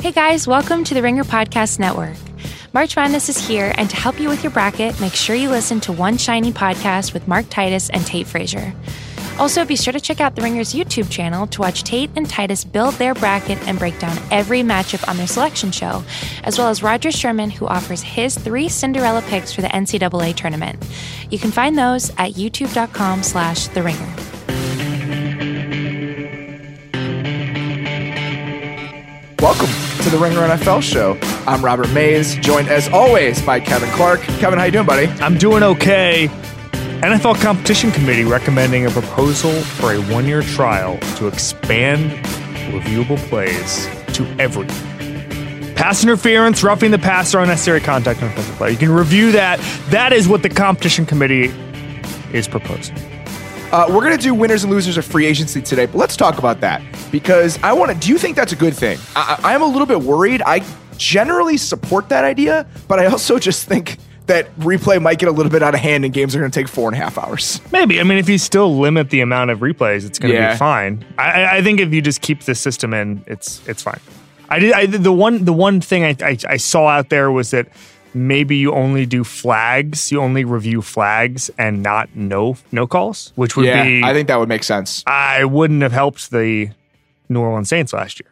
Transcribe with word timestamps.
Hey 0.00 0.12
guys, 0.12 0.48
welcome 0.48 0.82
to 0.84 0.94
the 0.94 1.02
Ringer 1.02 1.24
Podcast 1.24 1.78
Network. 1.78 2.16
March 2.72 2.96
Madness 2.96 3.28
is 3.28 3.36
here, 3.46 3.74
and 3.76 3.90
to 3.90 3.96
help 3.96 4.18
you 4.18 4.30
with 4.30 4.42
your 4.42 4.50
bracket, 4.50 4.98
make 4.98 5.12
sure 5.12 5.36
you 5.36 5.50
listen 5.50 5.78
to 5.80 5.92
One 5.92 6.16
Shining 6.16 6.54
Podcast 6.54 7.12
with 7.12 7.28
Mark 7.28 7.50
Titus 7.50 7.90
and 7.90 8.06
Tate 8.06 8.26
Frazier. 8.26 8.72
Also, 9.38 9.62
be 9.66 9.76
sure 9.76 9.92
to 9.92 10.00
check 10.00 10.18
out 10.18 10.36
the 10.36 10.40
Ringer's 10.40 10.72
YouTube 10.72 11.10
channel 11.10 11.46
to 11.48 11.60
watch 11.60 11.82
Tate 11.82 12.08
and 12.16 12.26
Titus 12.26 12.64
build 12.64 12.94
their 12.94 13.12
bracket 13.12 13.58
and 13.68 13.78
break 13.78 13.98
down 13.98 14.16
every 14.30 14.62
matchup 14.62 15.06
on 15.06 15.18
their 15.18 15.26
selection 15.26 15.70
show, 15.70 16.02
as 16.44 16.56
well 16.56 16.70
as 16.70 16.82
Roger 16.82 17.12
Sherman, 17.12 17.50
who 17.50 17.66
offers 17.66 18.00
his 18.00 18.38
three 18.38 18.70
Cinderella 18.70 19.20
picks 19.20 19.52
for 19.52 19.60
the 19.60 19.68
NCAA 19.68 20.34
tournament. 20.34 20.82
You 21.28 21.38
can 21.38 21.50
find 21.50 21.76
those 21.76 22.08
at 22.16 22.32
youtube.com 22.32 23.22
slash 23.22 23.66
the 23.66 23.82
ringer. 23.82 24.16
Welcome 29.40 29.89
to 30.02 30.10
the 30.10 30.18
Ringer 30.18 30.40
NFL 30.40 30.82
show. 30.82 31.18
I'm 31.46 31.62
Robert 31.62 31.90
Mays, 31.90 32.36
joined 32.36 32.68
as 32.68 32.88
always 32.88 33.42
by 33.42 33.60
Kevin 33.60 33.90
Clark. 33.90 34.20
Kevin, 34.20 34.58
how 34.58 34.64
you 34.64 34.72
doing, 34.72 34.86
buddy? 34.86 35.06
I'm 35.22 35.36
doing 35.36 35.62
okay. 35.62 36.28
NFL 37.02 37.40
Competition 37.42 37.90
Committee 37.90 38.24
recommending 38.24 38.86
a 38.86 38.90
proposal 38.90 39.52
for 39.52 39.92
a 39.92 40.00
one-year 40.12 40.42
trial 40.42 40.98
to 41.16 41.26
expand 41.26 42.10
reviewable 42.72 43.18
plays 43.28 43.86
to 44.14 44.24
every 44.38 44.66
pass 45.76 46.02
interference, 46.02 46.62
roughing 46.62 46.90
the 46.90 46.98
passer, 46.98 47.38
unnecessary 47.38 47.80
contact 47.80 48.22
on 48.22 48.28
offensive 48.28 48.54
play. 48.56 48.70
You 48.70 48.76
can 48.76 48.90
review 48.90 49.32
that. 49.32 49.58
That 49.90 50.12
is 50.12 50.28
what 50.28 50.42
the 50.42 50.50
Competition 50.50 51.04
Committee 51.06 51.52
is 52.32 52.46
proposing. 52.46 52.96
Uh, 53.72 53.86
we're 53.88 54.02
going 54.04 54.16
to 54.16 54.22
do 54.22 54.34
winners 54.34 54.64
and 54.64 54.72
losers 54.72 54.96
of 54.96 55.04
free 55.04 55.26
agency 55.26 55.62
today, 55.62 55.86
but 55.86 55.94
let's 55.96 56.16
talk 56.16 56.38
about 56.38 56.60
that 56.60 56.82
because 57.12 57.56
I 57.62 57.72
want 57.72 57.92
to. 57.92 57.98
Do 57.98 58.08
you 58.08 58.18
think 58.18 58.34
that's 58.34 58.52
a 58.52 58.56
good 58.56 58.74
thing? 58.74 58.98
I, 59.14 59.54
am 59.54 59.62
a 59.62 59.66
little 59.66 59.86
bit 59.86 60.00
worried. 60.00 60.42
I 60.44 60.64
generally 60.96 61.56
support 61.56 62.08
that 62.08 62.24
idea, 62.24 62.66
but 62.88 62.98
I 62.98 63.06
also 63.06 63.38
just 63.48 63.66
think 63.68 63.98
that 64.26 64.52
replay 64.58 65.00
might 65.00 65.18
get 65.20 65.28
a 65.28 65.32
little 65.32 65.52
bit 65.52 65.62
out 65.62 65.74
of 65.74 65.80
hand 65.80 66.04
and 66.04 66.12
games 66.12 66.34
are 66.34 66.40
going 66.40 66.50
to 66.50 66.60
take 66.60 66.66
four 66.68 66.88
and 66.88 66.96
a 66.96 67.00
half 67.00 67.16
hours. 67.16 67.60
Maybe. 67.72 68.00
I 68.00 68.02
mean, 68.02 68.18
if 68.18 68.28
you 68.28 68.38
still 68.38 68.76
limit 68.78 69.10
the 69.10 69.20
amount 69.20 69.50
of 69.50 69.60
replays, 69.60 70.04
it's 70.04 70.18
going 70.18 70.32
to 70.34 70.38
Yeah. 70.40 70.52
be 70.52 70.58
fine. 70.58 71.04
I, 71.16 71.58
I 71.58 71.62
think 71.62 71.78
if 71.80 71.92
you 71.94 72.02
just 72.02 72.22
keep 72.22 72.42
the 72.42 72.54
system 72.56 72.92
in, 72.92 73.22
it's 73.28 73.66
it's 73.68 73.82
fine. 73.82 74.00
I 74.48 74.58
did. 74.58 74.72
I, 74.72 74.86
the 74.86 75.12
one 75.12 75.44
the 75.44 75.52
one 75.52 75.80
thing 75.80 76.02
I, 76.04 76.16
I 76.22 76.36
I 76.48 76.56
saw 76.56 76.88
out 76.88 77.08
there 77.08 77.30
was 77.30 77.52
that 77.52 77.68
maybe 78.14 78.56
you 78.56 78.72
only 78.72 79.06
do 79.06 79.24
flags, 79.24 80.10
you 80.10 80.20
only 80.20 80.44
review 80.44 80.82
flags 80.82 81.50
and 81.58 81.82
not 81.82 82.14
no 82.14 82.56
no 82.72 82.86
calls, 82.86 83.32
which 83.36 83.56
would 83.56 83.66
yeah, 83.66 83.84
be. 83.84 84.02
I 84.02 84.12
think 84.12 84.28
that 84.28 84.38
would 84.38 84.48
make 84.48 84.64
sense. 84.64 85.02
I 85.06 85.44
wouldn't 85.44 85.82
have 85.82 85.92
helped 85.92 86.30
the 86.30 86.70
New 87.28 87.40
Orleans 87.40 87.68
Saints 87.68 87.92
last 87.92 88.20
year. 88.20 88.30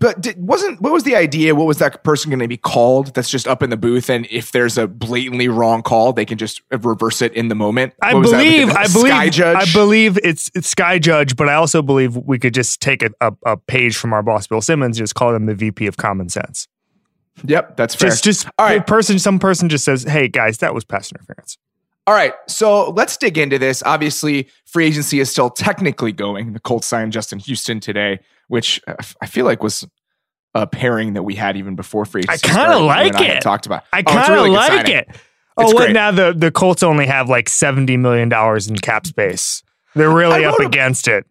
But 0.00 0.20
did, 0.20 0.40
wasn't 0.40 0.80
what 0.80 0.92
was 0.92 1.02
the 1.02 1.16
idea? 1.16 1.54
What 1.54 1.66
was 1.66 1.78
that 1.78 2.04
person 2.04 2.30
going 2.30 2.38
to 2.40 2.48
be 2.48 2.56
called? 2.56 3.14
That's 3.14 3.30
just 3.30 3.48
up 3.48 3.62
in 3.62 3.70
the 3.70 3.76
booth, 3.76 4.08
and 4.08 4.26
if 4.30 4.52
there's 4.52 4.78
a 4.78 4.86
blatantly 4.86 5.48
wrong 5.48 5.82
call, 5.82 6.12
they 6.12 6.24
can 6.24 6.38
just 6.38 6.62
reverse 6.70 7.20
it 7.20 7.32
in 7.34 7.48
the 7.48 7.54
moment. 7.54 7.94
I 8.00 8.14
What 8.14 8.26
like 8.26 8.44
believe, 8.44 8.70
I 8.70 8.84
Sky 8.84 8.98
believe, 8.98 9.32
Judge? 9.32 9.56
I 9.56 9.72
believe 9.72 10.18
it's 10.22 10.50
it's 10.54 10.68
Sky 10.68 10.98
Judge, 10.98 11.34
but 11.34 11.48
I 11.48 11.54
also 11.54 11.82
believe 11.82 12.16
we 12.16 12.38
could 12.38 12.54
just 12.54 12.80
take 12.80 13.02
a, 13.02 13.10
a, 13.20 13.32
a 13.44 13.56
page 13.56 13.96
from 13.96 14.12
our 14.12 14.22
boss 14.22 14.46
Bill 14.46 14.60
Simmons, 14.60 14.98
and 14.98 15.04
just 15.04 15.16
call 15.16 15.34
him 15.34 15.46
the 15.46 15.54
VP 15.54 15.86
of 15.86 15.96
Common 15.96 16.28
Sense. 16.28 16.68
Yep, 17.44 17.76
that's 17.76 17.94
fair. 17.94 18.10
Just 18.10 18.24
just 18.24 18.46
All 18.58 18.66
right. 18.66 18.86
person, 18.86 19.18
some 19.18 19.38
person 19.38 19.68
just 19.68 19.84
says, 19.84 20.02
"Hey 20.04 20.28
guys, 20.28 20.58
that 20.58 20.74
was 20.74 20.84
pass 20.84 21.10
interference." 21.12 21.56
All 22.06 22.14
right, 22.14 22.32
so 22.46 22.90
let's 22.90 23.16
dig 23.18 23.36
into 23.36 23.58
this. 23.58 23.82
Obviously, 23.84 24.48
free 24.64 24.86
agency 24.86 25.20
is 25.20 25.30
still 25.30 25.50
technically 25.50 26.10
going. 26.12 26.54
The 26.54 26.60
Colts 26.60 26.86
signed 26.86 27.12
Justin 27.12 27.38
Houston 27.38 27.80
today, 27.80 28.20
which 28.48 28.80
I 29.20 29.26
feel 29.26 29.44
like 29.44 29.62
was 29.62 29.86
a 30.54 30.66
pairing 30.66 31.12
that 31.12 31.22
we 31.24 31.34
had 31.34 31.56
even 31.58 31.76
before 31.76 32.06
free 32.06 32.22
I 32.28 32.32
agency. 32.34 32.48
kinda 32.48 32.62
started. 32.62 32.80
You 32.80 32.86
like 32.86 33.14
I 33.16 33.24
it. 33.36 33.40
Talked 33.42 33.66
about. 33.66 33.84
I 33.92 34.00
Oh, 34.00 34.02
kind 34.04 34.20
of 34.24 34.28
really 34.30 34.50
like 34.50 34.88
it. 34.88 35.06
It's 35.10 35.18
Oh, 35.58 35.76
great. 35.76 35.92
now? 35.92 36.10
The 36.10 36.32
the 36.34 36.50
Colts 36.50 36.82
only 36.82 37.04
have 37.06 37.28
like 37.28 37.48
seventy 37.48 37.96
million 37.98 38.28
dollars 38.30 38.68
in 38.68 38.76
cap 38.78 39.06
space. 39.06 39.62
They're 39.94 40.08
really 40.10 40.44
up 40.46 40.58
against 40.60 41.08
it. 41.08 41.26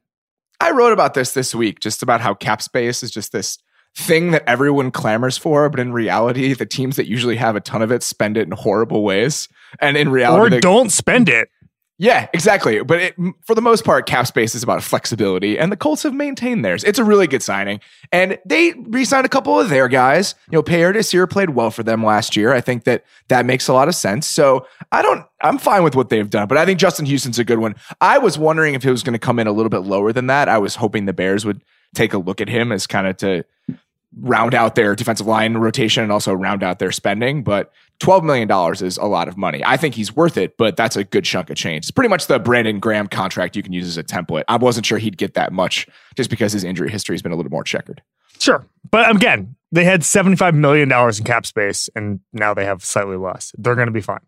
I 0.59 0.71
wrote 0.71 0.91
about 0.93 1.13
this 1.15 1.33
this 1.33 1.55
week, 1.55 1.79
just 1.79 2.03
about 2.03 2.21
how 2.21 2.33
cap 2.35 2.61
space 2.61 3.01
is 3.03 3.09
just 3.09 3.31
this 3.31 3.57
thing 3.97 4.29
that 4.31 4.43
everyone 4.47 4.91
clamors 4.91 5.37
for, 5.37 5.67
but 5.69 5.79
in 5.79 5.91
reality, 5.91 6.53
the 6.53 6.67
teams 6.67 6.97
that 6.97 7.07
usually 7.07 7.35
have 7.35 7.55
a 7.55 7.59
ton 7.59 7.81
of 7.81 7.91
it 7.91 8.03
spend 8.03 8.37
it 8.37 8.43
in 8.45 8.51
horrible 8.51 9.03
ways. 9.03 9.49
And 9.79 9.97
in 9.97 10.09
reality, 10.09 10.39
Or 10.39 10.49
the- 10.51 10.61
don't 10.61 10.91
spend 10.91 11.27
it. 11.29 11.49
Yeah, 11.99 12.27
exactly. 12.31 12.83
But 12.83 12.99
it, 13.01 13.15
for 13.47 13.55
the 13.55 13.61
most 13.61 13.83
part, 13.83 14.05
cap 14.05 14.27
space 14.27 14.53
is 14.53 14.61
about 14.61 14.83
flexibility, 14.83 15.57
and 15.57 15.71
the 15.71 15.75
Colts 15.75 16.03
have 16.03 16.13
maintained 16.13 16.63
theirs. 16.63 16.83
It's 16.83 16.99
a 16.99 17.03
really 17.03 17.25
good 17.25 17.41
signing, 17.41 17.79
and 18.11 18.37
they 18.45 18.73
re-signed 18.73 19.25
a 19.25 19.29
couple 19.29 19.59
of 19.59 19.69
their 19.69 19.87
guys. 19.87 20.35
You 20.51 20.57
know, 20.59 20.61
Pierre 20.61 20.93
Desir 20.93 21.25
played 21.25 21.49
well 21.49 21.71
for 21.71 21.81
them 21.81 22.05
last 22.05 22.35
year. 22.35 22.53
I 22.53 22.61
think 22.61 22.83
that 22.83 23.03
that 23.29 23.47
makes 23.47 23.67
a 23.67 23.73
lot 23.73 23.87
of 23.87 23.95
sense. 23.95 24.27
So 24.27 24.67
I 24.91 25.01
don't, 25.01 25.25
I'm 25.41 25.57
fine 25.57 25.81
with 25.81 25.95
what 25.95 26.09
they've 26.09 26.29
done, 26.29 26.47
but 26.47 26.59
I 26.59 26.65
think 26.67 26.79
Justin 26.79 27.07
Houston's 27.07 27.39
a 27.39 27.43
good 27.43 27.57
one. 27.57 27.73
I 27.99 28.19
was 28.19 28.37
wondering 28.37 28.75
if 28.75 28.85
it 28.85 28.91
was 28.91 29.01
going 29.01 29.13
to 29.13 29.19
come 29.19 29.39
in 29.39 29.47
a 29.47 29.51
little 29.51 29.71
bit 29.71 29.79
lower 29.79 30.13
than 30.13 30.27
that. 30.27 30.47
I 30.49 30.59
was 30.59 30.75
hoping 30.75 31.05
the 31.05 31.13
Bears 31.13 31.45
would 31.45 31.63
take 31.95 32.13
a 32.13 32.19
look 32.19 32.39
at 32.41 32.47
him 32.47 32.71
as 32.71 32.85
kind 32.85 33.07
of 33.07 33.17
to 33.17 33.43
round 34.15 34.53
out 34.53 34.75
their 34.75 34.95
defensive 34.95 35.27
line 35.27 35.55
rotation 35.55 36.03
and 36.03 36.11
also 36.11 36.33
round 36.33 36.63
out 36.63 36.79
their 36.79 36.91
spending. 36.91 37.43
But 37.43 37.71
$12 37.99 38.23
million 38.23 38.49
is 38.85 38.97
a 38.97 39.05
lot 39.05 39.27
of 39.27 39.37
money. 39.37 39.61
I 39.65 39.77
think 39.77 39.95
he's 39.95 40.15
worth 40.15 40.37
it, 40.37 40.57
but 40.57 40.77
that's 40.77 40.95
a 40.95 41.03
good 41.03 41.25
chunk 41.25 41.49
of 41.49 41.57
change. 41.57 41.85
It's 41.85 41.91
pretty 41.91 42.09
much 42.09 42.27
the 42.27 42.39
Brandon 42.39 42.79
Graham 42.79 43.07
contract 43.07 43.55
you 43.55 43.63
can 43.63 43.73
use 43.73 43.87
as 43.87 43.97
a 43.97 44.03
template. 44.03 44.43
I 44.47 44.57
wasn't 44.57 44.85
sure 44.85 44.97
he'd 44.97 45.17
get 45.17 45.33
that 45.33 45.51
much 45.51 45.87
just 46.15 46.29
because 46.29 46.53
his 46.53 46.63
injury 46.63 46.89
history 46.89 47.15
has 47.15 47.21
been 47.21 47.31
a 47.31 47.35
little 47.35 47.51
more 47.51 47.63
checkered. 47.63 48.01
Sure, 48.39 48.65
but 48.91 49.15
again, 49.15 49.55
they 49.71 49.83
had 49.83 50.05
seventy 50.05 50.35
five 50.35 50.53
million 50.53 50.87
dollars 50.89 51.17
in 51.17 51.25
cap 51.25 51.45
space, 51.47 51.89
and 51.95 52.19
now 52.33 52.53
they 52.53 52.65
have 52.65 52.85
slightly 52.85 53.17
less. 53.17 53.51
They're 53.57 53.73
going 53.73 53.87
to 53.87 53.91
be 53.91 54.01
fine. 54.01 54.21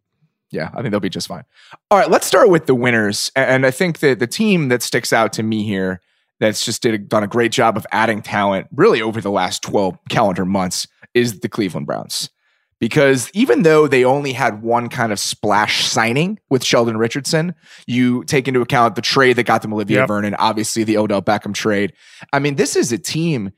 Yeah, 0.51 0.71
I 0.73 0.81
think 0.81 0.89
they'll 0.89 0.99
be 0.99 1.09
just 1.09 1.27
fine. 1.27 1.43
All 1.91 1.99
right, 1.99 2.09
let's 2.09 2.25
start 2.25 2.49
with 2.49 2.65
the 2.65 2.73
winners. 2.73 3.31
And 3.35 3.67
I 3.67 3.71
think 3.71 3.99
that 3.99 4.17
the 4.17 4.25
team 4.25 4.69
that 4.69 4.81
sticks 4.81 5.13
out 5.13 5.31
to 5.33 5.43
me 5.43 5.63
here 5.63 6.01
that's 6.39 6.65
just 6.65 6.81
did 6.81 7.09
done 7.09 7.23
a 7.23 7.27
great 7.27 7.51
job 7.51 7.77
of 7.77 7.85
adding 7.91 8.21
talent 8.21 8.67
really 8.73 9.01
over 9.01 9.21
the 9.21 9.31
last 9.31 9.61
12 9.63 9.97
calendar 10.09 10.45
months 10.45 10.87
is 11.13 11.39
the 11.39 11.49
Cleveland 11.49 11.87
Browns. 11.87 12.29
Because 12.79 13.29
even 13.33 13.63
though 13.63 13.87
they 13.87 14.05
only 14.05 14.31
had 14.31 14.61
one 14.61 14.87
kind 14.87 15.11
of 15.11 15.19
splash 15.19 15.85
signing 15.85 16.39
with 16.49 16.63
Sheldon 16.63 16.95
Richardson, 16.95 17.53
you 17.87 18.23
take 18.23 18.47
into 18.47 18.61
account 18.61 18.95
the 18.95 19.01
trade 19.01 19.35
that 19.35 19.43
got 19.43 19.61
them 19.61 19.73
Olivier 19.73 19.97
Yep. 19.97 20.07
Vernon, 20.07 20.35
obviously 20.39 20.85
the 20.85 20.97
Odell 20.97 21.21
Beckham 21.21 21.53
trade. 21.53 21.91
I 22.31 22.39
mean, 22.39 22.55
this 22.55 22.77
is 22.77 22.93
a 22.93 22.97
team 22.97 23.51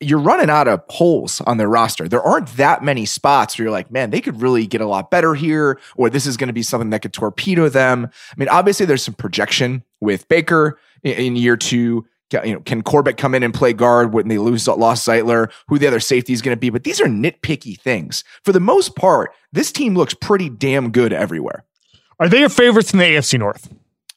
you're 0.00 0.18
running 0.18 0.50
out 0.50 0.68
of 0.68 0.82
holes 0.88 1.40
on 1.42 1.56
their 1.56 1.68
roster. 1.68 2.06
There 2.08 2.22
aren't 2.22 2.48
that 2.56 2.82
many 2.82 3.06
spots 3.06 3.56
where 3.56 3.66
you're 3.66 3.72
like, 3.72 3.90
man, 3.90 4.10
they 4.10 4.20
could 4.20 4.42
really 4.42 4.66
get 4.66 4.80
a 4.80 4.86
lot 4.86 5.10
better 5.10 5.34
here, 5.34 5.78
or 5.96 6.10
this 6.10 6.26
is 6.26 6.36
going 6.36 6.48
to 6.48 6.52
be 6.52 6.62
something 6.62 6.90
that 6.90 7.00
could 7.00 7.14
torpedo 7.14 7.68
them. 7.68 8.10
I 8.30 8.34
mean, 8.36 8.48
obviously, 8.48 8.84
there's 8.84 9.02
some 9.02 9.14
projection 9.14 9.84
with 10.00 10.28
Baker 10.28 10.78
in, 11.02 11.12
in 11.12 11.36
year 11.36 11.56
two. 11.56 12.06
You 12.32 12.54
know, 12.54 12.60
can 12.60 12.82
Corbett 12.82 13.16
come 13.16 13.34
in 13.34 13.42
and 13.42 13.54
play 13.54 13.72
guard 13.72 14.12
when 14.12 14.28
they 14.28 14.38
lose 14.38 14.66
lost 14.66 15.06
Zeitler? 15.06 15.50
Who 15.68 15.78
the 15.78 15.86
other 15.86 16.00
safety 16.00 16.32
is 16.32 16.42
going 16.42 16.56
to 16.56 16.60
be? 16.60 16.70
But 16.70 16.82
these 16.84 17.00
are 17.00 17.06
nitpicky 17.06 17.78
things. 17.80 18.24
For 18.44 18.52
the 18.52 18.60
most 18.60 18.96
part, 18.96 19.32
this 19.52 19.70
team 19.70 19.94
looks 19.94 20.12
pretty 20.14 20.48
damn 20.48 20.90
good 20.90 21.12
everywhere. 21.12 21.64
Are 22.18 22.28
they 22.28 22.40
your 22.40 22.48
favorites 22.48 22.92
in 22.92 22.98
the 22.98 23.04
AFC 23.04 23.38
North? 23.38 23.72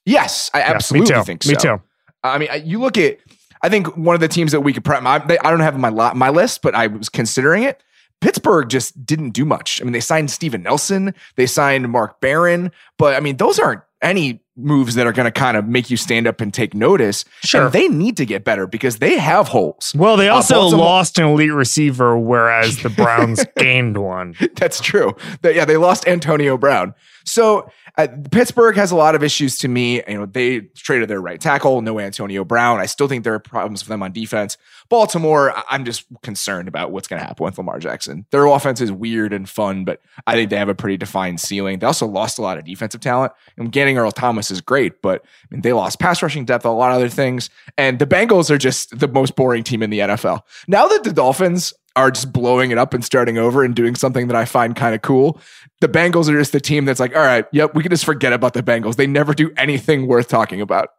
Yes, 0.06 0.50
I 0.54 0.60
Yeah, 0.60 0.72
absolutely 0.72 1.14
me 1.14 1.20
too. 1.20 1.24
think 1.26 1.44
so. 1.44 1.50
Me 1.52 1.56
too. 1.56 1.82
I 2.24 2.38
mean, 2.38 2.50
I- 2.52 2.56
you 2.56 2.80
look 2.80 2.98
at. 2.98 3.18
I 3.62 3.68
think 3.70 3.96
one 3.98 4.16
of 4.16 4.22
the 4.22 4.28
teams 4.30 4.54
that 4.54 4.62
we 4.62 4.72
could. 4.74 4.84
Prep, 4.86 5.04
I, 5.04 5.18
I 5.44 5.50
don't 5.52 5.60
have 5.60 5.78
my 5.78 5.90
li- 5.90 6.16
my 6.16 6.30
list, 6.30 6.62
but 6.62 6.74
I 6.76 6.88
was 6.88 7.10
considering 7.10 7.64
it. 7.64 7.84
Pittsburgh 8.22 8.70
just 8.70 9.06
didn't 9.06 9.32
do 9.32 9.46
much. 9.46 9.80
I 9.82 9.84
mean, 9.84 9.94
they 9.94 10.00
signed 10.00 10.32
Steven 10.32 10.64
Nelson, 10.64 11.14
they 11.36 11.46
signed 11.46 11.90
Mark 11.90 12.20
Barron, 12.22 12.72
but 12.98 13.16
I 13.16 13.20
mean, 13.20 13.38
those 13.38 13.60
aren't 13.60 13.82
any 14.02 14.42
moves 14.60 14.96
that 14.96 15.08
are 15.08 15.12
going 15.12 15.26
to 15.26 15.32
kind 15.32 15.58
of 15.58 15.68
make 15.68 15.90
you 15.90 15.98
stand 15.98 16.28
up 16.28 16.42
and 16.42 16.54
take 16.54 16.74
notice. 16.74 17.26
Sure. 17.44 17.66
And 17.66 17.74
they 17.74 17.88
need 17.88 18.18
to 18.18 18.26
get 18.26 18.44
better 18.44 18.68
because 18.68 18.98
they 18.98 19.18
have 19.18 19.48
holes. 19.50 19.94
Well, 19.96 20.18
they 20.18 20.30
Uh, 20.30 20.36
also 20.36 20.56
Baltimore- 20.56 20.86
lost 20.86 21.18
an 21.20 21.26
elite 21.26 21.54
receiver, 21.54 22.18
whereas 22.18 22.82
the 22.84 22.90
Browns 22.90 23.46
gained 23.58 23.98
one. 23.98 24.36
That's 24.56 24.80
true. 24.82 25.16
They- 25.42 25.56
yeah, 25.56 25.66
they 25.66 25.78
lost 25.78 26.08
Antonio 26.08 26.58
Brown. 26.58 26.94
So 27.26 27.70
uh, 27.98 28.08
Pittsburgh 28.32 28.76
has 28.76 28.92
a 28.92 28.96
lot 28.96 29.16
of 29.16 29.24
issues 29.24 29.58
to 29.60 29.68
me. 29.68 30.02
You 30.08 30.20
know, 30.20 30.26
they 30.26 30.62
traded 30.76 31.10
their 31.10 31.22
right 31.22 31.40
tackle, 31.40 31.82
no 31.82 32.00
Antonio 32.00 32.44
Brown. 32.44 32.80
I 32.80 32.86
still 32.86 33.08
think 33.08 33.24
there 33.24 33.34
are 33.34 33.40
problems 33.40 33.82
for 33.82 33.90
them 33.90 34.04
on 34.04 34.12
defense. 34.12 34.58
Baltimore, 34.90 35.54
I'm 35.70 35.86
just 35.86 36.06
concerned 36.24 36.68
about 36.68 36.92
what's 36.92 37.08
going 37.08 37.20
to 37.20 37.26
happen 37.26 37.44
with 37.44 37.58
Lamar 37.58 37.80
Jackson. 37.80 38.26
Their 38.32 38.46
offense 38.46 38.82
is 38.82 38.92
weird 38.92 39.34
and 39.34 39.48
fun, 39.48 39.86
but 39.86 40.02
I 40.26 40.34
think 40.34 40.50
they 40.50 40.58
have 40.58 40.70
a 40.70 40.76
pretty 40.76 40.98
defined 40.98 41.40
ceiling. 41.40 41.80
They 41.80 41.86
also 41.86 42.08
lost 42.08 42.40
a 42.40 42.42
lot 42.42 42.58
of 42.58 42.66
defensive 42.66 43.02
talent. 43.02 43.34
And 43.58 43.72
getting 43.72 43.98
Earl 43.98 44.12
Thomas 44.12 44.50
is 44.50 44.62
great, 44.62 45.02
but 45.02 45.24
I 45.24 45.48
mean, 45.52 45.62
they 45.62 45.74
lost 45.74 46.00
pass 46.00 46.24
rushing 46.24 46.46
depth, 46.46 46.66
a 46.66 46.70
lot 46.70 46.92
of 46.92 46.98
other 46.98 47.10
things. 47.10 47.50
And 47.78 48.00
the 48.00 48.08
Bengals 48.08 48.50
are 48.50 48.58
just 48.58 49.00
the 49.00 49.08
most 49.08 49.36
boring 49.36 49.64
team 49.64 49.84
in 49.84 49.90
the 49.90 50.00
NFL. 50.00 50.42
Now 50.68 50.88
that 50.88 51.04
the 51.04 51.14
Dolphins 51.14 51.74
are 51.96 52.12
just 52.12 52.32
blowing 52.32 52.72
it 52.72 52.78
up 52.78 52.94
and 52.94 53.04
starting 53.04 53.38
over 53.38 53.64
and 53.64 53.76
doing 53.76 53.96
something 53.96 54.28
that 54.28 54.36
I 54.36 54.46
find 54.46 54.76
kind 54.76 54.96
of 54.96 55.02
cool. 55.02 55.40
The 55.82 55.88
Bengals 55.88 56.30
are 56.30 56.38
just 56.38 56.52
the 56.52 56.60
team 56.60 56.86
that's 56.86 57.00
like, 57.00 57.16
all 57.16 57.22
right, 57.22 57.46
yep, 57.52 57.76
we 57.76 57.84
can 57.84 57.90
just 57.90 58.06
forget 58.06 58.34
about 58.34 58.54
the 58.54 58.64
Bengals. 58.64 58.96
They 58.96 59.08
never 59.08 59.34
do 59.34 59.52
anything 59.58 60.08
worth 60.08 60.28
talking 60.28 60.62
about. 60.62 60.90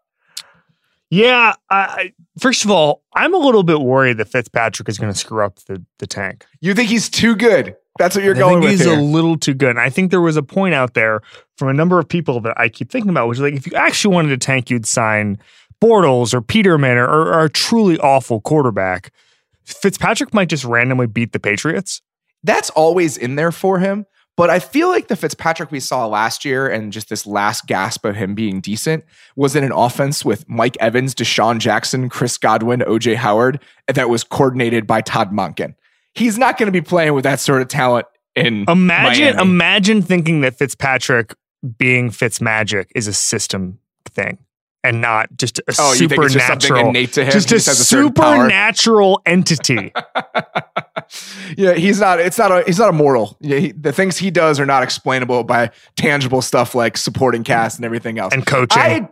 Yeah. 1.11 1.55
I, 1.71 2.13
first 2.39 2.65
of 2.65 2.71
all, 2.71 3.03
I'm 3.15 3.35
a 3.35 3.39
little 3.39 3.63
bit 3.63 3.81
worried 3.81 4.19
that 4.19 4.29
Fitzpatrick 4.29 4.89
is 4.89 4.99
going 4.99 5.13
to 5.13 5.19
screw 5.19 5.45
up 5.45 5.57
the, 5.67 5.85
the 5.99 6.07
tank. 6.07 6.47
You 6.61 6.75
think 6.75 6.89
he's 6.89 7.09
too 7.09 7.35
good? 7.35 7.77
That's 7.99 8.15
what 8.15 8.25
you're 8.25 8.37
I 8.37 8.39
going 8.39 8.61
think 8.61 8.63
with 8.63 8.71
he's 8.71 8.85
here. 8.85 8.99
a 8.99 9.03
little 9.03 9.37
too 9.37 9.53
good. 9.55 9.71
And 9.71 9.81
I 9.81 9.91
think 9.91 10.11
there 10.11 10.21
was 10.21 10.37
a 10.37 10.43
point 10.43 10.75
out 10.75 10.95
there 10.95 11.21
from 11.59 11.69
a 11.69 11.75
number 11.75 11.99
of 11.99 12.09
people 12.09 12.41
that 12.43 12.59
I 12.59 12.69
keep 12.69 12.91
thinking 12.91 13.11
about, 13.11 13.29
which 13.29 13.39
is 13.39 13.43
like 13.43 13.55
if 13.55 13.67
you 13.67 13.75
actually 13.75 14.15
wanted 14.15 14.29
to 14.31 14.39
tank, 14.39 14.71
you'd 14.71 14.87
sign 14.87 15.39
Bortles 15.83 16.33
or 16.33 16.41
Peterman 16.41 16.97
or, 16.97 17.07
or, 17.07 17.35
or 17.35 17.45
a 17.45 17.51
truly 17.51 17.99
awful 17.99 18.41
quarterback. 18.41 19.13
Fitzpatrick 19.73 20.35
might 20.35 20.49
just 20.49 20.65
randomly 20.65 21.07
beat 21.07 21.33
the 21.33 21.41
Patriots. 21.41 22.03
That's 22.43 22.71
always 22.71 23.17
in 23.17 23.37
there 23.37 23.53
for 23.53 23.79
him. 23.79 24.07
But 24.37 24.49
I 24.49 24.59
feel 24.59 24.89
like 24.89 25.09
the 25.09 25.17
Fitzpatrick 25.17 25.71
we 25.71 25.81
saw 25.81 26.07
last 26.07 26.47
year 26.47 26.67
and 26.67 26.93
just 26.93 27.11
this 27.11 27.27
last 27.27 27.67
gasp 27.67 28.07
of 28.07 28.17
him 28.17 28.35
being 28.35 28.61
decent 28.61 29.05
was 29.37 29.55
in 29.55 29.65
an 29.65 29.73
offense 29.73 30.25
with 30.25 30.49
Mike 30.49 30.79
Evans, 30.81 31.15
DeSean 31.15 31.59
Jackson, 31.59 32.09
Chris 32.09 32.39
Godwin, 32.39 32.81
OJ 32.81 33.17
Howard, 33.17 33.61
that 33.87 34.09
was 34.09 34.25
coordinated 34.25 34.87
by 34.87 35.03
Todd 35.03 35.31
Monken. 35.31 35.75
He's 36.15 36.39
not 36.39 36.57
going 36.57 36.69
to 36.69 36.73
be 36.73 36.81
playing 36.81 37.13
with 37.13 37.25
that 37.25 37.39
sort 37.39 37.61
of 37.61 37.69
talent 37.69 38.07
in 38.35 38.65
Imagine, 38.67 39.37
Miami. 39.37 39.43
imagine 39.43 40.03
thinking 40.03 40.41
that 40.41 40.57
Fitzpatrick 40.57 41.35
being 41.77 42.09
Fitzmagic 42.09 42.87
is 42.95 43.07
a 43.07 43.13
system 43.13 43.79
thing 44.07 44.39
and 44.83 45.01
not 45.01 45.29
just 45.37 45.59
a 45.59 45.63
Oh, 45.79 45.93
you 45.93 46.09
just 46.09 46.11
something 46.11 46.29
supernatural, 46.29 46.89
innate 46.89 47.13
to 47.15 47.25
him? 47.25 47.31
just 47.33 47.49
a 47.49 47.57
just 47.57 47.69
a 47.69 47.75
certain 47.75 48.13
power? 48.13 48.37
supernatural 48.37 49.23
entity. 49.27 49.93
yeah, 51.57 51.75
he's 51.75 52.01
not. 52.01 52.21
It's 52.21 52.39
not 52.39 52.53
a. 52.53 52.63
He's 52.65 52.79
not 52.79 52.91
immortal. 52.91 53.37
Yeah, 53.41 53.59
he, 53.59 53.73
the 53.73 53.93
things 53.93 54.19
he 54.19 54.31
does 54.31 54.59
are 54.59 54.67
not 54.67 54.83
explainable 54.83 55.45
by 55.45 55.71
tangible 55.97 56.43
stuff 56.43 56.75
like 56.75 56.97
supporting 56.97 57.45
cast 57.45 57.79
and 57.79 57.85
everything 57.85 58.19
else. 58.19 58.33
and 58.33 58.47
coaching. 58.47 58.81
I, 58.81 59.09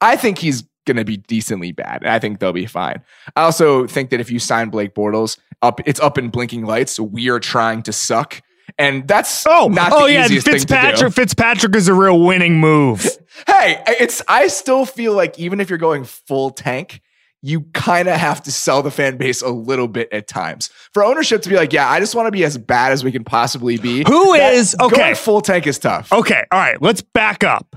I 0.00 0.16
think 0.16 0.38
he's 0.38 0.64
going 0.84 0.96
to 0.96 1.04
be 1.04 1.16
decently 1.16 1.72
bad. 1.72 2.04
I 2.04 2.18
think 2.18 2.40
they'll 2.40 2.52
be 2.52 2.66
fine. 2.66 3.02
I 3.36 3.42
also 3.42 3.86
think 3.86 4.10
that 4.10 4.20
if 4.20 4.30
you 4.30 4.38
sign 4.38 4.70
Blake 4.70 4.94
Bortles, 4.94 5.38
up, 5.62 5.80
it's 5.86 6.00
up 6.00 6.18
in 6.18 6.28
blinking 6.28 6.64
lights. 6.64 6.98
We 6.98 7.28
are 7.30 7.38
trying 7.38 7.82
to 7.84 7.92
suck, 7.92 8.42
and 8.78 9.06
that's 9.06 9.46
oh, 9.46 9.68
not 9.68 9.92
oh 9.92 10.06
the 10.06 10.12
yeah, 10.12 10.24
easiest 10.24 10.46
thing 10.46 10.58
to 10.58 10.66
do. 10.66 10.74
Fitzpatrick. 10.74 11.12
Fitzpatrick 11.12 11.76
is 11.76 11.88
a 11.88 11.94
real 11.94 12.20
winning 12.20 12.58
move. 12.58 13.06
Hey, 13.46 13.82
it's. 13.86 14.22
I 14.28 14.48
still 14.48 14.84
feel 14.86 15.14
like 15.14 15.38
even 15.38 15.60
if 15.60 15.68
you're 15.68 15.78
going 15.78 16.04
full 16.04 16.50
tank. 16.50 17.00
You 17.44 17.62
kind 17.74 18.06
of 18.06 18.14
have 18.14 18.40
to 18.44 18.52
sell 18.52 18.84
the 18.84 18.90
fan 18.92 19.16
base 19.16 19.42
a 19.42 19.48
little 19.48 19.88
bit 19.88 20.08
at 20.12 20.28
times 20.28 20.70
for 20.94 21.02
ownership 21.04 21.42
to 21.42 21.48
be 21.48 21.56
like, 21.56 21.72
yeah, 21.72 21.90
I 21.90 21.98
just 21.98 22.14
want 22.14 22.28
to 22.28 22.30
be 22.30 22.44
as 22.44 22.56
bad 22.56 22.92
as 22.92 23.02
we 23.02 23.10
can 23.10 23.24
possibly 23.24 23.78
be. 23.78 24.04
Who 24.06 24.36
That- 24.38 24.54
is- 24.54 24.76
okay. 24.80 24.96
Going 24.96 25.14
full 25.16 25.40
tank 25.40 25.66
is 25.66 25.76
tough. 25.80 26.12
Okay, 26.12 26.44
all 26.52 26.60
right, 26.60 26.80
let's 26.80 27.02
back 27.02 27.42
up. 27.42 27.74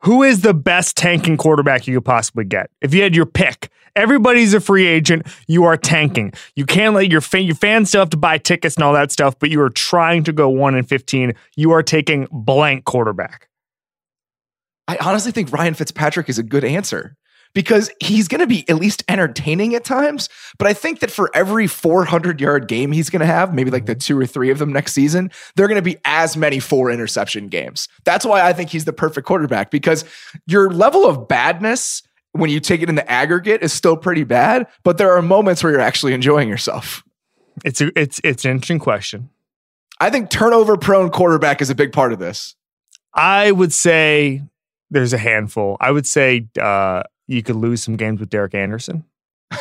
Who 0.00 0.24
is 0.24 0.40
the 0.40 0.52
best 0.52 0.96
tanking 0.96 1.36
quarterback 1.36 1.86
you 1.86 1.94
could 1.94 2.04
possibly 2.04 2.44
get? 2.46 2.68
If 2.80 2.94
you 2.94 3.02
had 3.02 3.14
your 3.14 3.26
pick, 3.26 3.68
everybody's 3.94 4.54
a 4.54 4.60
free 4.60 4.86
agent. 4.88 5.24
You 5.46 5.62
are 5.66 5.76
tanking. 5.76 6.32
You 6.56 6.66
can't 6.66 6.92
let 6.92 7.08
your 7.08 7.20
fan, 7.20 7.44
your 7.44 7.54
fans 7.54 7.90
still 7.90 8.00
have 8.00 8.10
to 8.10 8.16
buy 8.16 8.38
tickets 8.38 8.74
and 8.74 8.82
all 8.82 8.92
that 8.94 9.12
stuff, 9.12 9.38
but 9.38 9.50
you 9.50 9.60
are 9.60 9.70
trying 9.70 10.24
to 10.24 10.32
go 10.32 10.48
one 10.48 10.74
and 10.74 10.88
fifteen. 10.88 11.34
You 11.54 11.70
are 11.70 11.84
taking 11.84 12.26
blank 12.32 12.86
quarterback. 12.86 13.46
I 14.88 14.96
honestly 15.00 15.32
think 15.32 15.52
Ryan 15.52 15.74
Fitzpatrick 15.74 16.28
is 16.28 16.38
a 16.38 16.42
good 16.42 16.64
answer 16.64 17.16
because 17.54 17.90
he's 18.00 18.28
going 18.28 18.40
to 18.40 18.46
be 18.46 18.68
at 18.68 18.76
least 18.76 19.02
entertaining 19.08 19.74
at 19.74 19.82
times. 19.82 20.28
But 20.58 20.68
I 20.68 20.74
think 20.74 21.00
that 21.00 21.10
for 21.10 21.30
every 21.34 21.66
400 21.66 22.40
yard 22.40 22.68
game 22.68 22.92
he's 22.92 23.10
going 23.10 23.20
to 23.20 23.26
have, 23.26 23.54
maybe 23.54 23.70
like 23.70 23.86
the 23.86 23.92
mm-hmm. 23.92 24.00
two 24.00 24.18
or 24.18 24.26
three 24.26 24.50
of 24.50 24.58
them 24.58 24.72
next 24.72 24.92
season, 24.92 25.30
they're 25.54 25.66
going 25.66 25.76
to 25.76 25.82
be 25.82 25.96
as 26.04 26.36
many 26.36 26.60
four 26.60 26.90
interception 26.90 27.48
games. 27.48 27.88
That's 28.04 28.26
why 28.26 28.42
I 28.42 28.52
think 28.52 28.70
he's 28.70 28.84
the 28.84 28.92
perfect 28.92 29.26
quarterback 29.26 29.70
because 29.70 30.04
your 30.46 30.70
level 30.70 31.06
of 31.06 31.28
badness 31.28 32.02
when 32.32 32.50
you 32.50 32.60
take 32.60 32.82
it 32.82 32.90
in 32.90 32.94
the 32.94 33.10
aggregate 33.10 33.62
is 33.62 33.72
still 33.72 33.96
pretty 33.96 34.24
bad, 34.24 34.66
but 34.84 34.98
there 34.98 35.16
are 35.16 35.22
moments 35.22 35.64
where 35.64 35.72
you're 35.72 35.80
actually 35.80 36.12
enjoying 36.12 36.50
yourself. 36.50 37.02
It's 37.64 37.80
a, 37.80 37.90
it's 37.98 38.20
it's 38.22 38.44
an 38.44 38.50
interesting 38.50 38.78
question. 38.78 39.30
I 39.98 40.10
think 40.10 40.28
turnover 40.28 40.76
prone 40.76 41.08
quarterback 41.08 41.62
is 41.62 41.70
a 41.70 41.74
big 41.74 41.92
part 41.92 42.12
of 42.12 42.18
this. 42.18 42.54
I 43.14 43.50
would 43.50 43.72
say 43.72 44.42
there's 44.90 45.12
a 45.12 45.18
handful. 45.18 45.76
I 45.80 45.90
would 45.90 46.06
say 46.06 46.46
uh, 46.60 47.02
you 47.26 47.42
could 47.42 47.56
lose 47.56 47.82
some 47.82 47.96
games 47.96 48.20
with 48.20 48.28
Derek 48.30 48.54
Anderson. 48.54 49.04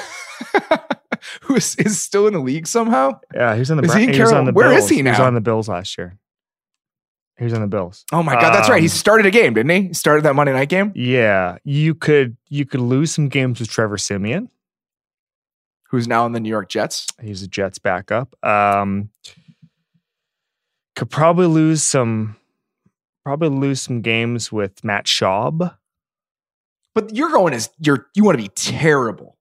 Who 1.42 1.56
is, 1.56 1.76
is 1.78 2.02
still 2.02 2.28
in 2.28 2.34
the 2.34 2.40
league 2.40 2.68
somehow? 2.68 3.20
Yeah, 3.34 3.54
he 3.54 3.60
was 3.60 3.72
on 3.72 3.78
the. 3.78 3.84
Is 3.84 3.92
Bra- 3.92 3.98
he 4.00 4.04
in 4.06 4.10
was 4.12 4.20
on 4.20 4.28
Carol- 4.30 4.46
the 4.46 4.54
where 4.54 4.72
is 4.72 4.78
Bills. 4.80 4.90
he 4.90 4.96
He 4.98 5.04
was 5.04 5.20
on 5.20 5.34
the 5.34 5.42
Bills 5.42 5.68
last 5.70 5.98
year. 5.98 6.18
He 7.38 7.44
was 7.44 7.54
on 7.54 7.62
the 7.62 7.68
Bills. 7.68 8.06
Oh 8.14 8.24
my 8.24 8.34
god, 8.34 8.54
that's 8.54 8.70
right. 8.70 8.82
He 8.82 8.86
Um, 8.88 8.90
started 8.90 9.26
a 9.26 9.32
game, 9.32 9.54
didn't 9.54 9.70
he? 9.72 9.88
He 9.90 9.94
started 9.94 10.24
that 10.26 10.36
Monday 10.36 10.54
night 10.54 10.70
game. 10.70 10.92
Yeah, 10.96 11.58
you 11.64 11.94
could 11.96 12.38
you 12.50 12.66
could 12.66 12.80
lose 12.80 13.12
some 13.12 13.28
games 13.28 13.60
with 13.60 13.70
Trevor 13.70 13.98
Siemian. 13.98 14.50
Who's 15.90 16.08
now 16.08 16.26
in 16.26 16.32
the 16.32 16.40
New 16.40 16.50
York 16.50 16.70
Jets? 16.70 17.08
He's 17.22 17.42
a 17.44 17.48
Jets 17.48 17.78
backup. 17.80 18.36
Um, 18.46 19.10
could 20.96 21.10
probably 21.10 21.48
lose 21.48 21.84
some, 21.84 22.38
probably 23.26 23.50
lose 23.50 23.82
some 23.82 24.02
games 24.02 24.52
with 24.52 24.84
Matt 24.84 25.06
Schaub. 25.06 25.76
But 26.94 27.14
you're 27.14 27.32
going 27.32 27.54
as 27.54 27.70
you're 27.80 28.08
you 28.16 28.24
want 28.24 28.38
to 28.38 28.44
be 28.44 28.50
terrible. 28.56 29.38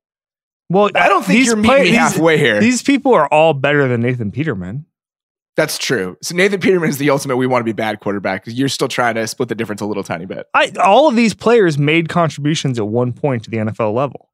Well, 0.71 0.91
I 0.95 1.09
don't 1.09 1.25
think 1.25 1.45
you're 1.47 1.55
meeting 1.57 1.69
play- 1.71 1.83
me 1.85 1.91
these- 1.91 1.99
halfway 1.99 2.39
here. 2.39 2.59
These 2.61 2.83
people 2.83 3.15
are 3.15 3.29
all 3.29 3.53
better 3.55 3.87
than 3.87 4.01
Nathan 4.01 4.33
Peterman. 4.33 4.87
That's 5.57 5.79
true. 5.79 6.17
So 6.21 6.35
Nathan 6.35 6.59
Peterman 6.59 6.89
is 6.89 6.99
the 6.99 7.11
ultimate 7.11 7.37
we 7.37 7.47
want 7.47 7.61
to 7.61 7.65
be 7.65 7.73
bad 7.73 8.01
quarterback. 8.01 8.43
You're 8.47 8.69
still 8.69 8.89
trying 8.89 9.15
to 9.15 9.27
split 9.29 9.49
the 9.49 9.55
difference 9.55 9.81
a 9.83 9.87
little 9.87 10.03
tiny 10.03 10.27
bit. 10.27 10.47
I 10.53 10.73
all 10.83 11.07
of 11.07 11.15
these 11.15 11.33
players 11.35 11.79
made 11.79 12.09
contributions 12.09 12.77
at 12.79 12.89
one 12.89 13.13
point 13.13 13.45
to 13.45 13.51
the 13.51 13.59
NFL 13.59 13.95
level. 13.95 14.31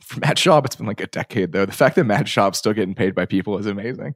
For 0.00 0.20
Matt 0.20 0.36
Schaub, 0.36 0.64
it's 0.64 0.76
been 0.76 0.86
like 0.86 1.00
a 1.00 1.06
decade 1.08 1.50
though. 1.52 1.66
The 1.66 1.72
fact 1.72 1.96
that 1.96 2.04
Matt 2.04 2.26
Schaub's 2.26 2.58
still 2.58 2.72
getting 2.72 2.94
paid 2.94 3.14
by 3.16 3.24
people 3.26 3.58
is 3.58 3.66
amazing. 3.66 4.14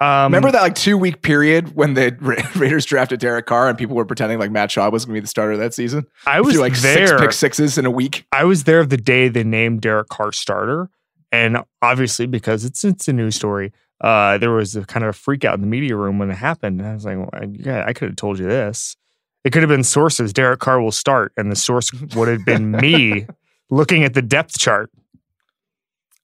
Um, 0.00 0.32
Remember 0.32 0.50
that 0.50 0.62
like 0.62 0.74
two 0.74 0.98
week 0.98 1.22
period 1.22 1.76
when 1.76 1.94
the 1.94 2.16
Ra- 2.20 2.34
Raiders 2.56 2.84
drafted 2.84 3.20
Derek 3.20 3.46
Carr 3.46 3.68
and 3.68 3.78
people 3.78 3.94
were 3.94 4.04
pretending 4.04 4.38
like 4.40 4.50
Matt 4.50 4.70
Schaub 4.70 4.90
was 4.90 5.04
going 5.04 5.14
to 5.14 5.20
be 5.20 5.22
the 5.22 5.28
starter 5.28 5.56
that 5.56 5.72
season? 5.72 6.04
I 6.26 6.40
was 6.40 6.58
like 6.58 6.74
there. 6.78 7.06
six 7.06 7.20
pick 7.20 7.32
sixes 7.32 7.78
in 7.78 7.86
a 7.86 7.90
week. 7.90 8.26
I 8.32 8.42
was 8.44 8.64
there 8.64 8.84
the 8.84 8.96
day 8.96 9.28
they 9.28 9.44
named 9.44 9.82
Derek 9.82 10.08
Carr 10.08 10.32
starter, 10.32 10.90
and 11.30 11.58
obviously 11.80 12.26
because 12.26 12.64
it's 12.64 12.82
it's 12.82 13.06
a 13.06 13.12
news 13.12 13.36
story, 13.36 13.72
uh, 14.00 14.36
there 14.38 14.50
was 14.50 14.74
a 14.74 14.84
kind 14.84 15.04
of 15.04 15.10
a 15.10 15.12
freak 15.12 15.44
out 15.44 15.54
in 15.54 15.60
the 15.60 15.66
media 15.68 15.94
room 15.94 16.18
when 16.18 16.28
it 16.30 16.34
happened. 16.36 16.80
And 16.80 16.88
I 16.90 16.94
was 16.94 17.04
like, 17.04 17.16
well, 17.16 17.30
I- 17.32 17.48
yeah, 17.52 17.84
I 17.86 17.92
could 17.92 18.08
have 18.08 18.16
told 18.16 18.40
you 18.40 18.46
this. 18.46 18.96
It 19.44 19.52
could 19.52 19.62
have 19.62 19.68
been 19.68 19.84
sources. 19.84 20.32
Derek 20.32 20.58
Carr 20.58 20.80
will 20.80 20.90
start, 20.90 21.32
and 21.36 21.52
the 21.52 21.56
source 21.56 21.92
would 22.16 22.26
have 22.28 22.44
been 22.44 22.72
me 22.72 23.26
looking 23.70 24.02
at 24.02 24.14
the 24.14 24.22
depth 24.22 24.58
chart. 24.58 24.90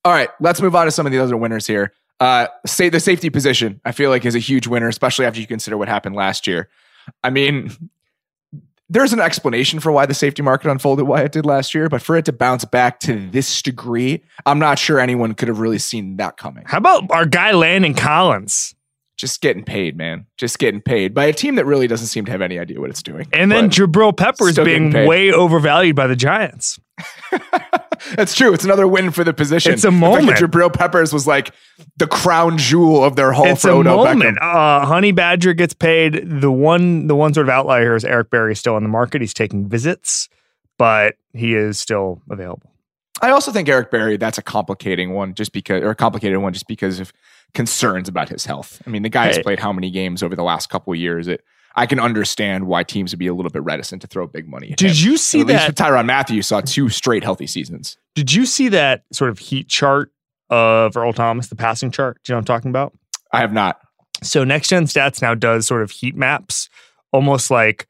All 0.03 0.11
right, 0.11 0.29
let's 0.39 0.59
move 0.61 0.75
on 0.75 0.85
to 0.87 0.91
some 0.91 1.05
of 1.05 1.11
the 1.11 1.19
other 1.19 1.37
winners 1.37 1.67
here. 1.67 1.93
Uh, 2.21 2.47
say 2.67 2.87
the 2.87 2.99
safety 2.99 3.31
position, 3.31 3.81
I 3.83 3.91
feel 3.91 4.11
like 4.11 4.25
is 4.25 4.35
a 4.35 4.39
huge 4.39 4.67
winner, 4.67 4.87
especially 4.87 5.25
after 5.25 5.41
you 5.41 5.47
consider 5.47 5.75
what 5.75 5.87
happened 5.87 6.15
last 6.15 6.45
year. 6.45 6.69
I 7.23 7.31
mean, 7.31 7.71
there's 8.89 9.11
an 9.11 9.19
explanation 9.19 9.79
for 9.79 9.91
why 9.91 10.05
the 10.05 10.13
safety 10.13 10.43
market 10.43 10.69
unfolded 10.69 11.07
why 11.07 11.21
it 11.21 11.31
did 11.31 11.47
last 11.47 11.73
year, 11.73 11.89
but 11.89 11.99
for 11.99 12.15
it 12.15 12.25
to 12.25 12.31
bounce 12.31 12.63
back 12.63 12.99
to 12.99 13.27
this 13.31 13.63
degree, 13.63 14.21
I'm 14.45 14.59
not 14.59 14.77
sure 14.77 14.99
anyone 14.99 15.33
could 15.33 15.47
have 15.47 15.59
really 15.59 15.79
seen 15.79 16.17
that 16.17 16.37
coming. 16.37 16.63
How 16.67 16.77
about 16.77 17.09
our 17.09 17.25
guy 17.25 17.53
Landon 17.53 17.95
Collins? 17.95 18.75
Just 19.21 19.39
getting 19.39 19.63
paid, 19.63 19.95
man. 19.95 20.25
Just 20.35 20.57
getting 20.57 20.81
paid 20.81 21.13
by 21.13 21.25
a 21.25 21.31
team 21.31 21.53
that 21.53 21.65
really 21.65 21.85
doesn't 21.85 22.07
seem 22.07 22.25
to 22.25 22.31
have 22.31 22.41
any 22.41 22.57
idea 22.57 22.81
what 22.81 22.89
it's 22.89 23.03
doing. 23.03 23.27
And 23.31 23.51
then 23.51 23.69
Jabril 23.69 24.17
Peppers 24.17 24.57
being 24.57 24.91
way 24.91 25.31
overvalued 25.31 25.95
by 25.95 26.07
the 26.07 26.15
Giants. 26.15 26.79
that's 28.15 28.33
true. 28.33 28.51
It's 28.51 28.63
another 28.63 28.87
win 28.87 29.11
for 29.11 29.23
the 29.23 29.31
position. 29.31 29.73
It's 29.73 29.83
a 29.83 29.91
The 29.91 29.91
fact 29.91 30.01
that 30.01 30.21
moment. 30.21 30.37
Jabril 30.39 30.73
Peppers 30.73 31.13
was 31.13 31.27
like 31.27 31.53
the 31.97 32.07
crown 32.07 32.57
jewel 32.57 33.03
of 33.03 33.15
their 33.15 33.31
whole. 33.31 33.45
it's 33.45 33.63
a 33.63 33.83
moment. 33.83 34.41
Uh, 34.41 34.87
Honey 34.87 35.11
Badger 35.11 35.53
gets 35.53 35.75
paid. 35.75 36.27
The 36.41 36.51
one, 36.51 37.05
the 37.05 37.15
one 37.15 37.35
sort 37.35 37.45
of 37.45 37.51
outlier 37.51 37.83
here 37.83 37.95
is 37.95 38.03
Eric 38.03 38.31
Berry 38.31 38.53
is 38.53 38.59
still 38.59 38.73
on 38.73 38.81
the 38.81 38.89
market. 38.89 39.21
He's 39.21 39.35
taking 39.35 39.69
visits, 39.69 40.29
but 40.79 41.13
he 41.31 41.53
is 41.53 41.77
still 41.77 42.23
available. 42.27 42.70
I 43.21 43.31
also 43.31 43.51
think 43.51 43.67
Eric 43.69 43.91
Berry, 43.91 44.17
that's 44.17 44.37
a 44.37 44.41
complicating 44.41 45.13
one 45.13 45.33
just 45.33 45.51
because, 45.51 45.83
or 45.83 45.89
a 45.89 45.95
complicated 45.95 46.37
one 46.39 46.53
just 46.53 46.67
because 46.67 46.99
of 46.99 47.11
concerns 47.53 48.07
about 48.07 48.29
his 48.29 48.45
health. 48.45 48.81
I 48.87 48.89
mean, 48.89 49.01
the 49.03 49.09
guy 49.09 49.27
has 49.27 49.39
played 49.39 49.59
how 49.59 49.73
many 49.73 49.91
games 49.91 50.23
over 50.23 50.35
the 50.35 50.43
last 50.43 50.69
couple 50.69 50.93
of 50.93 50.99
years? 50.99 51.27
It, 51.27 51.43
I 51.75 51.85
can 51.85 51.99
understand 51.99 52.67
why 52.67 52.83
teams 52.83 53.11
would 53.11 53.19
be 53.19 53.27
a 53.27 53.33
little 53.33 53.51
bit 53.51 53.63
reticent 53.63 54.01
to 54.01 54.07
throw 54.07 54.27
big 54.27 54.47
money 54.47 54.71
at 54.71 54.77
Did 54.77 54.91
him. 54.91 55.11
you 55.11 55.17
see 55.17 55.41
At 55.41 55.47
least 55.47 55.59
that? 55.59 55.67
with 55.67 55.75
Tyrann 55.77 56.05
Mathieu 56.05 56.41
saw 56.41 56.61
two 56.61 56.89
straight 56.89 57.23
healthy 57.23 57.47
seasons. 57.47 57.97
Did 58.15 58.33
you 58.33 58.45
see 58.45 58.69
that 58.69 59.03
sort 59.11 59.29
of 59.29 59.39
heat 59.39 59.67
chart 59.67 60.11
of 60.49 60.97
Earl 60.97 61.13
Thomas, 61.13 61.47
the 61.47 61.55
passing 61.55 61.91
chart? 61.91 62.19
Do 62.23 62.31
you 62.31 62.33
know 62.33 62.37
what 62.37 62.49
I'm 62.49 62.55
talking 62.57 62.69
about? 62.71 62.93
I 63.31 63.39
have 63.39 63.53
not. 63.53 63.79
So 64.23 64.43
Next 64.43 64.67
Gen 64.69 64.85
Stats 64.85 65.21
now 65.21 65.33
does 65.35 65.65
sort 65.67 65.81
of 65.81 65.91
heat 65.91 66.15
maps, 66.15 66.69
almost 67.11 67.49
like, 67.51 67.87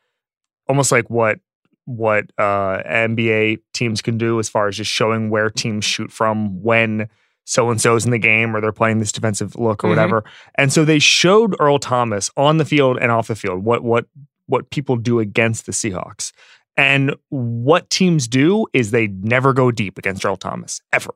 almost 0.67 0.91
like 0.91 1.09
what 1.09 1.39
what 1.85 2.25
uh, 2.37 2.81
NBA 2.85 3.59
teams 3.73 4.01
can 4.01 4.17
do 4.17 4.39
as 4.39 4.47
far 4.49 4.67
as 4.67 4.77
just 4.77 4.91
showing 4.91 5.29
where 5.29 5.49
teams 5.49 5.83
shoot 5.85 6.11
from 6.11 6.61
when 6.61 7.09
so 7.43 7.69
and 7.71 7.81
so's 7.81 8.05
in 8.05 8.11
the 8.11 8.19
game 8.19 8.55
or 8.55 8.61
they're 8.61 8.71
playing 8.71 8.99
this 8.99 9.11
defensive 9.11 9.55
look 9.55 9.83
or 9.83 9.87
Mhm. 9.87 9.89
whatever. 9.89 10.23
And 10.55 10.71
so 10.71 10.85
they 10.85 10.99
showed 10.99 11.55
Earl 11.59 11.79
Thomas 11.79 12.29
on 12.37 12.57
the 12.57 12.65
field 12.65 12.97
and 13.01 13.11
off 13.11 13.27
the 13.27 13.35
field 13.35 13.63
what 13.65 13.83
what 13.83 14.05
what 14.45 14.69
people 14.69 14.95
do 14.95 15.19
against 15.19 15.65
the 15.65 15.71
Seahawks. 15.71 16.31
And 16.77 17.15
what 17.29 17.89
teams 17.89 18.27
do 18.27 18.67
is 18.73 18.91
they 18.91 19.07
never 19.07 19.53
go 19.53 19.71
deep 19.71 19.97
against 19.97 20.23
Earl 20.25 20.37
Thomas, 20.37 20.81
ever. 20.93 21.13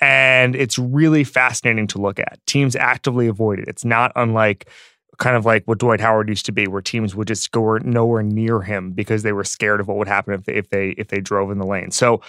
And 0.00 0.54
it's 0.56 0.78
really 0.78 1.24
fascinating 1.24 1.86
to 1.88 1.98
look 1.98 2.18
at. 2.18 2.38
Teams 2.46 2.76
actively 2.76 3.26
avoid 3.26 3.58
it. 3.60 3.68
It's 3.68 3.84
not 3.84 4.12
unlike 4.16 4.68
kind 5.18 5.36
of 5.36 5.44
like 5.44 5.64
what 5.64 5.78
Dwight 5.78 6.00
Howard 6.00 6.28
used 6.28 6.46
to 6.46 6.52
be, 6.52 6.66
where 6.66 6.82
teams 6.82 7.14
would 7.14 7.28
just 7.28 7.50
go 7.50 7.76
nowhere 7.78 8.22
near 8.22 8.60
him 8.62 8.92
because 8.92 9.22
they 9.22 9.32
were 9.32 9.44
scared 9.44 9.80
of 9.80 9.88
what 9.88 9.96
would 9.96 10.08
happen 10.08 10.34
if 10.34 10.44
they 10.44 10.54
if 10.54 10.70
they 10.70 10.90
if 10.90 11.08
they 11.08 11.20
drove 11.20 11.50
in 11.50 11.58
the 11.58 11.66
lane. 11.66 11.90
So 11.90 12.20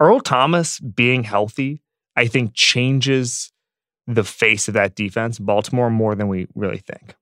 Earl 0.00 0.20
Thomas 0.20 0.80
being 0.80 1.24
healthy, 1.24 1.82
I 2.16 2.26
think, 2.26 2.52
changes 2.54 3.52
the 4.06 4.24
face 4.24 4.68
of 4.68 4.74
that 4.74 4.94
defense, 4.94 5.38
Baltimore, 5.38 5.90
more 5.90 6.14
than 6.14 6.28
we 6.28 6.46
really 6.54 6.78
think. 6.78 7.14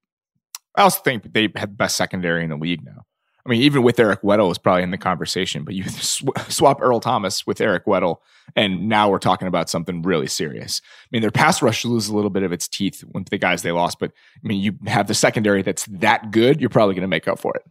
I 0.76 0.82
also 0.82 1.00
think 1.00 1.32
they 1.32 1.48
have 1.56 1.70
the 1.70 1.76
best 1.76 1.96
secondary 1.96 2.42
in 2.42 2.50
the 2.50 2.56
league 2.56 2.84
now. 2.84 3.04
I 3.44 3.50
mean, 3.50 3.62
even 3.62 3.82
with 3.82 3.98
Eric 3.98 4.22
Weddle 4.22 4.50
is 4.52 4.58
probably 4.58 4.84
in 4.84 4.92
the 4.92 4.98
conversation, 4.98 5.64
but 5.64 5.74
you 5.74 5.84
sw- 5.88 6.22
swap 6.48 6.80
Earl 6.80 7.00
Thomas 7.00 7.46
with 7.46 7.60
Eric 7.60 7.86
Weddle, 7.86 8.18
and 8.54 8.88
now 8.88 9.10
we're 9.10 9.18
talking 9.18 9.48
about 9.48 9.68
something 9.68 10.02
really 10.02 10.26
serious. 10.28 10.80
I 10.84 11.08
mean, 11.10 11.22
their 11.22 11.30
pass 11.30 11.62
rush 11.62 11.84
loses 11.84 12.10
a 12.10 12.14
little 12.14 12.30
bit 12.30 12.42
of 12.42 12.52
its 12.52 12.68
teeth 12.68 13.02
with 13.12 13.28
the 13.28 13.38
guys 13.38 13.62
they 13.62 13.72
lost, 13.72 13.98
but 13.98 14.12
I 14.12 14.46
mean, 14.46 14.60
you 14.60 14.74
have 14.86 15.08
the 15.08 15.14
secondary 15.14 15.62
that's 15.62 15.86
that 15.86 16.30
good, 16.30 16.60
you're 16.60 16.70
probably 16.70 16.94
going 16.94 17.02
to 17.02 17.08
make 17.08 17.28
up 17.28 17.38
for 17.38 17.54
it. 17.56 17.62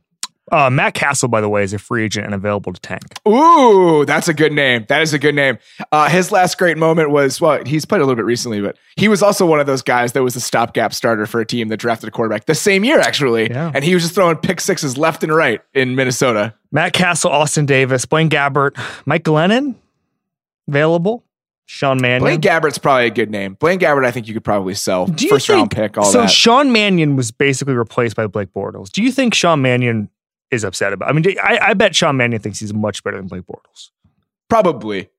Uh, 0.51 0.69
Matt 0.69 0.93
Cassel, 0.93 1.29
by 1.29 1.39
the 1.39 1.47
way, 1.47 1.63
is 1.63 1.71
a 1.73 1.79
free 1.79 2.03
agent 2.03 2.25
and 2.25 2.33
available 2.33 2.73
to 2.73 2.81
tank. 2.81 3.03
Ooh, 3.27 4.05
that's 4.05 4.27
a 4.27 4.33
good 4.33 4.51
name. 4.51 4.85
That 4.89 5.01
is 5.01 5.13
a 5.13 5.19
good 5.19 5.35
name. 5.35 5.59
Uh, 5.91 6.09
his 6.09 6.31
last 6.31 6.57
great 6.57 6.77
moment 6.77 7.09
was 7.11 7.39
well, 7.39 7.63
he's 7.65 7.85
played 7.85 8.01
a 8.01 8.05
little 8.05 8.15
bit 8.15 8.25
recently, 8.25 8.59
but 8.59 8.77
he 8.97 9.07
was 9.07 9.21
also 9.21 9.45
one 9.45 9.59
of 9.59 9.65
those 9.65 9.81
guys 9.81 10.13
that 10.13 10.23
was 10.23 10.35
a 10.35 10.41
stopgap 10.41 10.93
starter 10.93 11.25
for 11.25 11.39
a 11.39 11.45
team 11.45 11.67
that 11.69 11.77
drafted 11.77 12.09
a 12.09 12.11
quarterback 12.11 12.45
the 12.45 12.55
same 12.55 12.83
year, 12.83 12.99
actually. 12.99 13.49
Yeah. 13.49 13.71
And 13.73 13.83
he 13.83 13.93
was 13.93 14.03
just 14.03 14.15
throwing 14.15 14.35
pick 14.37 14.59
sixes 14.59 14.97
left 14.97 15.23
and 15.23 15.33
right 15.33 15.61
in 15.73 15.95
Minnesota. 15.95 16.53
Matt 16.71 16.93
Cassel, 16.93 17.31
Austin 17.31 17.65
Davis, 17.65 18.05
Blaine 18.05 18.29
Gabbert, 18.29 18.77
Mike 19.05 19.23
Glennon, 19.23 19.75
available. 20.67 21.23
Sean 21.67 22.01
Mannion. 22.01 22.21
Blaine 22.21 22.41
Gabbert's 22.41 22.77
probably 22.77 23.05
a 23.05 23.11
good 23.11 23.29
name. 23.29 23.53
Blaine 23.53 23.79
Gabbert, 23.79 24.05
I 24.05 24.11
think 24.11 24.27
you 24.27 24.33
could 24.33 24.43
probably 24.43 24.73
sell. 24.73 25.05
Do 25.05 25.29
First 25.29 25.47
think, 25.47 25.55
round 25.57 25.71
pick, 25.71 25.97
all 25.97 26.03
so 26.03 26.23
that. 26.23 26.27
So 26.27 26.33
Sean 26.33 26.73
Mannion 26.73 27.15
was 27.15 27.31
basically 27.31 27.75
replaced 27.75 28.17
by 28.17 28.27
Blake 28.27 28.53
Bortles. 28.53 28.91
Do 28.91 29.01
you 29.01 29.09
think 29.09 29.33
Sean 29.33 29.61
Mannion 29.61 30.09
is 30.51 30.63
upset 30.63 30.93
about. 30.93 31.09
I 31.09 31.13
mean, 31.13 31.25
I, 31.41 31.59
I 31.61 31.73
bet 31.73 31.95
Sean 31.95 32.17
Mannion 32.17 32.41
thinks 32.41 32.59
he's 32.59 32.73
much 32.73 33.03
better 33.03 33.17
than 33.17 33.27
Blake 33.27 33.43
Bortles. 33.43 33.89
Probably. 34.49 35.09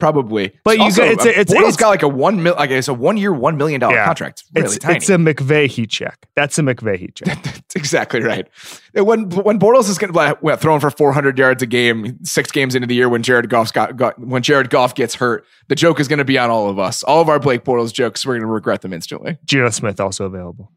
Probably, 0.00 0.58
but 0.64 0.78
you 0.78 0.84
also, 0.84 1.04
it's, 1.04 1.26
it's, 1.26 1.52
Bortles 1.52 1.68
it's, 1.68 1.76
got 1.76 1.90
like 1.90 2.02
a 2.02 2.08
one 2.08 2.42
mil, 2.42 2.54
like 2.54 2.70
it's 2.70 2.88
a 2.88 2.94
one 2.94 3.18
year, 3.18 3.34
one 3.34 3.58
million 3.58 3.80
dollar 3.80 3.96
yeah, 3.96 4.06
contract. 4.06 4.40
It's 4.40 4.50
really 4.54 4.66
it's, 4.66 4.78
tiny. 4.78 4.96
It's 4.96 5.10
a 5.10 5.16
McVay 5.16 5.66
heat 5.66 5.90
check. 5.90 6.26
That's 6.34 6.58
a 6.58 6.62
McVay 6.62 6.96
heat 6.96 7.16
check. 7.16 7.42
That's 7.42 7.76
exactly 7.76 8.22
right. 8.22 8.48
When 8.94 9.28
when 9.28 9.58
Bortles 9.58 9.90
is 9.90 9.98
going 9.98 10.10
to 10.10 10.38
well, 10.40 10.56
throwing 10.56 10.80
for 10.80 10.90
four 10.90 11.12
hundred 11.12 11.36
yards 11.36 11.62
a 11.62 11.66
game, 11.66 12.18
six 12.24 12.50
games 12.50 12.74
into 12.74 12.86
the 12.86 12.94
year, 12.94 13.10
when 13.10 13.22
Jared 13.22 13.50
Goff's 13.50 13.72
got, 13.72 13.94
got 13.98 14.18
when 14.18 14.42
Jared 14.42 14.70
Goff 14.70 14.94
gets 14.94 15.14
hurt, 15.14 15.44
the 15.68 15.74
joke 15.74 16.00
is 16.00 16.08
going 16.08 16.18
to 16.18 16.24
be 16.24 16.38
on 16.38 16.48
all 16.48 16.70
of 16.70 16.78
us. 16.78 17.02
All 17.02 17.20
of 17.20 17.28
our 17.28 17.38
Blake 17.38 17.64
Bortles 17.64 17.92
jokes, 17.92 18.24
we're 18.24 18.34
going 18.34 18.40
to 18.40 18.46
regret 18.46 18.80
them 18.80 18.94
instantly. 18.94 19.36
Geno 19.44 19.68
Smith 19.68 20.00
also 20.00 20.24
available. 20.24 20.72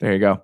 There 0.00 0.12
you 0.12 0.18
go. 0.18 0.42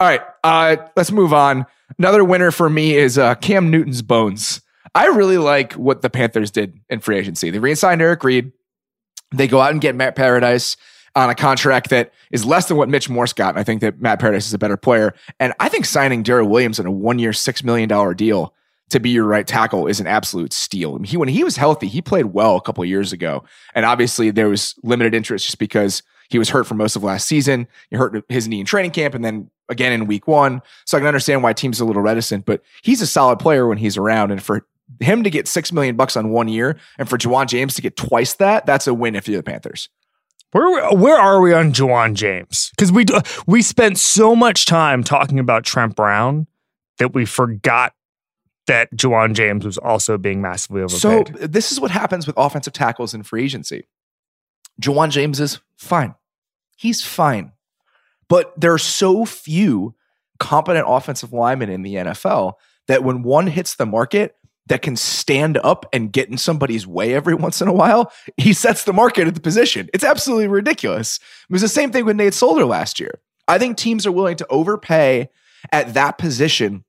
All 0.00 0.08
right, 0.08 0.22
uh, 0.42 0.76
let's 0.96 1.12
move 1.12 1.32
on. 1.32 1.66
Another 1.98 2.24
winner 2.24 2.50
for 2.50 2.68
me 2.68 2.96
is 2.96 3.16
uh, 3.16 3.34
Cam 3.36 3.70
Newton's 3.70 4.02
bones. 4.02 4.60
I 4.94 5.06
really 5.06 5.38
like 5.38 5.72
what 5.74 6.02
the 6.02 6.10
Panthers 6.10 6.50
did 6.50 6.78
in 6.88 7.00
free 7.00 7.18
agency. 7.18 7.50
They 7.50 7.58
re-signed 7.58 8.02
Eric 8.02 8.24
Reid. 8.24 8.52
They 9.32 9.48
go 9.48 9.60
out 9.60 9.72
and 9.72 9.80
get 9.80 9.94
Matt 9.94 10.16
Paradis 10.16 10.76
on 11.16 11.30
a 11.30 11.34
contract 11.34 11.90
that 11.90 12.12
is 12.32 12.44
less 12.44 12.66
than 12.66 12.76
what 12.76 12.88
Mitch 12.88 13.08
Morse 13.08 13.32
got. 13.32 13.50
And 13.50 13.58
I 13.58 13.64
think 13.64 13.80
that 13.80 14.00
Matt 14.00 14.18
Paradis 14.18 14.46
is 14.46 14.54
a 14.54 14.58
better 14.58 14.76
player. 14.76 15.14
And 15.38 15.52
I 15.60 15.68
think 15.68 15.86
signing 15.86 16.24
Daryl 16.24 16.48
Williams 16.48 16.78
in 16.78 16.86
a 16.86 16.90
one-year, 16.90 17.32
six 17.32 17.62
million 17.62 17.88
dollar 17.88 18.14
deal 18.14 18.54
to 18.90 19.00
be 19.00 19.10
your 19.10 19.24
right 19.24 19.46
tackle 19.46 19.86
is 19.86 20.00
an 20.00 20.06
absolute 20.06 20.52
steal. 20.52 20.94
I 20.94 20.98
mean, 20.98 21.04
he 21.04 21.16
when 21.16 21.28
he 21.28 21.44
was 21.44 21.56
healthy, 21.56 21.88
he 21.88 22.02
played 22.02 22.26
well 22.26 22.56
a 22.56 22.60
couple 22.60 22.84
years 22.84 23.12
ago. 23.12 23.44
And 23.74 23.86
obviously 23.86 24.30
there 24.30 24.48
was 24.48 24.74
limited 24.82 25.14
interest 25.14 25.46
just 25.46 25.58
because 25.58 26.02
he 26.28 26.38
was 26.38 26.50
hurt 26.50 26.66
for 26.66 26.74
most 26.74 26.96
of 26.96 27.02
last 27.02 27.26
season. 27.26 27.66
He 27.90 27.96
hurt 27.96 28.24
his 28.28 28.48
knee 28.48 28.60
in 28.60 28.66
training 28.66 28.90
camp 28.90 29.14
and 29.14 29.24
then 29.24 29.50
again 29.68 29.92
in 29.92 30.06
week 30.06 30.26
one. 30.26 30.62
So 30.84 30.96
I 30.96 31.00
can 31.00 31.06
understand 31.06 31.42
why 31.42 31.52
teams 31.52 31.80
are 31.80 31.84
a 31.84 31.86
little 31.86 32.02
reticent, 32.02 32.44
but 32.44 32.62
he's 32.82 33.00
a 33.00 33.06
solid 33.06 33.38
player 33.38 33.66
when 33.66 33.78
he's 33.78 33.96
around. 33.96 34.30
And 34.30 34.42
for 34.42 34.66
him 35.00 35.22
to 35.22 35.30
get 35.30 35.48
six 35.48 35.72
million 35.72 35.96
bucks 35.96 36.16
on 36.16 36.30
one 36.30 36.48
year 36.48 36.76
and 36.98 37.08
for 37.08 37.18
Ja'Wuan 37.18 37.46
James 37.46 37.74
to 37.74 37.82
get 37.82 37.96
twice 37.96 38.34
that, 38.34 38.66
that's 38.66 38.86
a 38.86 38.94
win 38.94 39.14
if 39.14 39.28
you're 39.28 39.38
the 39.38 39.42
Panthers. 39.42 39.88
Where 40.52 40.92
where 40.92 41.16
are 41.16 41.40
we 41.40 41.52
on 41.52 41.72
Ja'Wuan 41.72 42.14
James? 42.14 42.70
Because 42.76 42.92
we 42.92 43.04
we 43.46 43.60
spent 43.60 43.98
so 43.98 44.36
much 44.36 44.66
time 44.66 45.02
talking 45.02 45.40
about 45.40 45.64
Trent 45.64 45.96
Brown 45.96 46.46
that 46.98 47.12
we 47.12 47.24
forgot 47.24 47.92
that 48.66 48.90
Ja'Wuan 48.92 49.34
James 49.34 49.64
was 49.64 49.78
also 49.78 50.16
being 50.16 50.40
massively 50.40 50.82
overpaid. 50.82 51.00
So 51.00 51.46
this 51.46 51.72
is 51.72 51.80
what 51.80 51.90
happens 51.90 52.26
with 52.26 52.36
offensive 52.38 52.72
tackles 52.72 53.14
in 53.14 53.24
free 53.24 53.42
agency. 53.42 53.88
Ja'Wuan 54.80 55.10
James 55.10 55.40
is 55.40 55.60
fine. 55.76 56.14
He's 56.76 57.02
fine. 57.02 57.52
But 58.28 58.58
there 58.58 58.72
are 58.72 58.78
so 58.78 59.24
few 59.24 59.94
competent 60.38 60.86
offensive 60.88 61.32
linemen 61.32 61.70
in 61.70 61.82
the 61.82 61.94
NFL 61.94 62.54
that 62.88 63.04
when 63.04 63.22
one 63.22 63.46
hits 63.46 63.76
the 63.76 63.86
market 63.86 64.36
that 64.66 64.82
can 64.82 64.96
stand 64.96 65.58
up 65.62 65.86
and 65.92 66.12
get 66.12 66.28
in 66.28 66.38
somebody's 66.38 66.86
way 66.86 67.14
every 67.14 67.34
once 67.34 67.60
in 67.60 67.68
a 67.68 67.72
while, 67.72 68.10
he 68.36 68.52
sets 68.52 68.84
the 68.84 68.92
market 68.92 69.26
at 69.26 69.34
the 69.34 69.40
position. 69.40 69.88
It's 69.92 70.04
absolutely 70.04 70.48
ridiculous. 70.48 71.18
It 71.48 71.52
was 71.52 71.62
the 71.62 71.68
same 71.68 71.92
thing 71.92 72.04
with 72.04 72.16
Nate 72.16 72.34
Solder 72.34 72.64
last 72.64 72.98
year. 72.98 73.20
I 73.46 73.58
think 73.58 73.76
teams 73.76 74.06
are 74.06 74.12
willing 74.12 74.36
to 74.36 74.46
overpay 74.48 75.28
at 75.70 75.94
that 75.94 76.18
position 76.18 76.84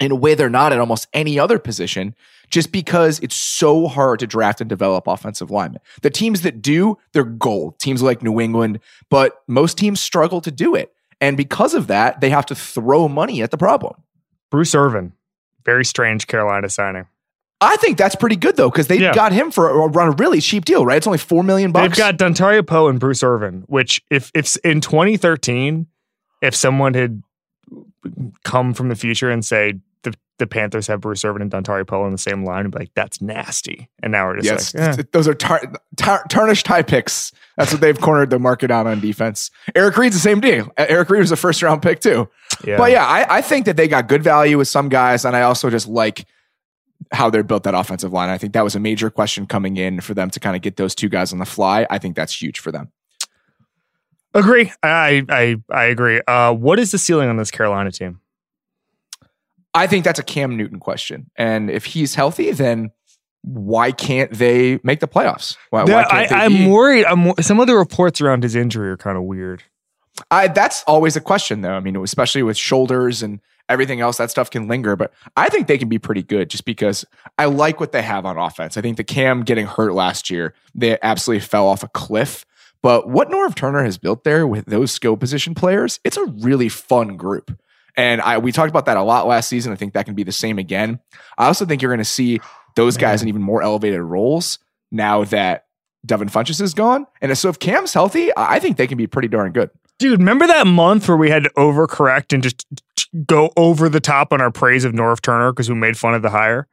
in 0.00 0.10
a 0.10 0.16
way 0.16 0.34
they're 0.34 0.50
not 0.50 0.72
at 0.72 0.78
almost 0.78 1.06
any 1.12 1.38
other 1.38 1.58
position 1.58 2.14
just 2.52 2.70
because 2.70 3.18
it's 3.20 3.34
so 3.34 3.88
hard 3.88 4.20
to 4.20 4.26
draft 4.26 4.60
and 4.60 4.68
develop 4.68 5.06
offensive 5.06 5.50
linemen. 5.50 5.80
The 6.02 6.10
teams 6.10 6.42
that 6.42 6.60
do, 6.60 6.98
they're 7.12 7.24
gold. 7.24 7.78
Teams 7.78 8.02
like 8.02 8.22
New 8.22 8.38
England, 8.38 8.78
but 9.08 9.42
most 9.48 9.78
teams 9.78 10.00
struggle 10.00 10.42
to 10.42 10.50
do 10.50 10.74
it. 10.74 10.92
And 11.20 11.36
because 11.36 11.72
of 11.72 11.86
that, 11.86 12.20
they 12.20 12.28
have 12.28 12.46
to 12.46 12.54
throw 12.54 13.08
money 13.08 13.42
at 13.42 13.50
the 13.50 13.56
problem. 13.56 13.94
Bruce 14.50 14.74
Irvin, 14.74 15.14
very 15.64 15.84
strange 15.84 16.26
Carolina 16.26 16.68
signing. 16.68 17.06
I 17.62 17.76
think 17.76 17.96
that's 17.96 18.16
pretty 18.16 18.36
good 18.36 18.56
though, 18.56 18.70
because 18.70 18.88
they 18.88 18.98
yeah. 18.98 19.14
got 19.14 19.32
him 19.32 19.50
for 19.50 19.70
a, 19.70 20.08
a 20.10 20.10
really 20.16 20.40
cheap 20.40 20.66
deal, 20.66 20.84
right? 20.84 20.96
It's 20.96 21.06
only 21.06 21.18
four 21.18 21.42
million 21.42 21.72
bucks. 21.72 21.96
They've 21.96 21.96
got 21.96 22.18
Dontari 22.18 22.66
Poe 22.66 22.88
and 22.88 23.00
Bruce 23.00 23.22
Irvin, 23.22 23.64
which 23.66 24.02
if 24.10 24.30
if 24.34 24.56
in 24.58 24.82
2013, 24.82 25.86
if 26.42 26.54
someone 26.54 26.92
had 26.92 27.22
come 28.44 28.74
from 28.74 28.88
the 28.88 28.96
future 28.96 29.30
and 29.30 29.44
say 29.44 29.74
the, 30.38 30.44
the 30.44 30.46
Panthers 30.46 30.86
have 30.86 31.00
Bruce 31.00 31.24
Irvin 31.24 31.42
and 31.42 31.50
Dontari 31.50 31.86
Poe 31.86 32.02
on 32.02 32.12
the 32.12 32.18
same 32.18 32.44
line 32.44 32.64
and 32.64 32.72
be 32.72 32.80
like, 32.80 32.90
that's 32.94 33.20
nasty. 33.20 33.88
And 34.02 34.12
now 34.12 34.26
we're 34.26 34.40
just 34.40 34.74
yes, 34.74 34.74
like, 34.74 34.98
eh. 34.98 35.02
those 35.12 35.28
are 35.28 35.34
tar- 35.34 35.72
tar- 35.96 36.24
tarnished 36.28 36.66
high 36.66 36.82
picks. 36.82 37.32
That's 37.56 37.72
what 37.72 37.80
they've 37.80 38.00
cornered 38.00 38.30
the 38.30 38.38
market 38.38 38.70
on 38.70 38.86
on 38.86 39.00
defense. 39.00 39.50
Eric 39.74 39.96
Reid's 39.96 40.14
the 40.16 40.20
same 40.20 40.40
deal. 40.40 40.70
Eric 40.76 41.10
Reid 41.10 41.20
was 41.20 41.32
a 41.32 41.36
first 41.36 41.62
round 41.62 41.82
pick 41.82 42.00
too. 42.00 42.28
Yeah. 42.64 42.76
But 42.76 42.90
yeah, 42.90 43.06
I, 43.06 43.38
I 43.38 43.40
think 43.42 43.66
that 43.66 43.76
they 43.76 43.88
got 43.88 44.08
good 44.08 44.22
value 44.22 44.58
with 44.58 44.68
some 44.68 44.88
guys. 44.88 45.24
And 45.24 45.36
I 45.36 45.42
also 45.42 45.70
just 45.70 45.88
like 45.88 46.26
how 47.12 47.30
they're 47.30 47.42
built 47.42 47.64
that 47.64 47.74
offensive 47.74 48.12
line. 48.12 48.28
I 48.28 48.38
think 48.38 48.52
that 48.54 48.64
was 48.64 48.74
a 48.74 48.80
major 48.80 49.10
question 49.10 49.46
coming 49.46 49.76
in 49.76 50.00
for 50.00 50.14
them 50.14 50.30
to 50.30 50.40
kind 50.40 50.56
of 50.56 50.62
get 50.62 50.76
those 50.76 50.94
two 50.94 51.08
guys 51.08 51.32
on 51.32 51.38
the 51.38 51.44
fly. 51.44 51.86
I 51.90 51.98
think 51.98 52.16
that's 52.16 52.40
huge 52.40 52.60
for 52.60 52.72
them. 52.72 52.90
Agree. 54.34 54.72
I 54.82 55.24
I 55.28 55.56
I 55.70 55.84
agree. 55.84 56.20
Uh, 56.26 56.54
what 56.54 56.78
is 56.78 56.90
the 56.90 56.98
ceiling 56.98 57.28
on 57.28 57.36
this 57.36 57.50
Carolina 57.50 57.92
team? 57.92 58.21
I 59.74 59.86
think 59.86 60.04
that's 60.04 60.18
a 60.18 60.22
Cam 60.22 60.56
Newton 60.56 60.80
question. 60.80 61.30
And 61.36 61.70
if 61.70 61.84
he's 61.84 62.14
healthy, 62.14 62.52
then 62.52 62.90
why 63.42 63.90
can't 63.90 64.32
they 64.32 64.78
make 64.84 65.00
the 65.00 65.08
playoffs? 65.08 65.56
Why, 65.70 65.84
why 65.84 66.02
I, 66.02 66.44
am 66.44 66.68
worried. 66.68 67.04
I'm, 67.06 67.34
some 67.40 67.58
of 67.58 67.66
the 67.66 67.74
reports 67.74 68.20
around 68.20 68.42
his 68.42 68.54
injury 68.54 68.90
are 68.90 68.96
kind 68.96 69.16
of 69.16 69.24
weird. 69.24 69.62
I, 70.30 70.48
that's 70.48 70.84
always 70.84 71.16
a 71.16 71.20
question, 71.20 71.62
though. 71.62 71.72
I 71.72 71.80
mean, 71.80 71.96
especially 71.96 72.42
with 72.42 72.56
shoulders 72.56 73.22
and 73.22 73.40
everything 73.68 74.00
else, 74.00 74.18
that 74.18 74.30
stuff 74.30 74.50
can 74.50 74.68
linger. 74.68 74.94
But 74.94 75.12
I 75.36 75.48
think 75.48 75.66
they 75.66 75.78
can 75.78 75.88
be 75.88 75.98
pretty 75.98 76.22
good 76.22 76.50
just 76.50 76.64
because 76.64 77.04
I 77.38 77.46
like 77.46 77.80
what 77.80 77.92
they 77.92 78.02
have 78.02 78.26
on 78.26 78.36
offense. 78.36 78.76
I 78.76 78.80
think 78.80 78.96
the 78.96 79.04
Cam 79.04 79.42
getting 79.42 79.66
hurt 79.66 79.94
last 79.94 80.30
year, 80.30 80.54
they 80.74 80.98
absolutely 81.02 81.44
fell 81.44 81.66
off 81.66 81.82
a 81.82 81.88
cliff. 81.88 82.44
But 82.82 83.08
what 83.08 83.30
Norv 83.30 83.54
Turner 83.54 83.84
has 83.84 83.96
built 83.96 84.24
there 84.24 84.46
with 84.46 84.66
those 84.66 84.92
skill 84.92 85.16
position 85.16 85.54
players, 85.54 85.98
it's 86.04 86.16
a 86.16 86.26
really 86.26 86.68
fun 86.68 87.16
group. 87.16 87.58
And 87.96 88.20
I 88.20 88.38
we 88.38 88.52
talked 88.52 88.70
about 88.70 88.86
that 88.86 88.96
a 88.96 89.02
lot 89.02 89.26
last 89.26 89.48
season. 89.48 89.72
I 89.72 89.76
think 89.76 89.92
that 89.94 90.06
can 90.06 90.14
be 90.14 90.22
the 90.22 90.32
same 90.32 90.58
again. 90.58 91.00
I 91.36 91.46
also 91.46 91.64
think 91.66 91.82
you're 91.82 91.90
going 91.90 91.98
to 91.98 92.04
see 92.04 92.40
those 92.74 92.96
guys 92.96 93.22
in 93.22 93.28
even 93.28 93.42
more 93.42 93.62
elevated 93.62 94.00
roles 94.00 94.58
now 94.90 95.24
that 95.24 95.66
Devin 96.04 96.28
Funchess 96.28 96.60
is 96.60 96.74
gone. 96.74 97.06
And 97.20 97.36
so 97.36 97.48
if 97.48 97.58
Cam's 97.58 97.92
healthy, 97.92 98.30
I 98.36 98.58
think 98.58 98.76
they 98.76 98.86
can 98.86 98.98
be 98.98 99.06
pretty 99.06 99.28
darn 99.28 99.52
good. 99.52 99.70
Dude, 99.98 100.18
remember 100.18 100.46
that 100.46 100.66
month 100.66 101.06
where 101.06 101.16
we 101.16 101.30
had 101.30 101.44
to 101.44 101.50
overcorrect 101.50 102.32
and 102.32 102.42
just 102.42 102.66
go 103.26 103.52
over 103.56 103.88
the 103.88 104.00
top 104.00 104.32
on 104.32 104.40
our 104.40 104.50
praise 104.50 104.84
of 104.84 104.92
Norv 104.92 105.20
Turner 105.20 105.52
because 105.52 105.68
we 105.68 105.76
made 105.76 105.96
fun 105.96 106.14
of 106.14 106.22
the 106.22 106.30
hire? 106.30 106.66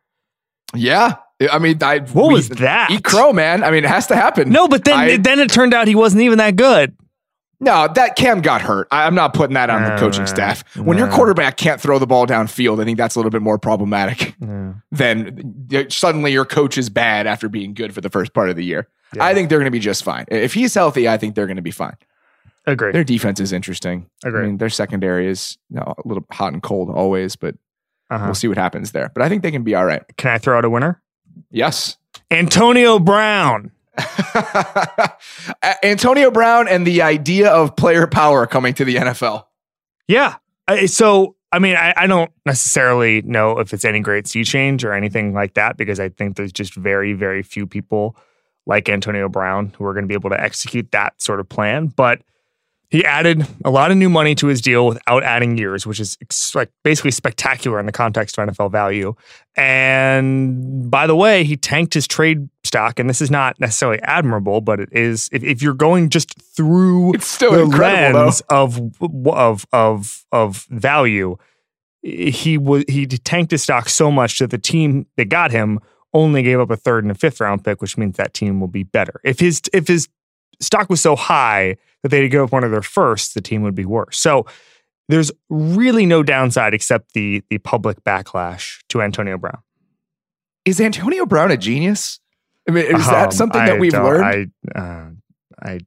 Yeah. 0.73 1.17
I 1.51 1.59
mean, 1.59 1.81
I, 1.83 1.99
what 1.99 2.29
we, 2.29 2.33
was 2.35 2.49
that? 2.49 2.91
Eat 2.91 3.03
crow, 3.03 3.31
man. 3.31 3.63
I 3.63 3.71
mean, 3.71 3.83
it 3.83 3.89
has 3.89 4.07
to 4.07 4.15
happen. 4.15 4.49
No, 4.49 4.67
but 4.67 4.83
then 4.83 4.97
I, 4.97 5.17
then 5.17 5.39
it 5.39 5.49
turned 5.51 5.73
out 5.73 5.87
he 5.87 5.95
wasn't 5.95 6.23
even 6.23 6.39
that 6.39 6.55
good. 6.55 6.95
No, 7.61 7.89
that 7.95 8.15
Cam 8.15 8.41
got 8.41 8.61
hurt. 8.61 8.87
I- 8.89 9.05
I'm 9.05 9.15
not 9.15 9.33
putting 9.33 9.53
that 9.55 9.69
on 9.69 9.83
the 9.83 9.97
coaching 9.99 10.21
no, 10.23 10.27
staff. 10.27 10.63
When 10.77 10.97
your 10.97 11.09
quarterback 11.09 11.57
can't 11.57 11.81
throw 11.81 11.99
the 11.99 12.07
ball 12.07 12.25
downfield, 12.25 12.81
I 12.81 12.85
think 12.85 12.97
that's 12.97 13.15
a 13.15 13.19
little 13.19 13.31
bit 13.31 13.41
more 13.41 13.57
problematic 13.59 14.33
than 14.91 15.85
suddenly 15.89 16.31
your 16.31 16.45
coach 16.45 16.77
is 16.77 16.89
bad 16.89 17.27
after 17.27 17.49
being 17.49 17.73
good 17.73 17.93
for 17.93 18.01
the 18.01 18.09
first 18.09 18.33
part 18.33 18.49
of 18.49 18.55
the 18.55 18.63
year. 18.63 18.87
Yeah. 19.15 19.25
I 19.25 19.33
think 19.33 19.49
they're 19.49 19.59
going 19.59 19.65
to 19.65 19.71
be 19.71 19.79
just 19.79 20.03
fine. 20.03 20.25
If 20.29 20.53
he's 20.53 20.73
healthy, 20.73 21.09
I 21.09 21.17
think 21.17 21.35
they're 21.35 21.47
going 21.47 21.55
to 21.57 21.61
be 21.63 21.71
fine. 21.71 21.95
Agree. 22.65 22.91
Their 22.91 23.03
defense 23.03 23.39
is 23.39 23.51
interesting. 23.51 24.07
Agree. 24.23 24.43
I 24.43 24.45
mean, 24.45 24.57
their 24.57 24.69
secondary 24.69 25.27
is 25.27 25.57
you 25.69 25.77
know, 25.77 25.93
a 25.97 26.07
little 26.07 26.25
hot 26.31 26.53
and 26.53 26.61
cold 26.61 26.89
always, 26.91 27.35
but 27.35 27.55
Uh-huh. 28.11 28.25
we'll 28.25 28.35
see 28.35 28.47
what 28.47 28.57
happens 28.57 28.91
there. 28.91 29.09
But 29.13 29.23
I 29.23 29.29
think 29.29 29.41
they 29.43 29.51
can 29.51 29.63
be 29.63 29.75
all 29.75 29.85
right. 29.85 30.03
Can 30.17 30.31
I 30.31 30.37
throw 30.37 30.57
out 30.57 30.65
a 30.65 30.69
winner? 30.69 31.01
Yes. 31.51 31.97
Antonio 32.31 32.99
Brown. 32.99 33.71
Antonio 35.83 36.31
Brown 36.31 36.67
and 36.67 36.85
the 36.85 37.01
idea 37.01 37.49
of 37.49 37.75
player 37.75 38.07
power 38.07 38.47
coming 38.47 38.73
to 38.75 38.85
the 38.85 38.95
NFL. 38.95 39.45
Yeah. 40.07 40.35
I, 40.67 40.85
so, 40.85 41.35
I 41.51 41.59
mean, 41.59 41.75
I, 41.75 41.93
I 41.95 42.07
don't 42.07 42.31
necessarily 42.45 43.21
know 43.23 43.59
if 43.59 43.73
it's 43.73 43.85
any 43.85 43.99
great 43.99 44.27
sea 44.27 44.43
change 44.43 44.85
or 44.85 44.93
anything 44.93 45.33
like 45.33 45.55
that 45.55 45.77
because 45.77 45.99
I 45.99 46.09
think 46.09 46.35
there's 46.35 46.53
just 46.53 46.75
very, 46.75 47.13
very 47.13 47.43
few 47.43 47.65
people 47.65 48.15
like 48.65 48.87
Antonio 48.87 49.27
Brown 49.29 49.73
who 49.77 49.85
are 49.85 49.93
going 49.93 50.03
to 50.03 50.07
be 50.07 50.13
able 50.13 50.29
to 50.29 50.39
execute 50.39 50.91
that 50.91 51.19
sort 51.21 51.39
of 51.39 51.49
plan. 51.49 51.87
But 51.87 52.21
he 52.89 53.05
added 53.05 53.45
a 53.63 53.69
lot 53.69 53.91
of 53.91 53.97
new 53.97 54.09
money 54.09 54.33
to 54.35 54.47
his 54.47 54.61
deal 54.61 54.87
without 54.87 55.23
adding 55.23 55.57
years, 55.57 55.85
which 55.85 55.99
is 55.99 56.17
like 56.55 56.71
basically 56.83 57.11
spectacular 57.11 57.79
in 57.79 57.85
the 57.85 57.91
context 57.91 58.37
of 58.37 58.47
NFL 58.47 58.71
value. 58.71 59.13
And 59.55 60.89
by 60.89 61.05
the 61.05 61.15
way, 61.15 61.43
he 61.43 61.55
tanked 61.55 61.93
his 61.93 62.07
trade 62.07 62.49
stock, 62.69 62.99
and 62.99 63.09
this 63.09 63.21
is 63.21 63.29
not 63.29 63.59
necessarily 63.59 63.99
admirable, 64.03 64.61
but 64.61 64.79
it 64.79 64.89
is. 64.91 65.27
If, 65.33 65.43
if 65.43 65.61
you're 65.61 65.73
going 65.73 66.09
just 66.09 66.39
through 66.39 67.15
It's 67.15 67.27
still 67.27 67.51
the 67.51 67.65
lens 67.65 68.41
of 68.49 68.79
of 69.25 69.65
of 69.73 70.25
of 70.31 70.65
value, 70.69 71.35
he 72.01 72.57
was 72.57 72.85
he 72.87 73.05
tanked 73.05 73.51
his 73.51 73.63
stock 73.63 73.89
so 73.89 74.09
much 74.09 74.39
that 74.39 74.51
the 74.51 74.57
team 74.57 75.07
that 75.17 75.25
got 75.25 75.51
him 75.51 75.79
only 76.13 76.41
gave 76.41 76.59
up 76.59 76.69
a 76.69 76.77
third 76.77 77.03
and 77.03 77.11
a 77.11 77.15
fifth 77.15 77.41
round 77.41 77.63
pick, 77.63 77.81
which 77.81 77.97
means 77.97 78.15
that 78.17 78.33
team 78.33 78.59
will 78.59 78.67
be 78.67 78.83
better. 78.83 79.19
If 79.23 79.39
his 79.39 79.61
if 79.73 79.87
his 79.87 80.07
stock 80.61 80.89
was 80.89 81.01
so 81.01 81.15
high 81.15 81.75
that 82.03 82.09
they 82.09 82.17
had 82.17 82.23
to 82.23 82.29
give 82.29 82.41
up 82.41 82.51
one 82.51 82.63
of 82.63 82.71
their 82.71 82.81
firsts, 82.81 83.33
the 83.33 83.41
team 83.41 83.63
would 83.63 83.75
be 83.75 83.85
worse. 83.85 84.19
So 84.19 84.45
there's 85.09 85.31
really 85.49 86.05
no 86.05 86.23
downside 86.23 86.73
except 86.73 87.13
the 87.13 87.43
the 87.49 87.57
public 87.57 88.03
backlash 88.03 88.79
to 88.89 89.01
Antonio 89.01 89.37
Brown. 89.37 89.59
Is 90.65 90.79
Antonio 90.79 91.25
Brown 91.25 91.51
a 91.51 91.57
genius? 91.57 92.19
I 92.69 92.71
mean, 92.71 92.85
is 92.85 93.05
that 93.07 93.25
Um, 93.25 93.31
something 93.31 93.61
I 93.61 93.65
that 93.65 93.79
we've 93.79 93.93
learned? 93.93 94.51
I 94.75 94.79
uh, 94.79 95.09
I 95.61 95.79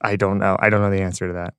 I 0.00 0.16
don't 0.16 0.38
know. 0.38 0.56
I 0.60 0.68
don't 0.68 0.82
know 0.82 0.90
the 0.90 1.00
answer 1.02 1.26
to 1.26 1.32
that. 1.32 1.54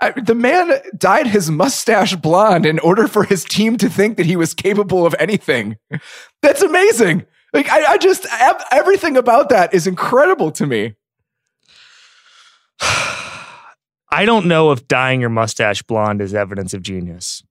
I, 0.00 0.10
the 0.10 0.34
man 0.34 0.72
dyed 0.98 1.28
his 1.28 1.50
mustache 1.50 2.16
blonde 2.16 2.66
in 2.66 2.78
order 2.80 3.08
for 3.08 3.24
his 3.24 3.44
team 3.44 3.78
to 3.78 3.88
think 3.88 4.16
that 4.18 4.26
he 4.26 4.36
was 4.36 4.52
capable 4.52 5.06
of 5.06 5.14
anything. 5.18 5.76
That's 6.42 6.60
amazing. 6.62 7.24
Like 7.54 7.70
I, 7.70 7.92
I 7.92 7.98
just 7.98 8.26
everything 8.72 9.16
about 9.16 9.48
that 9.50 9.72
is 9.72 9.86
incredible 9.86 10.50
to 10.52 10.66
me. 10.66 10.96
I 12.80 14.24
don't 14.24 14.46
know 14.46 14.72
if 14.72 14.86
dyeing 14.88 15.20
your 15.20 15.30
mustache 15.30 15.82
blonde 15.82 16.20
is 16.20 16.34
evidence 16.34 16.74
of 16.74 16.82
genius. 16.82 17.42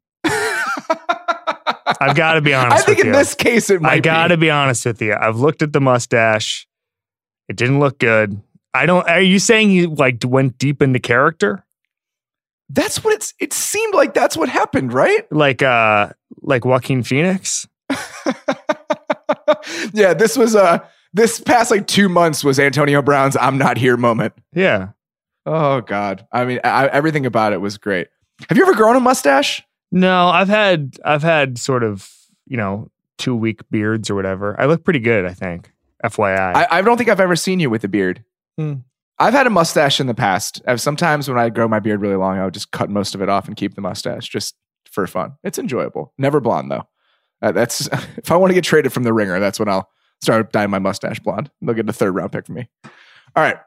I've 2.02 2.16
got 2.16 2.34
to 2.34 2.42
be 2.42 2.54
honest. 2.56 2.84
I 2.84 2.86
think 2.86 2.98
with 3.00 3.08
in 3.08 3.14
you. 3.14 3.14
this 3.14 3.36
case 3.36 3.70
it 3.70 3.82
might. 3.82 3.92
I 3.94 4.00
got 4.00 4.28
to 4.28 4.38
Be. 4.38 4.48
be 4.48 4.50
honest 4.52 4.86
with 4.86 5.02
you. 5.02 5.14
I've 5.20 5.38
looked 5.38 5.62
at 5.62 5.74
the 5.74 5.82
mustache. 5.82 6.68
It 7.48 7.56
didn't 7.58 7.80
look 7.80 8.00
good. 8.00 8.42
I 8.74 8.86
don't. 8.86 9.08
Are 9.08 9.22
you 9.22 9.40
saying 9.40 9.72
you 9.72 9.88
like 9.94 10.18
went 10.25 10.58
deep 10.58 10.82
into 10.82 11.00
character, 11.00 11.64
That's 12.70 13.04
what 13.04 13.14
it's. 13.14 13.34
It 13.40 13.54
seemed 13.54 13.94
like 13.94 14.14
that's 14.14 14.36
what 14.36 14.50
happened, 14.50 14.92
right? 14.94 15.32
like 15.32 15.62
uh, 15.64 16.10
like 16.42 16.66
Joaquin 16.66 17.04
Phoenix? 17.04 17.68
yeah, 19.94 20.14
this 20.14 20.38
was 20.38 20.56
uh 20.56 20.80
this 21.14 21.40
past 21.40 21.72
like 21.72 21.88
two 21.88 22.10
months 22.10 22.44
was 22.44 22.60
Antonio 22.60 23.02
Brown's 23.02 23.38
"I'm 23.38 23.58
not 23.58 23.78
here" 23.78 23.98
moment. 23.98 24.34
Yeah. 24.54 24.90
Oh 25.46 25.82
God, 25.82 26.28
I 26.32 26.46
mean, 26.46 26.60
I, 26.64 26.88
everything 26.88 27.25
about 27.25 27.53
it 27.53 27.62
was 27.62 27.77
great. 27.77 28.08
Have 28.50 28.58
you 28.58 28.64
ever 28.64 28.74
grown 28.75 28.96
a 28.96 29.00
mustache? 29.00 29.62
No, 29.91 30.27
I've 30.27 30.50
had 30.50 30.98
I've 31.05 31.24
had 31.24 31.57
sort 31.57 31.83
of 31.83 32.09
you 32.45 32.57
know 32.57 32.89
two 33.17 33.35
week 33.35 33.61
beards 33.69 34.09
or 34.09 34.15
whatever. 34.15 34.59
I 34.59 34.65
look 34.65 34.83
pretty 34.83 35.00
good, 35.00 35.25
I 35.25 35.33
think. 35.33 35.71
FYI. 36.03 36.55
I, 36.55 36.67
I 36.69 36.81
don't 36.81 36.98
think 36.98 37.09
I've 37.09 37.19
ever 37.19 37.35
seen 37.35 37.59
you 37.59 37.69
with 37.69 37.83
a 37.83 37.87
beard. 37.87 38.24
Hmm. 38.57 38.74
I've 39.17 39.33
had 39.33 39.48
a 39.48 39.50
mustache 39.50 40.00
in 40.00 40.07
the 40.07 40.13
past. 40.13 40.61
Uh, 40.67 40.75
Sometimes 40.75 41.29
when 41.29 41.37
I 41.37 41.50
grow 41.50 41.67
my 41.67 41.79
beard 41.79 42.01
really 42.01 42.17
long, 42.17 42.37
I 42.37 42.43
would 42.45 42.53
just 42.53 42.71
cut 42.71 42.89
most 42.89 43.15
of 43.15 43.21
it 43.21 43.29
off 43.29 43.48
and 43.48 43.55
keep 43.55 43.75
the 43.75 43.81
mustache 43.81 44.27
just 44.27 44.55
for 44.91 45.07
fun. 45.07 45.33
It's 45.43 45.57
enjoyable. 45.57 46.13
Never 46.17 46.39
blonde 46.41 46.69
though. 46.69 46.87
Uh, 47.41 47.51
that's 47.51 47.87
if 48.17 48.31
I 48.31 48.35
want 48.35 48.51
to 48.51 48.55
get 48.55 48.63
traded 48.63 48.91
from 48.93 49.03
the 49.03 49.13
ringer, 49.13 49.39
that's 49.39 49.59
when 49.59 49.69
I'll 49.69 49.89
start 50.21 50.51
dyeing 50.51 50.69
my 50.69 50.79
mustache 50.79 51.19
blonde. 51.19 51.50
They'll 51.61 51.75
get 51.75 51.89
a 51.89 51.93
third 51.93 52.15
round 52.15 52.31
pick 52.31 52.45
from 52.45 52.55
me. 52.55 52.69
All 52.83 53.43
right. 53.43 53.57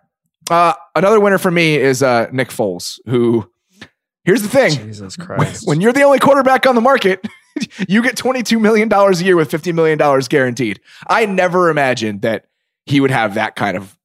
Uh, 0.50 0.74
another 0.94 1.20
winner 1.20 1.38
for 1.38 1.50
me 1.50 1.76
is 1.76 2.02
uh, 2.02 2.28
Nick 2.32 2.48
Foles, 2.48 2.98
who 3.06 3.50
here's 4.28 4.42
the 4.42 4.48
thing. 4.48 4.70
Jesus 4.72 5.16
Christ. 5.16 5.66
When 5.66 5.80
you're 5.80 5.94
the 5.94 6.02
only 6.02 6.18
quarterback 6.18 6.66
on 6.66 6.74
the 6.74 6.82
market, 6.82 7.26
you 7.88 8.02
get 8.02 8.14
$22 8.14 8.60
million 8.60 8.92
a 8.92 9.12
year 9.24 9.36
with 9.36 9.50
$50 9.50 9.74
million 9.74 9.98
guaranteed. 10.28 10.80
I 11.08 11.24
never 11.24 11.70
imagined 11.70 12.20
that 12.22 12.44
he 12.84 13.00
would 13.00 13.10
have 13.10 13.34
that 13.34 13.56
kind 13.56 13.74
of 13.74 13.96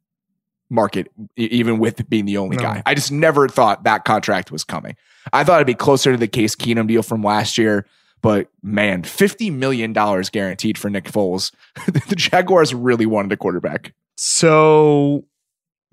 market, 0.69 1.11
even 1.35 1.77
with 1.77 2.09
being 2.09 2.23
the 2.23 2.37
only 2.37 2.55
No. 2.55 2.63
guy. 2.63 2.83
I 2.85 2.95
just 2.95 3.11
never 3.11 3.49
thought 3.49 3.83
that 3.83 4.05
contract 4.05 4.49
was 4.49 4.63
coming. 4.63 4.95
I 5.33 5.43
thought 5.43 5.57
it'd 5.57 5.67
be 5.67 5.73
closer 5.73 6.13
to 6.13 6.17
the 6.17 6.29
Case 6.29 6.55
Keenum 6.55 6.87
deal 6.87 7.03
from 7.03 7.21
last 7.21 7.57
year. 7.57 7.85
But 8.21 8.47
man, 8.61 9.03
$50 9.03 9.51
million 9.51 9.91
guaranteed 9.91 10.77
for 10.77 10.89
Nick 10.89 11.11
Foles. 11.11 11.51
the 12.07 12.15
Jaguars 12.15 12.73
really 12.73 13.05
wanted 13.05 13.33
a 13.33 13.37
quarterback. 13.37 13.93
So 14.15 15.25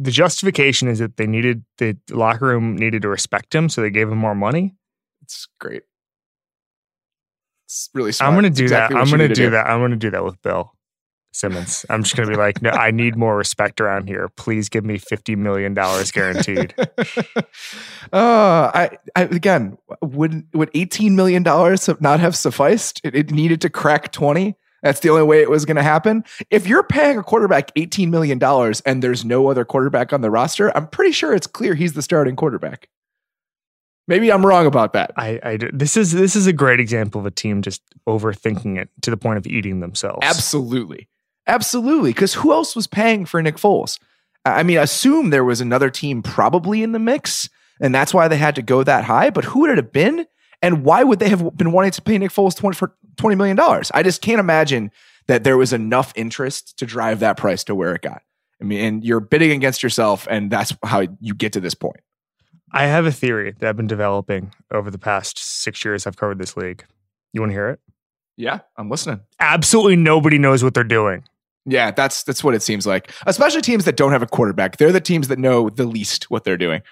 the 0.01 0.11
justification 0.11 0.89
is 0.89 0.99
that 0.99 1.19
they 1.19 1.27
needed 1.27 1.63
the 1.77 1.97
locker 2.11 2.47
room 2.47 2.75
needed 2.75 3.03
to 3.03 3.09
respect 3.09 3.55
him, 3.55 3.69
so 3.69 3.83
they 3.83 3.91
gave 3.91 4.09
him 4.09 4.17
more 4.17 4.35
money. 4.35 4.75
It's 5.23 5.47
great. 5.61 5.83
It's 7.67 7.91
really 7.93 8.13
smart. 8.13 8.29
I'm 8.29 8.41
going 8.41 8.51
to 8.51 8.57
do 8.57 8.65
exactly 8.65 8.95
that. 8.95 9.01
I'm 9.01 9.09
going 9.09 9.29
to 9.29 9.35
do 9.35 9.51
that. 9.51 9.67
I'm 9.67 9.79
going 9.81 9.91
to 9.91 9.99
do 9.99 10.11
that 10.11 10.25
with 10.25 10.41
Bill 10.41 10.73
Simmons. 11.33 11.85
I'm 11.91 12.03
just 12.03 12.17
going 12.17 12.29
to 12.29 12.35
be 12.35 12.39
like, 12.39 12.63
no, 12.63 12.71
I 12.71 12.91
need 12.91 13.15
more 13.15 13.37
respect 13.37 13.79
around 13.79 14.09
here. 14.09 14.31
Please 14.37 14.71
give 14.71 14.87
me 14.87 14.97
fifty 14.97 15.37
million 15.37 15.75
dollars 15.75 16.11
guaranteed. 16.11 16.75
uh, 16.79 17.45
I, 18.13 18.91
I 19.15 19.23
again 19.25 19.77
would 20.01 20.47
would 20.55 20.71
eighteen 20.73 21.15
million 21.15 21.43
dollars 21.43 21.91
not 22.01 22.21
have 22.21 22.35
sufficed? 22.35 23.03
It, 23.05 23.15
it 23.15 23.31
needed 23.33 23.61
to 23.61 23.69
crack 23.69 24.13
twenty. 24.13 24.57
That's 24.83 25.01
the 25.01 25.11
only 25.11 25.25
way 25.25 25.43
it 25.43 25.51
was 25.51 25.65
going 25.65 25.77
to 25.77 25.83
happen. 25.83 26.25
If 26.51 26.67
you're 26.67 26.83
paying 26.83 27.19
a 27.19 27.23
quarterback 27.23 27.71
eighteen 27.77 28.11
million 28.11 28.39
dollars 28.39 28.81
and 28.83 29.03
there's 29.03 29.25
no 29.25 29.49
other 29.49 29.65
quarterback 29.65 30.13
on 30.13 30.21
the 30.21 30.31
roster, 30.31 30.75
I'm 30.77 30.87
pretty 30.87 31.13
sure 31.13 31.35
it's 31.35 31.47
clear 31.47 31.75
he's 31.75 31.93
the 31.93 32.03
starting 32.03 32.37
quarterback. 32.37 32.89
Maybe 34.09 34.33
I'm 34.33 34.45
wrong 34.45 34.67
about 34.67 34.93
that. 34.95 35.13
I, 35.17 35.39
I 35.43 35.59
this 35.73 35.97
is 35.97 36.13
this 36.13 36.35
is 36.35 36.47
a 36.47 36.53
great 36.53 36.81
example 36.81 37.21
of 37.21 37.27
a 37.27 37.31
team 37.31 37.63
just 37.63 37.83
overthinking 38.09 38.81
it 38.81 38.89
to 39.03 39.11
the 39.11 39.17
point 39.17 39.39
of 39.39 39.47
eating 39.47 39.81
themselves. 39.81 40.21
Absolutely. 40.23 41.09
Absolutely. 41.47 42.11
Because 42.11 42.35
who 42.35 42.53
else 42.53 42.75
was 42.75 42.87
paying 42.87 43.25
for 43.25 43.43
Nick 43.43 43.57
Foles? 43.57 43.99
I 44.45 44.61
I 44.61 44.63
mean, 44.63 44.79
assume 44.79 45.31
there 45.31 45.45
was 45.45 45.61
another 45.61 45.91
team 45.91 46.23
probably 46.23 46.83
in 46.83 46.93
the 46.93 46.99
mix, 46.99 47.49
and 47.81 47.95
that's 47.95 48.15
why 48.15 48.27
they 48.27 48.37
had 48.37 48.55
to 48.57 48.63
go 48.63 48.83
that 48.83 49.05
high. 49.05 49.31
But 49.31 49.45
who 49.45 49.61
would 49.61 49.71
it 49.71 49.77
have 49.77 49.93
been? 49.93 50.27
And 50.63 50.85
why 50.85 51.03
would 51.05 51.19
they 51.19 51.29
have 51.29 51.57
been 51.57 51.73
wanting 51.73 51.93
to 51.93 52.03
pay 52.03 52.19
Nick 52.19 52.31
Foles 52.31 52.57
20, 52.57 52.77
for 52.77 52.95
$20 53.17 53.37
million? 53.37 53.59
I 53.95 54.03
just 54.03 54.21
can't 54.21 54.41
imagine 54.41 54.91
that 55.27 55.45
there 55.45 55.57
was 55.57 55.73
enough 55.73 56.13
interest 56.17 56.79
to 56.79 56.87
drive 56.87 57.21
that 57.21 57.37
price 57.37 57.65
to 57.65 57.75
where 57.75 57.95
it 57.95 58.03
got. 58.03 58.23
I 58.61 58.65
mean, 58.65 58.85
and 58.85 59.05
you're 59.05 59.21
bidding 59.21 59.53
against 59.53 59.83
yourself, 59.83 60.27
and 60.31 60.51
that's 60.51 60.75
how 60.85 61.07
you 61.21 61.35
get 61.35 61.55
to 61.55 61.61
this 61.61 61.75
point. 61.75 62.01
I 62.73 62.85
have 62.85 63.07
a 63.07 63.13
theory 63.13 63.55
that 63.59 63.69
I've 63.69 63.77
been 63.77 63.87
developing 63.87 64.53
over 64.71 64.91
the 64.91 64.99
past 64.99 65.39
six 65.39 65.85
years 65.85 66.07
I've 66.07 66.17
covered 66.17 66.39
this 66.39 66.57
league. 66.57 66.85
You 67.33 67.41
want 67.41 67.51
to 67.51 67.55
hear 67.55 67.69
it? 67.71 67.81
Yeah, 68.37 68.61
I'm 68.77 68.89
listening. 68.89 69.21
Absolutely 69.39 69.97
nobody 69.97 70.39
knows 70.39 70.63
what 70.63 70.75
they're 70.75 70.85
doing. 70.85 71.25
Yeah, 71.67 71.91
that's 71.91 72.23
that's 72.23 72.43
what 72.43 72.55
it 72.55 72.63
seems 72.63 72.87
like. 72.87 73.13
Especially 73.27 73.61
teams 73.61 73.85
that 73.85 73.97
don't 73.97 74.13
have 74.13 74.23
a 74.23 74.27
quarterback. 74.27 74.77
They're 74.77 74.93
the 74.93 75.01
teams 75.01 75.29
that 75.29 75.39
know 75.39 75.69
the 75.69 75.85
least 75.85 76.31
what 76.31 76.45
they're 76.45 76.57
doing. 76.57 76.83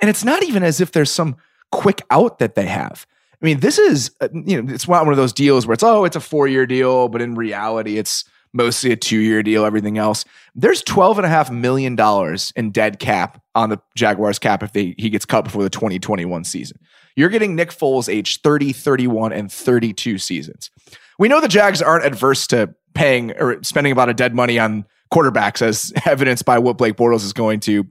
And 0.00 0.08
it's 0.08 0.24
not 0.24 0.42
even 0.44 0.62
as 0.62 0.80
if 0.80 0.92
there's 0.92 1.10
some 1.10 1.36
quick 1.72 2.02
out 2.10 2.38
that 2.38 2.54
they 2.54 2.66
have. 2.66 3.06
I 3.40 3.44
mean, 3.44 3.60
this 3.60 3.78
is 3.78 4.10
uh, 4.20 4.28
you 4.32 4.62
know, 4.62 4.72
it's 4.72 4.88
not 4.88 5.04
one 5.04 5.12
of 5.12 5.18
those 5.18 5.32
deals 5.32 5.66
where 5.66 5.74
it's 5.74 5.82
oh, 5.82 6.04
it's 6.04 6.16
a 6.16 6.20
4-year 6.20 6.66
deal, 6.66 7.08
but 7.08 7.20
in 7.20 7.34
reality 7.34 7.98
it's 7.98 8.24
mostly 8.52 8.90
a 8.90 8.96
2-year 8.96 9.42
deal, 9.42 9.64
everything 9.64 9.98
else. 9.98 10.24
There's 10.54 10.82
12 10.82 11.18
and 11.18 11.26
a 11.26 11.28
half 11.28 11.50
million 11.50 11.94
dollars 11.94 12.52
in 12.56 12.70
dead 12.70 12.98
cap 12.98 13.42
on 13.54 13.68
the 13.70 13.78
Jaguars 13.94 14.38
cap 14.38 14.62
if 14.62 14.72
they 14.72 14.94
he 14.96 15.10
gets 15.10 15.24
cut 15.24 15.44
before 15.44 15.62
the 15.62 15.70
2021 15.70 16.44
season. 16.44 16.78
You're 17.14 17.30
getting 17.30 17.56
Nick 17.56 17.70
Foles 17.70 18.12
age 18.12 18.40
30, 18.42 18.72
31 18.72 19.32
and 19.32 19.50
32 19.50 20.18
seasons. 20.18 20.70
We 21.18 21.28
know 21.28 21.40
the 21.40 21.48
Jags 21.48 21.80
aren't 21.80 22.04
adverse 22.04 22.46
to 22.48 22.74
paying 22.94 23.32
or 23.32 23.62
spending 23.62 23.92
a 23.92 23.96
lot 23.96 24.08
of 24.08 24.16
dead 24.16 24.34
money 24.34 24.58
on 24.58 24.84
quarterbacks, 25.12 25.62
as 25.62 25.92
evidenced 26.06 26.44
by 26.44 26.58
what 26.58 26.78
Blake 26.78 26.96
Bortles 26.96 27.24
is 27.24 27.32
going 27.32 27.60
to 27.60 27.86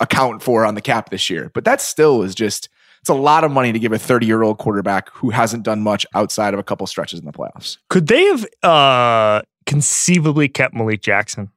account 0.00 0.42
for 0.42 0.64
on 0.64 0.74
the 0.74 0.80
cap 0.80 1.10
this 1.10 1.30
year. 1.30 1.50
But 1.54 1.64
that 1.64 1.80
still 1.80 2.22
is 2.22 2.34
just 2.34 2.68
it's 3.04 3.10
a 3.10 3.14
lot 3.14 3.44
of 3.44 3.50
money 3.50 3.70
to 3.70 3.78
give 3.78 3.92
a 3.92 3.98
30 3.98 4.24
year 4.24 4.42
old 4.42 4.56
quarterback 4.56 5.10
who 5.10 5.28
hasn't 5.28 5.62
done 5.62 5.82
much 5.82 6.06
outside 6.14 6.54
of 6.54 6.58
a 6.58 6.62
couple 6.62 6.86
stretches 6.86 7.20
in 7.20 7.26
the 7.26 7.32
playoffs. 7.32 7.76
Could 7.90 8.06
they 8.06 8.22
have 8.24 8.46
uh, 8.62 9.42
conceivably 9.66 10.48
kept 10.48 10.72
Malik 10.74 11.02
Jackson? 11.02 11.50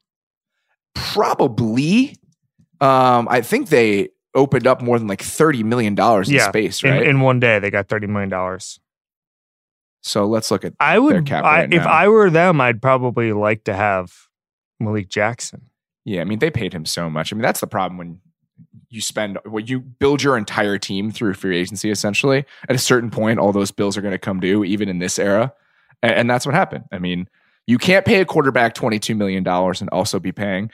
Probably. 0.93 2.17
Um, 2.81 3.27
I 3.31 3.39
think 3.41 3.69
they 3.69 4.09
opened 4.35 4.67
up 4.67 4.81
more 4.81 4.99
than 4.99 5.07
like 5.07 5.21
$30 5.23 5.63
million 5.63 5.93
in 5.97 6.23
Yeah, 6.33 6.49
space, 6.49 6.83
right? 6.83 7.01
in 7.01 7.21
one 7.21 7.39
day, 7.39 7.59
they 7.59 7.71
got 7.71 7.87
thirty 7.87 8.07
million 8.07 8.29
dollars. 8.29 8.79
so 10.01 10.25
let's 10.25 10.51
look 10.51 10.65
at 10.65 10.73
I 10.79 10.93
their 10.95 11.01
would, 11.01 11.31
I, 11.31 11.41
right 11.61 11.73
if. 11.73 11.81
I 11.83 12.07
were 12.09 12.29
them, 12.29 12.59
I'd 12.59 12.81
probably 12.81 13.31
like 13.31 13.63
to 13.63 13.73
have 13.73 14.13
Malik 14.81 15.07
Jackson. 15.09 15.69
Yeah, 16.05 16.21
I 16.21 16.25
mean 16.25 16.39
they 16.39 16.51
paid 16.51 16.73
him 16.73 16.85
so 16.85 17.09
much. 17.09 17.31
I 17.31 17.35
mean 17.35 17.41
that's 17.43 17.61
the 17.61 17.67
problem 17.67 17.97
when 17.97 18.19
you 18.89 19.01
spend 19.01 19.37
when 19.45 19.67
you 19.67 19.79
build 19.79 20.23
your 20.23 20.37
entire 20.37 20.77
team 20.77 21.11
through 21.11 21.33
free 21.33 21.57
agency. 21.57 21.91
Essentially, 21.91 22.45
at 22.69 22.75
a 22.75 22.79
certain 22.79 23.09
point, 23.09 23.39
all 23.39 23.51
those 23.51 23.71
bills 23.71 23.97
are 23.97 24.01
going 24.01 24.13
to 24.13 24.17
come 24.17 24.39
due, 24.39 24.63
even 24.63 24.89
in 24.89 24.99
this 24.99 25.19
era, 25.19 25.53
and, 26.01 26.13
and 26.13 26.29
that's 26.29 26.45
what 26.45 26.55
happened. 26.55 26.85
I 26.91 26.99
mean, 26.99 27.27
you 27.65 27.77
can't 27.77 28.05
pay 28.05 28.21
a 28.21 28.25
quarterback 28.25 28.73
twenty 28.73 28.99
two 28.99 29.15
million 29.15 29.43
dollars 29.43 29.81
and 29.81 29.89
also 29.89 30.19
be 30.19 30.31
paying 30.31 30.71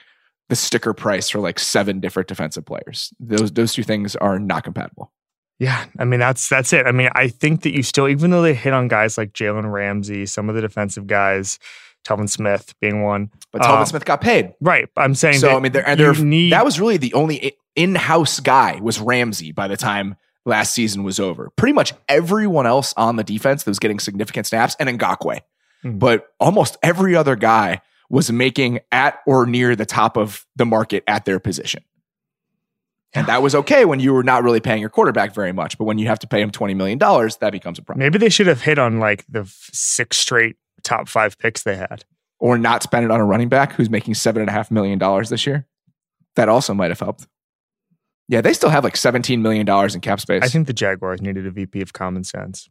the 0.48 0.56
sticker 0.56 0.92
price 0.92 1.30
for 1.30 1.40
like 1.40 1.58
seven 1.58 2.00
different 2.00 2.28
defensive 2.28 2.64
players. 2.64 3.12
Those 3.18 3.52
those 3.52 3.72
two 3.72 3.82
things 3.82 4.14
are 4.16 4.38
not 4.38 4.64
compatible. 4.64 5.12
Yeah, 5.58 5.84
I 5.98 6.04
mean 6.04 6.20
that's 6.20 6.48
that's 6.48 6.72
it. 6.72 6.86
I 6.86 6.92
mean, 6.92 7.10
I 7.14 7.28
think 7.28 7.62
that 7.62 7.74
you 7.74 7.82
still, 7.82 8.08
even 8.08 8.30
though 8.30 8.42
they 8.42 8.54
hit 8.54 8.72
on 8.72 8.88
guys 8.88 9.16
like 9.16 9.32
Jalen 9.32 9.70
Ramsey, 9.70 10.26
some 10.26 10.48
of 10.48 10.54
the 10.54 10.60
defensive 10.60 11.06
guys, 11.06 11.58
Telvin 12.04 12.28
Smith 12.28 12.74
being 12.80 13.02
one, 13.02 13.30
But 13.52 13.62
Telvin 13.62 13.82
Uh, 13.82 13.84
Smith 13.84 14.04
got 14.04 14.20
paid, 14.20 14.52
right? 14.60 14.88
I'm 14.96 15.14
saying 15.14 15.38
so 15.38 15.56
I 15.56 15.60
mean, 15.60 15.72
they're, 15.72 15.88
and 15.88 15.98
you 15.98 16.24
need 16.24 16.52
that 16.52 16.64
was 16.64 16.80
really 16.80 16.96
the 16.96 17.14
only 17.14 17.56
in 17.76 17.94
house 17.94 18.40
guy 18.40 18.78
was 18.80 19.00
Ramsey 19.00 19.52
by 19.52 19.68
the 19.68 19.76
time 19.76 20.16
last 20.46 20.74
season 20.74 21.02
was 21.04 21.18
over. 21.18 21.50
Pretty 21.56 21.72
much 21.72 21.92
everyone 22.08 22.66
else 22.66 22.92
on 22.96 23.16
the 23.16 23.24
defense 23.24 23.64
that 23.64 23.70
was 23.70 23.78
getting 23.78 23.98
significant 23.98 24.46
snaps 24.46 24.76
and 24.78 24.88
Ngakoue. 24.88 25.40
Mhm. 25.84 25.98
But 25.98 26.28
almost 26.38 26.76
every 26.82 27.16
other 27.16 27.36
guy 27.36 27.80
was 28.10 28.30
making 28.30 28.80
at 28.92 29.18
or 29.26 29.46
near 29.46 29.74
the 29.74 29.86
top 29.86 30.16
of 30.16 30.44
the 30.56 30.66
market 30.66 31.02
at 31.06 31.24
their 31.24 31.40
position. 31.40 31.82
And 33.16 33.26
that 33.28 33.42
was 33.42 33.54
okay 33.54 33.84
when 33.84 34.00
you 34.00 34.12
were 34.12 34.24
not 34.24 34.42
really 34.42 34.60
paying 34.60 34.80
your 34.80 34.90
quarterback 34.90 35.32
very 35.34 35.52
much. 35.52 35.78
But 35.78 35.84
when 35.84 35.98
you 35.98 36.08
have 36.08 36.18
to 36.20 36.26
pay 36.26 36.40
him 36.42 36.50
$20 36.50 36.74
million, 36.76 36.98
that 36.98 37.50
becomes 37.52 37.78
a 37.78 37.82
problem. 37.82 38.00
maybe 38.04 38.18
they 38.18 38.28
should 38.28 38.48
have 38.48 38.60
hit 38.62 38.78
on 38.78 38.98
like 38.98 39.24
the 39.28 39.44
six 39.72 40.16
straight 40.18 40.56
top 40.82 41.08
five 41.08 41.38
picks 41.38 41.62
they 41.62 41.76
had. 41.76 42.04
Or 42.40 42.58
not 42.58 42.82
spend 42.82 43.04
it 43.04 43.10
on 43.12 43.20
a 43.20 43.24
running 43.24 43.48
back 43.48 43.72
who's 43.72 43.88
making 43.88 44.14
$7.5 44.14 44.70
million 44.70 44.98
this 45.30 45.46
year. 45.46 45.66
That 46.34 46.48
also 46.48 46.74
might 46.74 46.90
have 46.90 46.98
helped. 47.00 47.26
Yeah, 48.28 48.40
they 48.40 48.54
still 48.54 48.70
have 48.70 48.84
like 48.84 48.94
$17 48.94 49.40
million 49.40 49.68
in 49.68 50.00
cap 50.00 50.20
space. 50.20 50.42
I 50.42 50.48
think 50.48 50.66
the 50.66 50.72
Jaguars 50.72 51.20
needed 51.20 51.46
a 51.46 51.50
VP 51.50 51.80
of 51.82 51.92
common 51.92 52.24
sense. 52.24 52.68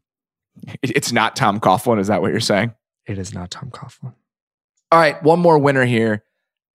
It's 0.82 1.12
not 1.12 1.36
Tom 1.36 1.60
Coughlin. 1.60 2.00
Is 2.00 2.08
that 2.08 2.22
what 2.22 2.32
you're 2.32 2.40
saying? 2.40 2.74
It 3.06 3.18
is 3.18 3.34
not 3.34 3.52
Tom 3.52 3.70
Coughlin. 3.72 4.14
All 4.92 5.00
right, 5.00 5.22
one 5.24 5.40
more 5.40 5.58
winner 5.58 5.86
here. 5.86 6.24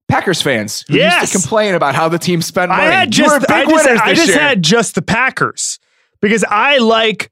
Packers 0.09 0.41
fans 0.43 0.85
who 0.89 0.95
Yes! 0.97 1.21
used 1.23 1.33
to 1.33 1.39
complain 1.41 1.75
about 1.75 1.95
how 1.95 2.09
the 2.09 2.19
team 2.19 2.41
spent 2.41 2.71
money. 2.71 2.83
I 2.83 2.91
had 2.91 3.11
just, 3.11 3.41
big 3.47 3.51
I 3.51 3.65
just, 3.65 3.87
winners 3.87 4.01
I 4.03 4.15
just 4.15 4.33
had 4.35 4.63
just 4.63 4.95
the 4.95 5.03
Packers 5.03 5.79
because 6.23 6.45
I 6.45 6.79
like 6.79 7.31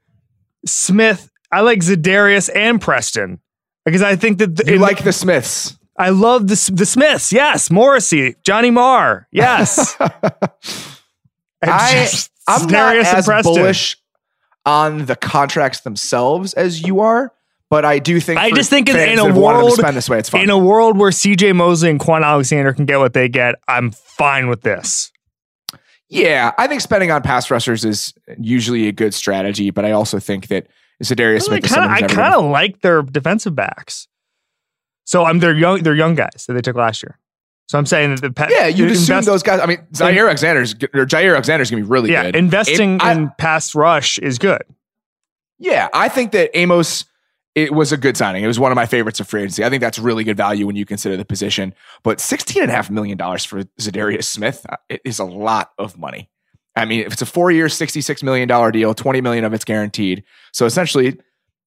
Smith, 0.66 1.30
I 1.50 1.60
like 1.62 1.78
Zadarius 1.80 2.50
and 2.54 2.80
Preston 2.80 3.40
because 3.84 4.02
I 4.02 4.14
think 4.16 4.38
that 4.38 4.56
the, 4.56 4.72
You 4.72 4.78
like 4.78 5.02
the 5.04 5.12
Smiths. 5.12 5.78
I 5.98 6.10
love 6.10 6.48
the 6.48 6.70
the 6.74 6.84
Smiths. 6.84 7.32
Yes, 7.32 7.70
Morrissey, 7.70 8.36
Johnny 8.44 8.70
Marr. 8.70 9.26
Yes, 9.32 9.96
I, 11.68 12.04
I'm 12.48 12.60
not 12.72 12.96
as 13.18 13.26
bullish 13.54 13.96
on 14.64 15.06
the 15.06 15.16
contracts 15.16 15.80
themselves 15.80 16.52
as 16.54 16.82
you 16.82 17.00
are, 17.00 17.32
but 17.70 17.84
I 17.84 17.98
do 17.98 18.18
think 18.20 18.38
I 18.40 18.50
just 18.50 18.70
think 18.70 18.88
in- 18.88 18.96
in 18.96 19.18
a 19.18 19.24
world- 19.40 19.72
spend 19.74 19.96
this 19.96 20.08
way, 20.10 20.18
it's 20.18 20.28
fun. 20.28 20.40
In 20.42 20.50
a 20.50 20.58
world 20.58 20.96
where 20.98 21.10
C.J. 21.12 21.52
Mosley 21.52 21.90
and 21.90 22.00
Kwon 22.00 22.24
Alexander 22.24 22.72
can 22.72 22.84
get 22.84 22.98
what 22.98 23.12
they 23.12 23.28
get, 23.28 23.56
I'm 23.68 23.90
fine 23.90 24.48
with 24.48 24.62
this. 24.62 25.10
yeah, 26.08 26.52
I 26.58 26.66
think 26.68 26.80
spending 26.80 27.10
on 27.10 27.22
pass 27.22 27.50
rushers 27.50 27.84
is 27.84 28.14
usually 28.38 28.86
a 28.88 28.92
good 28.92 29.12
strategy, 29.14 29.70
but 29.70 29.84
I 29.84 29.92
also 29.92 30.18
think 30.20 30.48
that 30.48 30.66
Zadarius 31.02 31.42
Smith 31.42 31.64
is 31.64 31.72
Kinda, 31.72 31.88
who's 31.88 32.02
I 32.02 32.06
kind 32.06 32.34
of 32.34 32.44
like 32.50 32.80
their 32.80 33.02
defensive 33.02 33.54
backs. 33.54 34.06
So 35.04 35.24
I'm 35.24 35.38
they're 35.40 35.54
young, 35.54 35.82
they're 35.82 35.94
young 35.94 36.14
guys 36.14 36.44
that 36.48 36.54
they 36.54 36.60
took 36.60 36.76
last 36.76 37.02
year. 37.02 37.18
So 37.68 37.78
I'm 37.78 37.86
saying 37.86 38.14
that 38.14 38.20
the 38.20 38.32
pa- 38.32 38.48
yeah, 38.50 38.66
you'd 38.66 38.88
the 38.90 38.92
assume 38.92 39.24
those 39.24 39.42
guys. 39.42 39.60
I 39.60 39.66
mean, 39.66 39.78
Zaire 39.94 40.26
Alexander's 40.26 40.74
or 40.74 41.04
Jaire 41.06 41.32
Alexander's 41.32 41.70
gonna 41.70 41.82
be 41.82 41.88
really 41.88 42.08
good. 42.08 42.12
yeah, 42.12 42.22
good. 42.24 42.36
investing 42.36 43.00
I- 43.00 43.12
in 43.12 43.30
pass 43.38 43.74
rush 43.74 44.18
is 44.18 44.38
good. 44.38 44.62
Yeah, 45.58 45.88
I 45.92 46.08
think 46.08 46.32
that 46.32 46.50
Amos 46.56 47.04
it 47.56 47.72
was 47.72 47.90
a 47.90 47.96
good 47.96 48.18
signing. 48.18 48.44
It 48.44 48.46
was 48.46 48.60
one 48.60 48.70
of 48.70 48.76
my 48.76 48.84
favorites 48.84 49.18
of 49.18 49.26
free 49.26 49.40
agency. 49.40 49.64
I 49.64 49.70
think 49.70 49.80
that's 49.80 49.98
really 49.98 50.24
good 50.24 50.36
value 50.36 50.66
when 50.66 50.76
you 50.76 50.84
consider 50.84 51.16
the 51.16 51.24
position. 51.24 51.74
But 52.02 52.18
$16.5 52.18 52.90
million 52.90 53.16
for 53.16 53.64
Zadarius 53.80 54.24
Smith 54.24 54.66
uh, 54.68 54.76
it 54.90 55.00
is 55.06 55.18
a 55.18 55.24
lot 55.24 55.72
of 55.78 55.96
money. 55.96 56.28
I 56.76 56.84
mean, 56.84 57.00
if 57.00 57.14
it's 57.14 57.22
a 57.22 57.26
four 57.26 57.50
year, 57.50 57.66
$66 57.66 58.22
million 58.22 58.46
deal, 58.72 58.92
20 58.92 59.20
million 59.22 59.44
of 59.44 59.54
it's 59.54 59.64
guaranteed. 59.64 60.22
So 60.52 60.66
essentially, 60.66 61.18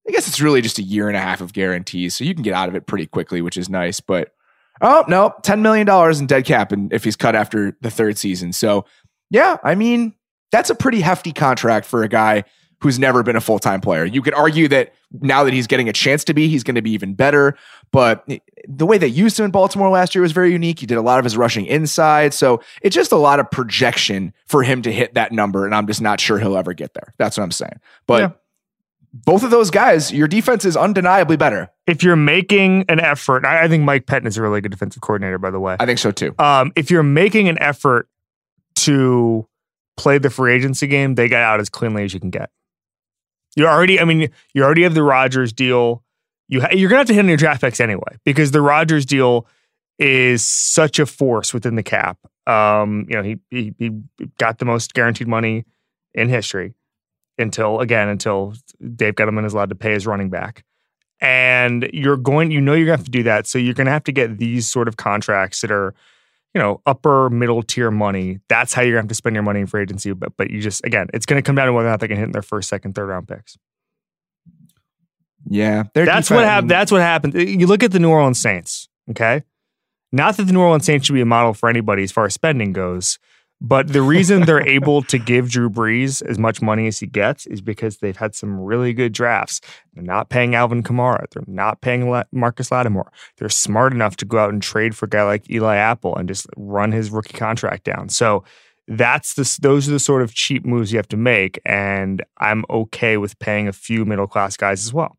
I 0.08 0.12
guess 0.12 0.28
it's 0.28 0.40
really 0.40 0.62
just 0.62 0.78
a 0.78 0.82
year 0.82 1.08
and 1.08 1.16
a 1.16 1.20
half 1.20 1.40
of 1.40 1.52
guarantees. 1.52 2.14
So 2.14 2.22
you 2.22 2.34
can 2.34 2.44
get 2.44 2.54
out 2.54 2.68
of 2.68 2.76
it 2.76 2.86
pretty 2.86 3.06
quickly, 3.06 3.42
which 3.42 3.56
is 3.56 3.68
nice. 3.68 3.98
But 3.98 4.32
oh, 4.80 5.04
no, 5.08 5.34
$10 5.42 5.60
million 5.60 5.88
in 6.18 6.26
dead 6.26 6.44
cap 6.44 6.72
and 6.72 6.92
if 6.92 7.04
he's 7.04 7.16
cut 7.16 7.34
after 7.34 7.76
the 7.80 7.90
third 7.90 8.18
season. 8.18 8.52
So 8.52 8.84
yeah, 9.30 9.58
I 9.62 9.74
mean, 9.74 10.14
that's 10.50 10.70
a 10.70 10.74
pretty 10.74 11.00
hefty 11.00 11.32
contract 11.32 11.86
for 11.86 12.02
a 12.02 12.08
guy 12.08 12.44
who's 12.80 12.98
never 12.98 13.22
been 13.22 13.36
a 13.36 13.40
full 13.40 13.58
time 13.58 13.80
player. 13.80 14.04
You 14.04 14.22
could 14.22 14.34
argue 14.34 14.66
that 14.68 14.94
now 15.20 15.44
that 15.44 15.52
he's 15.52 15.66
getting 15.66 15.88
a 15.88 15.92
chance 15.92 16.24
to 16.24 16.34
be, 16.34 16.48
he's 16.48 16.64
going 16.64 16.76
to 16.76 16.82
be 16.82 16.92
even 16.92 17.14
better. 17.14 17.56
But 17.92 18.26
the 18.66 18.86
way 18.86 18.96
they 18.96 19.06
used 19.06 19.38
him 19.38 19.44
in 19.44 19.50
Baltimore 19.50 19.90
last 19.90 20.14
year 20.14 20.22
was 20.22 20.32
very 20.32 20.52
unique. 20.52 20.80
He 20.80 20.86
did 20.86 20.96
a 20.96 21.02
lot 21.02 21.18
of 21.18 21.24
his 21.24 21.36
rushing 21.36 21.66
inside. 21.66 22.32
So 22.32 22.62
it's 22.82 22.94
just 22.94 23.12
a 23.12 23.16
lot 23.16 23.38
of 23.38 23.50
projection 23.50 24.32
for 24.46 24.62
him 24.62 24.82
to 24.82 24.92
hit 24.92 25.14
that 25.14 25.32
number. 25.32 25.66
And 25.66 25.74
I'm 25.74 25.86
just 25.86 26.00
not 26.00 26.20
sure 26.20 26.38
he'll 26.38 26.56
ever 26.56 26.72
get 26.72 26.94
there. 26.94 27.14
That's 27.18 27.36
what 27.36 27.44
I'm 27.44 27.50
saying. 27.50 27.80
But 28.06 28.20
Yeah. 28.20 28.30
Both 29.12 29.42
of 29.42 29.50
those 29.50 29.70
guys, 29.70 30.12
your 30.12 30.28
defense 30.28 30.64
is 30.64 30.76
undeniably 30.76 31.36
better. 31.36 31.70
If 31.86 32.02
you're 32.02 32.16
making 32.16 32.84
an 32.88 33.00
effort, 33.00 33.44
I, 33.44 33.64
I 33.64 33.68
think 33.68 33.82
Mike 33.82 34.06
Pettine 34.06 34.26
is 34.26 34.36
a 34.36 34.42
really 34.42 34.60
good 34.60 34.70
defensive 34.70 35.02
coordinator, 35.02 35.38
by 35.38 35.50
the 35.50 35.58
way. 35.58 35.76
I 35.80 35.86
think 35.86 35.98
so 35.98 36.12
too. 36.12 36.34
Um, 36.38 36.72
if 36.76 36.90
you're 36.90 37.02
making 37.02 37.48
an 37.48 37.60
effort 37.60 38.08
to 38.76 39.48
play 39.96 40.18
the 40.18 40.30
free 40.30 40.54
agency 40.54 40.86
game, 40.86 41.16
they 41.16 41.28
got 41.28 41.42
out 41.42 41.60
as 41.60 41.68
cleanly 41.68 42.04
as 42.04 42.14
you 42.14 42.20
can 42.20 42.30
get. 42.30 42.50
You 43.56 43.66
already, 43.66 44.00
I 44.00 44.04
mean, 44.04 44.30
you 44.54 44.62
already 44.62 44.84
have 44.84 44.94
the 44.94 45.02
Rodgers 45.02 45.52
deal. 45.52 46.04
You 46.48 46.60
ha- 46.60 46.70
you're 46.72 46.88
gonna 46.88 47.00
have 47.00 47.08
to 47.08 47.14
hit 47.14 47.20
on 47.20 47.28
your 47.28 47.36
draft 47.36 47.60
picks 47.60 47.80
anyway 47.80 48.18
because 48.24 48.52
the 48.52 48.60
Rodgers 48.60 49.04
deal 49.04 49.46
is 49.98 50.46
such 50.46 50.98
a 50.98 51.06
force 51.06 51.52
within 51.52 51.74
the 51.74 51.82
cap. 51.82 52.18
Um, 52.46 53.06
you 53.08 53.16
know, 53.16 53.22
he, 53.22 53.38
he 53.50 53.74
he 53.78 53.90
got 54.38 54.58
the 54.58 54.64
most 54.64 54.94
guaranteed 54.94 55.28
money 55.28 55.64
in 56.14 56.28
history 56.28 56.74
until 57.40 57.80
again 57.80 58.08
until 58.08 58.54
Dave 58.94 59.14
Gettleman 59.14 59.44
is 59.44 59.52
allowed 59.52 59.70
to 59.70 59.74
pay 59.74 59.92
his 59.92 60.06
running 60.06 60.30
back. 60.30 60.64
And 61.20 61.88
you're 61.92 62.16
going, 62.16 62.50
you 62.50 62.60
know, 62.60 62.72
you're 62.72 62.86
gonna 62.86 62.96
have 62.96 63.04
to 63.04 63.10
do 63.10 63.22
that. 63.24 63.46
So 63.46 63.58
you're 63.58 63.74
gonna 63.74 63.90
have 63.90 64.04
to 64.04 64.12
get 64.12 64.38
these 64.38 64.70
sort 64.70 64.88
of 64.88 64.96
contracts 64.96 65.60
that 65.60 65.70
are, 65.70 65.94
you 66.54 66.60
know, 66.60 66.80
upper 66.86 67.28
middle 67.30 67.62
tier 67.62 67.90
money. 67.90 68.38
That's 68.48 68.72
how 68.72 68.82
you're 68.82 68.92
gonna 68.92 69.02
have 69.02 69.08
to 69.08 69.14
spend 69.14 69.34
your 69.36 69.42
money 69.42 69.60
in 69.60 69.66
free 69.66 69.82
agency. 69.82 70.12
But 70.12 70.36
but 70.36 70.50
you 70.50 70.60
just 70.60 70.84
again, 70.84 71.08
it's 71.12 71.26
gonna 71.26 71.42
come 71.42 71.56
down 71.56 71.66
to 71.66 71.72
whether 71.72 71.88
or 71.88 71.90
not 71.90 72.00
they 72.00 72.08
can 72.08 72.16
hit 72.16 72.24
in 72.24 72.32
their 72.32 72.42
first, 72.42 72.68
second, 72.68 72.94
third 72.94 73.06
round 73.06 73.28
picks. 73.28 73.58
Yeah. 75.46 75.84
That's 75.94 76.30
what 76.30 76.44
happened. 76.44 76.70
That's 76.70 76.92
what 76.92 77.00
happened. 77.00 77.34
You 77.34 77.66
look 77.66 77.82
at 77.82 77.92
the 77.92 77.98
New 77.98 78.10
Orleans 78.10 78.40
Saints. 78.40 78.88
Okay, 79.10 79.42
not 80.12 80.36
that 80.36 80.44
the 80.44 80.52
New 80.52 80.60
Orleans 80.60 80.84
Saints 80.84 81.06
should 81.06 81.14
be 81.14 81.20
a 81.20 81.26
model 81.26 81.52
for 81.52 81.68
anybody 81.68 82.02
as 82.02 82.12
far 82.12 82.26
as 82.26 82.34
spending 82.34 82.72
goes, 82.72 83.18
but 83.60 83.88
the 83.88 84.02
reason 84.02 84.42
they're 84.46 84.66
able 84.66 85.02
to 85.02 85.18
give 85.18 85.50
Drew 85.50 85.68
Brees 85.68 86.22
as 86.22 86.38
much 86.38 86.62
money 86.62 86.86
as 86.86 86.98
he 86.98 87.06
gets 87.06 87.46
is 87.46 87.60
because 87.60 87.98
they've 87.98 88.16
had 88.16 88.34
some 88.34 88.58
really 88.58 88.92
good 88.92 89.12
drafts. 89.12 89.60
They're 89.94 90.02
not 90.02 90.30
paying 90.30 90.54
Alvin 90.54 90.82
Kamara. 90.82 91.26
They're 91.30 91.42
not 91.46 91.80
paying 91.80 92.10
Marcus 92.32 92.70
Lattimore. 92.70 93.12
They're 93.36 93.48
smart 93.48 93.92
enough 93.92 94.16
to 94.16 94.24
go 94.24 94.38
out 94.38 94.52
and 94.52 94.62
trade 94.62 94.96
for 94.96 95.06
a 95.06 95.10
guy 95.10 95.24
like 95.24 95.50
Eli 95.50 95.76
Apple 95.76 96.16
and 96.16 96.28
just 96.28 96.46
run 96.56 96.92
his 96.92 97.10
rookie 97.10 97.36
contract 97.36 97.84
down. 97.84 98.08
So. 98.08 98.44
That's 98.92 99.34
the 99.34 99.58
those 99.62 99.88
are 99.88 99.92
the 99.92 100.00
sort 100.00 100.20
of 100.20 100.34
cheap 100.34 100.66
moves 100.66 100.90
you 100.90 100.96
have 100.96 101.06
to 101.08 101.16
make, 101.16 101.60
and 101.64 102.24
I'm 102.38 102.64
okay 102.68 103.18
with 103.18 103.38
paying 103.38 103.68
a 103.68 103.72
few 103.72 104.04
middle 104.04 104.26
class 104.26 104.56
guys 104.56 104.84
as 104.84 104.92
well. 104.92 105.16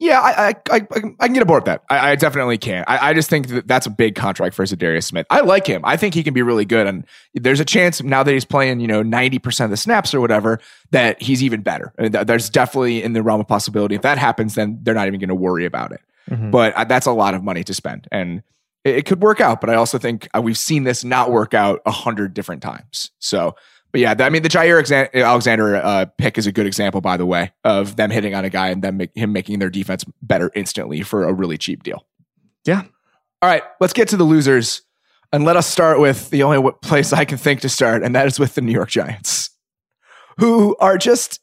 Yeah, 0.00 0.20
I 0.20 0.48
I, 0.48 0.54
I, 0.70 0.86
I 1.20 1.26
can 1.26 1.34
get 1.34 1.42
aboard 1.42 1.66
that. 1.66 1.84
I, 1.88 2.10
I 2.10 2.16
definitely 2.16 2.58
can. 2.58 2.84
I, 2.86 3.10
I 3.10 3.14
just 3.14 3.30
think 3.30 3.48
that 3.48 3.68
that's 3.68 3.86
a 3.86 3.90
big 3.90 4.16
contract 4.16 4.54
for 4.54 4.64
Zadarius 4.64 5.04
Smith. 5.04 5.26
I 5.30 5.40
like 5.40 5.66
him. 5.66 5.82
I 5.84 5.96
think 5.96 6.14
he 6.14 6.22
can 6.22 6.34
be 6.34 6.42
really 6.42 6.64
good. 6.64 6.86
And 6.86 7.06
there's 7.34 7.60
a 7.60 7.64
chance 7.64 8.02
now 8.02 8.22
that 8.22 8.32
he's 8.32 8.44
playing, 8.44 8.80
you 8.80 8.88
know, 8.88 9.02
90% 9.02 9.64
of 9.64 9.70
the 9.70 9.76
snaps 9.76 10.12
or 10.12 10.20
whatever, 10.20 10.58
that 10.90 11.22
he's 11.22 11.42
even 11.44 11.62
better. 11.62 11.92
I 11.98 12.02
mean, 12.02 12.12
th- 12.12 12.26
there's 12.26 12.50
definitely 12.50 13.02
in 13.02 13.12
the 13.12 13.22
realm 13.22 13.40
of 13.40 13.46
possibility. 13.46 13.94
If 13.94 14.02
that 14.02 14.18
happens, 14.18 14.56
then 14.56 14.80
they're 14.82 14.94
not 14.94 15.06
even 15.06 15.20
going 15.20 15.28
to 15.28 15.34
worry 15.34 15.64
about 15.64 15.92
it. 15.92 16.00
Mhm. 16.28 16.50
But 16.50 16.74
uh, 16.74 16.84
that's 16.84 17.06
a 17.06 17.12
lot 17.12 17.34
of 17.34 17.44
money 17.44 17.62
to 17.64 17.72
spend. 17.74 18.08
And 18.10 18.42
it, 18.84 18.96
it 18.96 19.06
could 19.06 19.22
work 19.22 19.40
out. 19.40 19.60
But 19.60 19.70
I 19.70 19.74
also 19.74 19.98
think 19.98 20.28
uh, 20.36 20.42
we've 20.42 20.58
seen 20.58 20.82
this 20.84 21.04
not 21.04 21.30
work 21.30 21.54
out 21.54 21.80
a 21.86 21.90
hundred 21.92 22.34
different 22.34 22.62
times. 22.62 23.10
So, 23.20 23.54
but 23.94 24.00
yeah, 24.00 24.16
I 24.18 24.28
mean, 24.28 24.42
the 24.42 24.48
Jaire 24.48 25.14
Alexander 25.14 25.76
uh, 25.76 26.06
pick 26.18 26.36
is 26.36 26.48
a 26.48 26.52
good 26.52 26.66
example, 26.66 27.00
by 27.00 27.16
the 27.16 27.24
way, 27.24 27.52
of 27.62 27.94
them 27.94 28.10
hitting 28.10 28.34
on 28.34 28.44
a 28.44 28.50
guy 28.50 28.70
and 28.70 28.82
then 28.82 28.96
make, 28.96 29.16
him 29.16 29.32
making 29.32 29.60
their 29.60 29.70
defense 29.70 30.04
better 30.20 30.50
instantly 30.56 31.02
for 31.02 31.22
a 31.22 31.32
really 31.32 31.56
cheap 31.56 31.84
deal. 31.84 32.04
Yeah. 32.64 32.82
All 33.40 33.48
right, 33.48 33.62
let's 33.78 33.92
get 33.92 34.08
to 34.08 34.16
the 34.16 34.24
losers. 34.24 34.82
And 35.32 35.44
let 35.44 35.54
us 35.54 35.68
start 35.68 36.00
with 36.00 36.28
the 36.30 36.42
only 36.42 36.72
place 36.82 37.12
I 37.12 37.24
can 37.24 37.38
think 37.38 37.60
to 37.60 37.68
start, 37.68 38.02
and 38.02 38.16
that 38.16 38.26
is 38.26 38.36
with 38.36 38.56
the 38.56 38.62
New 38.62 38.72
York 38.72 38.88
Giants, 38.88 39.50
who 40.38 40.74
are 40.80 40.98
just, 40.98 41.38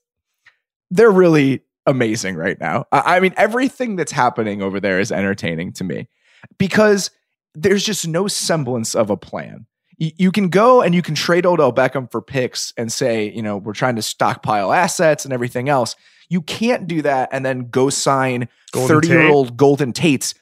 they're 0.90 1.10
really 1.10 1.62
amazing 1.86 2.36
right 2.36 2.60
now. 2.60 2.84
I, 2.92 3.16
I 3.16 3.20
mean, 3.22 3.34
everything 3.38 3.96
that's 3.96 4.12
happening 4.12 4.62
over 4.62 4.82
there 4.82 5.00
is 5.00 5.10
entertaining 5.10 5.72
to 5.76 5.86
me 5.86 6.10
because 6.58 7.12
there's 7.56 7.86
just 7.86 8.06
no 8.10 8.28
semblance 8.28 8.94
of 8.94 9.10
a 9.10 9.16
plan. 9.16 9.68
You, 10.04 10.32
can 10.32 10.50
go 10.50 10.82
and 10.82 10.96
you 10.96 11.04
can 11.04 11.14
trade 11.14 11.46
Odell 11.46 11.72
Beckham 11.72 12.10
for 12.10 12.24
picks 12.24 12.74
and 12.76 12.92
say, 12.92 13.30
you 13.30 13.44
know, 13.44 13.58
we're 13.58 13.74
trying 13.74 13.96
to 13.98 14.02
stockpile 14.02 14.74
assets 14.74 15.26
and 15.26 15.34
everything 15.34 15.70
else. 15.70 15.96
You 16.28 16.42
can't 16.42 16.88
do 16.88 17.04
that 17.04 17.30
and 17.32 17.46
then 17.46 17.70
go 17.70 17.92
sign 17.92 18.50
30 18.74 19.08
year 19.08 19.30
old 19.30 19.58
Golden 19.58 19.94
Tates 19.94 20.34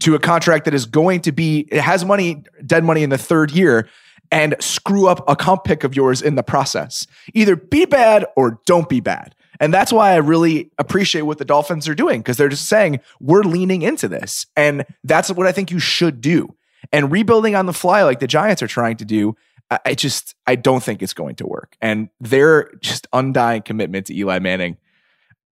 to 0.00 0.14
a 0.16 0.18
contract 0.18 0.66
that 0.66 0.74
is 0.74 0.84
going 0.84 1.22
to 1.22 1.32
be, 1.32 1.60
it 1.70 1.80
has 1.80 2.04
money, 2.04 2.44
dead 2.66 2.84
money 2.84 3.02
in 3.02 3.08
the 3.08 3.16
third 3.16 3.50
year 3.50 3.88
and 4.30 4.54
screw 4.60 5.08
up 5.08 5.24
a 5.28 5.34
comp 5.34 5.64
pick 5.64 5.82
of 5.82 5.96
yours 5.96 6.20
in 6.20 6.34
the 6.34 6.42
process. 6.42 7.06
Either 7.32 7.56
be 7.56 7.86
bad 7.86 8.26
or 8.36 8.60
don't 8.66 8.88
be 8.88 9.00
bad. 9.00 9.34
And 9.60 9.72
that's 9.72 9.92
why 9.92 10.12
I 10.12 10.16
really 10.16 10.70
appreciate 10.78 11.22
what 11.22 11.38
the 11.38 11.44
Dolphins 11.46 11.88
are 11.88 11.94
doing 11.94 12.20
because 12.20 12.36
they're 12.36 12.50
just 12.50 12.68
saying, 12.68 13.00
we're 13.20 13.44
leaning 13.44 13.80
into 13.80 14.08
this. 14.08 14.46
And 14.56 14.84
that's 15.04 15.30
what 15.30 15.46
I 15.46 15.52
think 15.52 15.70
you 15.70 15.78
should 15.78 16.20
do. 16.20 16.54
And 16.92 17.10
rebuilding 17.10 17.54
on 17.54 17.66
the 17.66 17.72
fly, 17.72 18.02
like 18.02 18.20
the 18.20 18.26
Giants 18.26 18.62
are 18.62 18.66
trying 18.66 18.96
to 18.98 19.04
do, 19.04 19.36
I 19.84 19.94
just, 19.94 20.34
I 20.46 20.54
don't 20.54 20.82
think 20.82 21.02
it's 21.02 21.12
going 21.12 21.36
to 21.36 21.46
work. 21.46 21.76
And 21.80 22.08
their 22.20 22.70
just 22.80 23.06
undying 23.12 23.62
commitment 23.62 24.06
to 24.06 24.16
Eli 24.16 24.38
Manning, 24.38 24.76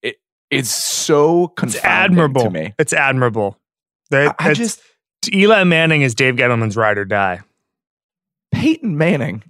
it, 0.03 0.17
it's 0.51 0.71
so 0.71 1.53
it's 1.63 1.77
admirable 1.85 2.45
to 2.45 2.51
me. 2.51 2.75
It's 2.79 2.93
admirable. 2.93 3.59
They, 4.11 4.29
I, 4.29 4.35
I 4.39 4.55
just, 4.55 4.81
Eli 5.33 5.65
Manning 5.65 6.03
is 6.03 6.15
Dave 6.15 6.37
Gettleman's 6.37 6.77
ride 6.77 6.99
or 6.99 7.05
die. 7.05 7.41
Peyton 8.53 8.97
Manning 8.97 9.43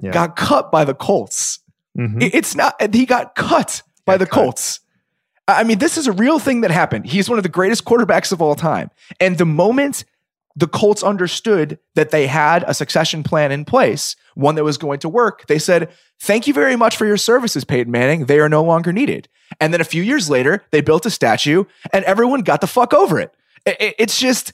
yeah. 0.00 0.12
got 0.12 0.36
cut 0.36 0.70
by 0.70 0.84
the 0.84 0.94
Colts 0.94 1.60
Mm-hmm. 1.98 2.18
It's 2.20 2.54
not, 2.54 2.94
he 2.94 3.06
got 3.06 3.34
cut 3.34 3.82
by 4.06 4.16
the 4.16 4.26
cut. 4.26 4.34
Colts. 4.34 4.80
I 5.48 5.64
mean, 5.64 5.78
this 5.78 5.96
is 5.96 6.06
a 6.06 6.12
real 6.12 6.38
thing 6.38 6.60
that 6.60 6.70
happened. 6.70 7.06
He's 7.06 7.28
one 7.28 7.38
of 7.38 7.42
the 7.42 7.48
greatest 7.48 7.84
quarterbacks 7.84 8.32
of 8.32 8.40
all 8.40 8.54
time. 8.54 8.90
And 9.18 9.38
the 9.38 9.46
moment 9.46 10.04
the 10.58 10.66
Colts 10.66 11.04
understood 11.04 11.78
that 11.94 12.10
they 12.10 12.26
had 12.26 12.64
a 12.66 12.74
succession 12.74 13.22
plan 13.22 13.52
in 13.52 13.64
place, 13.64 14.16
one 14.34 14.56
that 14.56 14.64
was 14.64 14.76
going 14.76 14.98
to 15.00 15.08
work, 15.08 15.46
they 15.46 15.58
said, 15.58 15.88
Thank 16.20 16.48
you 16.48 16.52
very 16.52 16.74
much 16.74 16.96
for 16.96 17.06
your 17.06 17.16
services, 17.16 17.64
Peyton 17.64 17.92
Manning. 17.92 18.26
They 18.26 18.40
are 18.40 18.48
no 18.48 18.64
longer 18.64 18.92
needed. 18.92 19.28
And 19.60 19.72
then 19.72 19.80
a 19.80 19.84
few 19.84 20.02
years 20.02 20.28
later, 20.28 20.64
they 20.72 20.80
built 20.80 21.06
a 21.06 21.10
statue 21.10 21.64
and 21.92 22.04
everyone 22.06 22.40
got 22.40 22.60
the 22.60 22.66
fuck 22.66 22.92
over 22.92 23.20
it. 23.20 23.32
It's 23.64 24.18
just, 24.18 24.52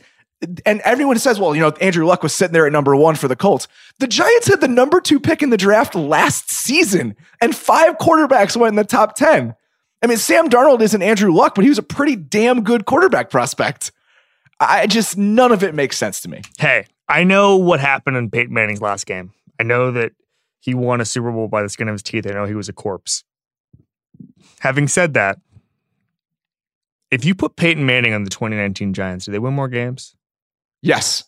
and 0.67 0.83
everyone 0.83 1.19
says, 1.19 1.41
well, 1.41 1.55
you 1.55 1.63
know, 1.63 1.71
Andrew 1.81 2.05
Luck 2.05 2.23
was 2.23 2.35
sitting 2.35 2.53
there 2.53 2.67
at 2.67 2.73
number 2.73 2.95
one 2.95 3.15
for 3.15 3.29
the 3.29 3.37
Colts. 3.37 3.67
The 3.99 4.07
Giants 4.07 4.47
had 4.47 4.61
the 4.61 4.69
number 4.69 5.01
two 5.01 5.19
pick 5.19 5.43
in 5.43 5.49
the 5.49 5.57
draft 5.57 5.95
last 5.95 6.51
season, 6.51 7.17
and 7.41 7.57
five 7.57 7.97
quarterbacks 7.97 8.59
went 8.59 8.73
in 8.73 8.77
the 8.77 8.85
top 8.85 9.15
10. 9.15 9.55
I 10.03 10.07
mean, 10.07 10.19
Sam 10.19 10.51
Darnold 10.51 10.83
isn't 10.83 11.01
Andrew 11.01 11.33
Luck, 11.33 11.55
but 11.55 11.65
he 11.65 11.71
was 11.71 11.79
a 11.79 11.83
pretty 11.83 12.15
damn 12.15 12.63
good 12.63 12.85
quarterback 12.85 13.31
prospect. 13.31 13.91
I 14.61 14.87
just, 14.87 15.19
none 15.19 15.53
of 15.53 15.63
it 15.63 15.75
makes 15.75 15.97
sense 15.97 16.21
to 16.23 16.29
me. 16.29 16.43
Hey, 16.59 16.87
I 17.09 17.25
know 17.25 17.57
what 17.57 17.81
happened 17.81 18.17
in 18.17 18.31
Peyton 18.31 18.55
Manning's 18.55 18.81
last 18.81 19.07
game. 19.07 19.33
I 19.59 19.63
know 19.63 19.91
that 19.93 20.13
he 20.61 20.75
won 20.75 21.01
a 21.01 21.05
Super 21.05 21.31
Bowl 21.31 21.49
by 21.49 21.63
the 21.63 21.69
skin 21.69 21.89
of 21.89 21.95
his 21.95 22.03
teeth. 22.03 22.27
I 22.27 22.31
know 22.31 22.47
he 22.47 22.55
was 22.55 22.69
a 22.69 22.73
corpse. 22.73 23.25
Having 24.61 24.89
said 24.89 25.15
that, 25.15 25.39
if 27.11 27.25
you 27.25 27.35
put 27.35 27.57
Peyton 27.57 27.85
Manning 27.85 28.15
on 28.15 28.25
the 28.25 28.31
2019 28.31 28.95
Giants, 28.95 29.27
do 29.27 29.33
they 29.33 29.39
win 29.39 29.55
more 29.55 29.69
games? 29.69 30.17
Yes. 30.83 31.25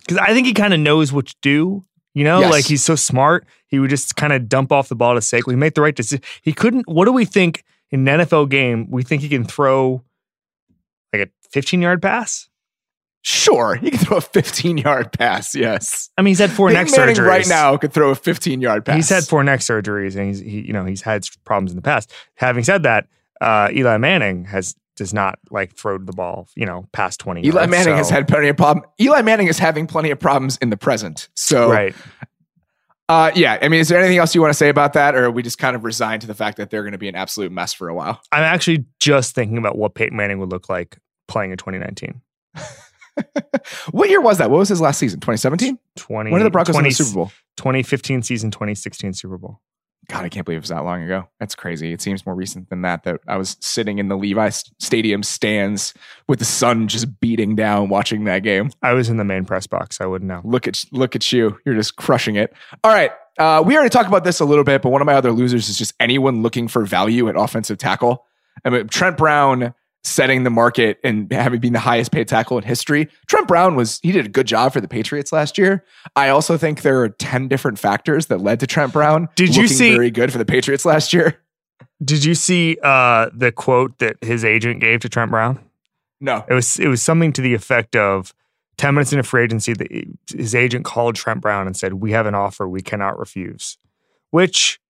Because 0.00 0.18
I 0.18 0.34
think 0.34 0.46
he 0.46 0.54
kind 0.54 0.74
of 0.74 0.80
knows 0.80 1.12
what 1.12 1.26
to 1.26 1.36
do. 1.42 1.84
You 2.14 2.24
know, 2.24 2.40
yes. 2.40 2.50
like 2.50 2.64
he's 2.64 2.82
so 2.82 2.94
smart. 2.94 3.46
He 3.66 3.78
would 3.78 3.90
just 3.90 4.16
kind 4.16 4.32
of 4.32 4.48
dump 4.48 4.72
off 4.72 4.88
the 4.88 4.94
ball 4.94 5.14
to 5.14 5.20
Saquon. 5.20 5.50
He 5.50 5.56
made 5.56 5.74
the 5.74 5.82
right 5.82 5.94
decision. 5.94 6.24
He 6.40 6.54
couldn't. 6.54 6.88
What 6.88 7.04
do 7.04 7.12
we 7.12 7.26
think 7.26 7.62
in 7.90 8.08
an 8.08 8.20
NFL 8.20 8.48
game? 8.48 8.90
We 8.90 9.02
think 9.02 9.20
he 9.20 9.28
can 9.28 9.44
throw 9.44 10.02
like 11.12 11.28
a 11.28 11.30
15 11.50 11.82
yard 11.82 12.00
pass. 12.00 12.48
Sure, 13.28 13.74
he 13.74 13.90
can 13.90 13.98
throw 13.98 14.18
a 14.18 14.20
15 14.20 14.78
yard 14.78 15.10
pass. 15.10 15.52
Yes. 15.52 16.10
I 16.16 16.22
mean, 16.22 16.30
he's 16.30 16.38
had 16.38 16.52
four 16.52 16.70
neck 16.70 16.88
Manning 16.96 17.16
surgeries. 17.16 17.26
Right 17.26 17.48
now, 17.48 17.76
could 17.76 17.92
throw 17.92 18.10
a 18.10 18.14
15 18.14 18.60
yard 18.60 18.84
pass. 18.84 18.94
He's 18.94 19.08
had 19.08 19.24
four 19.24 19.42
neck 19.42 19.60
surgeries, 19.60 20.14
and 20.14 20.28
he's 20.28 20.38
he, 20.38 20.60
you 20.60 20.72
know 20.72 20.84
he's 20.84 21.02
had 21.02 21.26
problems 21.44 21.72
in 21.72 21.76
the 21.76 21.82
past. 21.82 22.12
Having 22.36 22.62
said 22.62 22.84
that, 22.84 23.08
uh, 23.40 23.68
Eli 23.72 23.96
Manning 23.96 24.44
has 24.44 24.76
does 24.94 25.12
not 25.12 25.40
like 25.50 25.74
throw 25.74 25.98
the 25.98 26.12
ball, 26.12 26.46
you 26.54 26.64
know, 26.64 26.86
past 26.92 27.18
20 27.18 27.40
Eli 27.40 27.52
yards, 27.52 27.68
Manning 27.68 27.94
so. 27.94 27.96
has 27.96 28.10
had 28.10 28.28
plenty 28.28 28.46
of 28.46 28.56
problems. 28.56 28.86
Eli 29.00 29.22
Manning 29.22 29.48
is 29.48 29.58
having 29.58 29.88
plenty 29.88 30.12
of 30.12 30.20
problems 30.20 30.56
in 30.58 30.70
the 30.70 30.76
present. 30.76 31.28
So, 31.34 31.68
right. 31.68 31.96
Uh, 33.08 33.32
yeah. 33.34 33.58
I 33.60 33.68
mean, 33.68 33.80
is 33.80 33.88
there 33.88 33.98
anything 33.98 34.18
else 34.18 34.36
you 34.36 34.40
want 34.40 34.52
to 34.52 34.56
say 34.56 34.68
about 34.68 34.92
that? 34.92 35.16
Or 35.16 35.24
are 35.24 35.30
we 35.32 35.42
just 35.42 35.58
kind 35.58 35.74
of 35.74 35.82
resigned 35.82 36.20
to 36.20 36.28
the 36.28 36.34
fact 36.34 36.58
that 36.58 36.70
they're 36.70 36.82
going 36.82 36.92
to 36.92 36.98
be 36.98 37.08
an 37.08 37.16
absolute 37.16 37.50
mess 37.50 37.72
for 37.72 37.88
a 37.88 37.94
while? 37.94 38.20
I'm 38.30 38.44
actually 38.44 38.84
just 39.00 39.34
thinking 39.34 39.58
about 39.58 39.76
what 39.76 39.94
Peyton 39.94 40.16
Manning 40.16 40.38
would 40.38 40.50
look 40.50 40.68
like 40.68 40.96
playing 41.26 41.50
in 41.50 41.56
2019. 41.58 42.20
what 43.90 44.08
year 44.08 44.20
was 44.20 44.38
that? 44.38 44.50
What 44.50 44.58
was 44.58 44.68
his 44.68 44.80
last 44.80 44.98
season? 44.98 45.20
2017? 45.20 45.78
20. 45.96 46.30
When 46.30 46.40
did 46.40 46.46
the 46.46 46.50
Broncos 46.50 46.74
20, 46.74 46.84
win 46.84 46.90
the 46.90 46.94
Super 46.94 47.14
Bowl? 47.14 47.32
2015 47.56 48.22
season, 48.22 48.50
2016 48.50 49.14
Super 49.14 49.38
Bowl. 49.38 49.60
God, 50.08 50.24
I 50.24 50.28
can't 50.28 50.44
believe 50.44 50.58
it 50.58 50.60
was 50.60 50.68
that 50.68 50.84
long 50.84 51.02
ago. 51.02 51.28
That's 51.40 51.56
crazy. 51.56 51.92
It 51.92 52.00
seems 52.00 52.24
more 52.24 52.34
recent 52.34 52.70
than 52.70 52.82
that. 52.82 53.02
That 53.02 53.20
I 53.26 53.36
was 53.36 53.56
sitting 53.60 53.98
in 53.98 54.06
the 54.08 54.16
Levi 54.16 54.50
Stadium 54.50 55.24
stands 55.24 55.94
with 56.28 56.38
the 56.38 56.44
sun 56.44 56.86
just 56.86 57.18
beating 57.18 57.56
down, 57.56 57.88
watching 57.88 58.24
that 58.24 58.44
game. 58.44 58.70
I 58.82 58.92
was 58.92 59.08
in 59.08 59.16
the 59.16 59.24
main 59.24 59.44
press 59.44 59.66
box. 59.66 60.00
I 60.00 60.06
wouldn't 60.06 60.28
know. 60.28 60.42
Look 60.44 60.68
at 60.68 60.84
look 60.92 61.16
at 61.16 61.32
you. 61.32 61.58
You're 61.64 61.74
just 61.74 61.96
crushing 61.96 62.36
it. 62.36 62.52
All 62.84 62.92
right. 62.92 63.10
Uh, 63.36 63.62
we 63.66 63.74
already 63.74 63.90
talked 63.90 64.08
about 64.08 64.22
this 64.22 64.38
a 64.38 64.44
little 64.44 64.64
bit, 64.64 64.80
but 64.80 64.90
one 64.90 65.02
of 65.02 65.06
my 65.06 65.14
other 65.14 65.32
losers 65.32 65.68
is 65.68 65.76
just 65.76 65.92
anyone 65.98 66.40
looking 66.40 66.68
for 66.68 66.84
value 66.84 67.28
at 67.28 67.36
offensive 67.36 67.76
tackle. 67.76 68.24
I 68.64 68.70
mean, 68.70 68.86
Trent 68.88 69.16
Brown 69.16 69.74
setting 70.06 70.44
the 70.44 70.50
market 70.50 70.98
and 71.02 71.30
having 71.32 71.60
been 71.60 71.72
the 71.72 71.80
highest 71.80 72.12
paid 72.12 72.28
tackle 72.28 72.56
in 72.58 72.64
history. 72.64 73.08
Trent 73.26 73.48
Brown 73.48 73.74
was 73.74 73.98
he 74.02 74.12
did 74.12 74.26
a 74.26 74.28
good 74.28 74.46
job 74.46 74.72
for 74.72 74.80
the 74.80 74.88
Patriots 74.88 75.32
last 75.32 75.58
year. 75.58 75.84
I 76.14 76.28
also 76.28 76.56
think 76.56 76.82
there 76.82 77.00
are 77.02 77.08
10 77.08 77.48
different 77.48 77.78
factors 77.78 78.26
that 78.26 78.40
led 78.40 78.60
to 78.60 78.66
Trent 78.66 78.92
Brown 78.92 79.28
did 79.34 79.56
you 79.56 79.66
see 79.68 79.94
very 79.94 80.10
good 80.10 80.32
for 80.32 80.38
the 80.38 80.44
Patriots 80.44 80.84
last 80.84 81.12
year. 81.12 81.40
Did 82.04 82.24
you 82.24 82.34
see 82.34 82.78
uh, 82.82 83.30
the 83.34 83.52
quote 83.52 83.98
that 83.98 84.16
his 84.22 84.44
agent 84.44 84.80
gave 84.80 85.00
to 85.00 85.08
Trent 85.08 85.30
Brown? 85.30 85.58
No. 86.20 86.44
It 86.48 86.54
was 86.54 86.78
it 86.78 86.88
was 86.88 87.02
something 87.02 87.32
to 87.34 87.42
the 87.42 87.54
effect 87.54 87.96
of 87.96 88.32
10 88.78 88.94
minutes 88.94 89.12
into 89.12 89.22
free 89.22 89.42
agency, 89.42 89.72
the, 89.72 90.06
his 90.34 90.54
agent 90.54 90.84
called 90.84 91.14
Trent 91.14 91.40
Brown 91.40 91.66
and 91.66 91.76
said, 91.76 91.94
We 91.94 92.12
have 92.12 92.26
an 92.26 92.34
offer 92.34 92.68
we 92.68 92.82
cannot 92.82 93.18
refuse, 93.18 93.78
which 94.30 94.80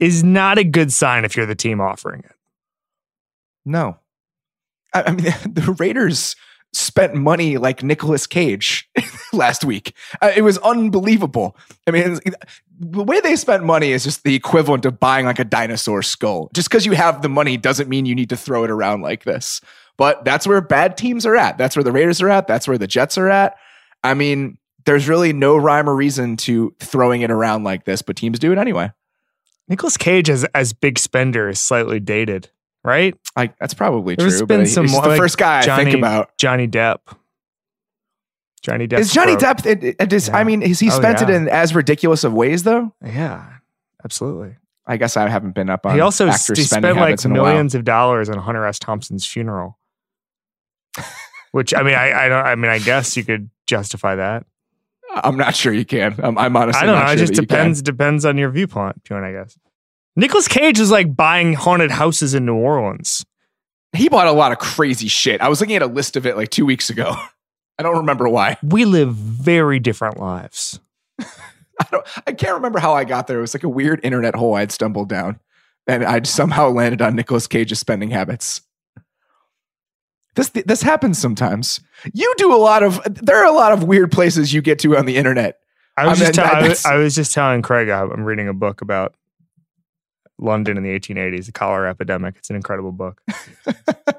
is 0.00 0.24
not 0.24 0.58
a 0.58 0.64
good 0.64 0.92
sign 0.92 1.24
if 1.24 1.36
you're 1.36 1.46
the 1.46 1.54
team 1.54 1.80
offering 1.80 2.24
it. 2.24 2.34
No. 3.64 3.98
I, 4.94 5.10
mean, 5.12 5.24
the 5.44 5.74
Raiders 5.78 6.36
spent 6.72 7.14
money 7.14 7.58
like 7.58 7.82
Nicolas 7.82 8.26
Cage 8.26 8.88
last 9.32 9.64
week. 9.64 9.94
Uh, 10.20 10.32
it 10.34 10.42
was 10.42 10.58
unbelievable. 10.58 11.56
I 11.86 11.90
mean, 11.90 12.18
the 12.78 13.04
way 13.04 13.20
they 13.20 13.36
spent 13.36 13.62
money 13.62 13.92
is 13.92 14.04
just 14.04 14.24
the 14.24 14.34
equivalent 14.34 14.84
of 14.86 14.98
buying 14.98 15.26
like 15.26 15.38
a 15.38 15.44
dinosaur 15.44 16.02
skull. 16.02 16.50
Just 16.54 16.68
because 16.70 16.86
you 16.86 16.92
have 16.92 17.22
the 17.22 17.28
money 17.28 17.56
doesn't 17.56 17.88
mean 17.88 18.06
you 18.06 18.14
need 18.14 18.30
to 18.30 18.36
throw 18.36 18.64
it 18.64 18.70
around 18.70 19.02
like 19.02 19.24
this. 19.24 19.60
But 19.98 20.24
that's 20.24 20.46
where 20.46 20.60
bad 20.60 20.96
teams 20.96 21.26
are 21.26 21.36
at. 21.36 21.58
That's 21.58 21.76
where 21.76 21.84
the 21.84 21.92
Raiders 21.92 22.22
are 22.22 22.30
at. 22.30 22.46
That's 22.46 22.66
where 22.66 22.78
the 22.78 22.86
Jets 22.86 23.18
are 23.18 23.28
at. 23.28 23.56
I 24.02 24.14
mean, 24.14 24.56
there's 24.86 25.08
really 25.08 25.32
no 25.32 25.56
rhyme 25.56 25.88
or 25.88 25.94
reason 25.94 26.36
to 26.38 26.74
throwing 26.80 27.20
it 27.22 27.30
around 27.30 27.64
like 27.64 27.84
this, 27.84 28.02
but 28.02 28.16
teams 28.16 28.38
do 28.38 28.52
it 28.52 28.58
anyway. 28.58 28.90
Nicolas 29.68 29.96
Cage 29.96 30.28
as 30.28 30.44
as 30.54 30.72
big 30.72 30.98
spender 30.98 31.48
is 31.48 31.60
slightly 31.60 32.00
dated 32.00 32.50
right? 32.84 33.14
I, 33.36 33.52
that's 33.60 33.74
probably 33.74 34.14
There's 34.16 34.38
true. 34.38 34.46
Been 34.46 34.66
some, 34.66 34.86
he's 34.86 35.00
the 35.00 35.08
like 35.08 35.18
first 35.18 35.38
guy 35.38 35.62
Johnny, 35.62 35.82
I 35.82 35.84
think 35.84 35.98
about. 35.98 36.36
Johnny 36.38 36.68
Depp. 36.68 36.98
Johnny 38.62 38.86
Depp. 38.86 39.00
Is 39.00 39.12
Johnny 39.12 39.36
Depp? 39.36 39.66
It, 39.66 39.96
it 39.98 40.12
is, 40.12 40.28
yeah. 40.28 40.36
I 40.36 40.44
mean, 40.44 40.62
is 40.62 40.78
he 40.78 40.88
oh, 40.88 40.96
spent 40.96 41.20
yeah. 41.20 41.28
it 41.28 41.30
in 41.30 41.48
as 41.48 41.74
ridiculous 41.74 42.24
of 42.24 42.32
ways 42.32 42.62
though? 42.62 42.94
Yeah, 43.04 43.54
absolutely. 44.04 44.56
I 44.86 44.96
guess 44.96 45.16
I 45.16 45.28
haven't 45.28 45.52
been 45.52 45.70
up 45.70 45.86
on. 45.86 45.94
He 45.94 46.00
also 46.00 46.26
he 46.26 46.32
spent 46.32 46.84
like 46.96 47.24
millions 47.24 47.74
of 47.74 47.84
dollars 47.84 48.28
on 48.28 48.38
Hunter 48.38 48.64
S. 48.66 48.78
Thompson's 48.78 49.26
funeral. 49.26 49.78
Which 51.52 51.74
I 51.74 51.82
mean, 51.82 51.94
I, 51.94 52.24
I 52.24 52.28
don't. 52.28 52.46
I 52.46 52.54
mean, 52.54 52.70
I 52.70 52.78
guess 52.78 53.16
you 53.16 53.24
could 53.24 53.50
justify 53.66 54.16
that. 54.16 54.46
I'm 55.14 55.36
not 55.36 55.54
sure 55.54 55.72
you 55.72 55.84
can. 55.84 56.18
I'm, 56.22 56.38
I'm 56.38 56.56
honestly. 56.56 56.82
I 56.82 56.86
don't 56.86 56.98
know. 56.98 57.04
Sure 57.06 57.14
it 57.14 57.18
just 57.18 57.34
depends. 57.34 57.82
Depends 57.82 58.24
on 58.24 58.38
your 58.38 58.50
viewpoint. 58.50 59.04
Point, 59.04 59.24
I 59.24 59.32
guess. 59.32 59.58
Nicolas 60.16 60.48
Cage 60.48 60.78
is 60.78 60.90
like 60.90 61.16
buying 61.16 61.54
haunted 61.54 61.90
houses 61.90 62.34
in 62.34 62.44
New 62.44 62.56
Orleans. 62.56 63.24
He 63.94 64.08
bought 64.08 64.26
a 64.26 64.32
lot 64.32 64.52
of 64.52 64.58
crazy 64.58 65.08
shit. 65.08 65.40
I 65.40 65.48
was 65.48 65.60
looking 65.60 65.76
at 65.76 65.82
a 65.82 65.86
list 65.86 66.16
of 66.16 66.26
it 66.26 66.36
like 66.36 66.50
two 66.50 66.66
weeks 66.66 66.90
ago. 66.90 67.14
I 67.78 67.82
don't 67.82 67.98
remember 67.98 68.28
why. 68.28 68.58
We 68.62 68.84
live 68.84 69.14
very 69.14 69.78
different 69.78 70.18
lives. 70.18 70.78
I 71.20 71.86
don't. 71.90 72.06
I 72.26 72.32
can't 72.32 72.54
remember 72.54 72.78
how 72.78 72.94
I 72.94 73.04
got 73.04 73.26
there. 73.26 73.38
It 73.38 73.42
was 73.42 73.54
like 73.54 73.64
a 73.64 73.68
weird 73.68 74.00
internet 74.02 74.34
hole 74.34 74.54
I'd 74.54 74.70
stumbled 74.70 75.08
down, 75.08 75.40
and 75.86 76.04
I 76.04 76.22
somehow 76.22 76.68
landed 76.68 77.00
on 77.02 77.16
Nicolas 77.16 77.46
Cage's 77.46 77.78
spending 77.78 78.10
habits. 78.10 78.60
This 80.34 80.50
this 80.50 80.82
happens 80.82 81.18
sometimes. 81.18 81.80
You 82.12 82.32
do 82.36 82.54
a 82.54 82.56
lot 82.56 82.82
of. 82.82 83.00
There 83.04 83.36
are 83.36 83.46
a 83.46 83.56
lot 83.56 83.72
of 83.72 83.84
weird 83.84 84.12
places 84.12 84.52
you 84.52 84.62
get 84.62 84.78
to 84.80 84.96
on 84.96 85.06
the 85.06 85.16
internet. 85.16 85.58
I 85.96 86.06
was, 86.06 86.20
I 86.20 86.26
just, 86.26 86.38
mean, 86.38 86.46
tell- 86.46 86.56
I, 86.56 86.68
was, 86.68 86.86
I 86.86 86.96
was 86.96 87.14
just 87.14 87.32
telling 87.32 87.62
Craig 87.62 87.88
I'm 87.88 88.24
reading 88.24 88.48
a 88.48 88.54
book 88.54 88.80
about 88.80 89.14
London 90.42 90.76
in 90.76 90.82
the 90.82 90.90
1880s, 90.98 91.46
the 91.46 91.52
cholera 91.52 91.88
epidemic. 91.90 92.36
It's 92.36 92.50
an 92.50 92.56
incredible 92.56 92.92
book. 92.92 93.22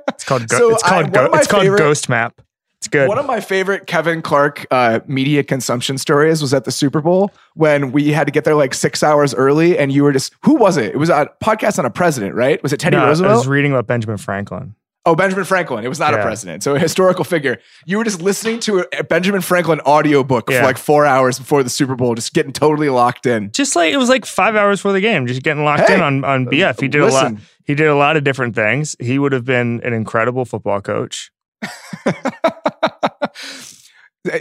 It's 0.10 0.24
called 0.24 0.48
Go- 0.48 0.58
So 0.58 0.70
it's 0.74 0.84
called 0.84 1.04
one 1.04 1.12
Go- 1.12 1.34
it's 1.38 1.48
called 1.48 1.64
favorite- 1.64 1.80
Ghost 1.80 2.08
Map. 2.08 2.40
It's 2.78 2.88
good. 2.88 3.08
One 3.08 3.18
of 3.18 3.26
my 3.26 3.40
favorite 3.40 3.88
Kevin 3.88 4.22
Clark 4.22 4.66
uh, 4.70 5.00
media 5.08 5.42
consumption 5.44 5.98
stories 5.98 6.42
was 6.42 6.54
at 6.54 6.66
the 6.66 6.72
Super 6.72 7.00
Bowl 7.02 7.32
when 7.56 7.92
we 7.94 8.12
had 8.12 8.26
to 8.28 8.32
get 8.32 8.44
there 8.44 8.56
like 8.56 8.74
six 8.74 9.04
hours 9.04 9.34
early, 9.34 9.78
and 9.78 9.92
you 9.92 10.04
were 10.04 10.12
just 10.12 10.34
who 10.44 10.56
was 10.56 10.76
it? 10.78 10.88
It 10.94 10.98
was 10.98 11.10
a 11.10 11.30
podcast 11.42 11.80
on 11.80 11.86
a 11.86 11.90
president, 11.90 12.36
right? 12.36 12.62
Was 12.62 12.74
it 12.74 12.80
Teddy 12.82 12.98
No, 12.98 13.06
I 13.06 13.10
was 13.10 13.48
reading 13.48 13.72
about 13.72 13.88
Benjamin 13.88 14.18
Franklin. 14.18 14.76
Oh, 15.06 15.16
Benjamin 15.16 15.44
Franklin. 15.44 15.84
It 15.84 15.90
was 15.90 16.00
not 16.00 16.14
a 16.14 16.22
president. 16.22 16.64
So 16.64 16.76
a 16.76 16.80
historical 16.80 17.26
figure. 17.26 17.60
You 17.86 17.98
were 17.98 18.06
just 18.06 18.22
listening 18.22 18.62
to 18.62 18.86
a 18.98 19.04
Benjamin 19.04 19.42
Franklin 19.42 19.82
audiobook 19.82 20.50
Yeah. 20.50 20.60
for 20.62 20.66
like 20.66 20.78
four 20.78 21.06
hours 21.06 21.38
before 21.38 21.62
the 21.62 21.70
Super 21.70 21.96
Bowl, 21.98 22.16
just 22.16 22.34
getting 22.34 22.54
totally 22.54 22.88
locked 22.88 23.26
in. 23.26 23.52
Just 23.52 23.76
like 23.76 23.94
it 23.94 23.98
was 23.98 24.08
like 24.08 24.26
five 24.26 24.56
hours 24.56 24.80
for 24.80 24.94
the 24.94 25.02
game, 25.02 25.28
just 25.28 25.44
getting 25.44 25.66
locked 25.66 25.90
Hey, 25.90 25.96
in 25.96 26.02
on, 26.02 26.24
on 26.24 26.46
BF. 26.46 26.80
He 26.80 26.88
did 26.88 27.02
a 27.02 27.08
lot. 27.08 27.34
He 27.66 27.76
did 27.76 27.88
a 27.88 27.96
lot 27.96 28.16
of 28.16 28.24
different 28.24 28.56
things. 28.56 28.96
He 29.00 29.20
would 29.20 29.34
have 29.34 29.44
been 29.44 29.82
an 29.84 29.92
incredible 29.94 30.46
football 30.46 30.80
coach. 30.80 31.32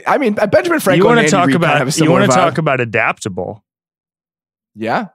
I 0.07 0.17
mean, 0.19 0.39
uh, 0.39 0.47
Benjamin 0.47 0.79
Franklin. 0.79 0.99
you 0.99 1.05
want 1.17 1.27
to 1.27 1.31
talk 1.31 1.47
Reid 1.49 1.61
kind 1.61 1.83
of 1.83 1.89
about 1.89 1.99
you 1.99 2.11
want 2.11 2.31
to 2.31 2.37
talk 2.37 2.59
about 2.59 2.81
adaptable. 2.81 3.65
Yeah. 4.77 5.09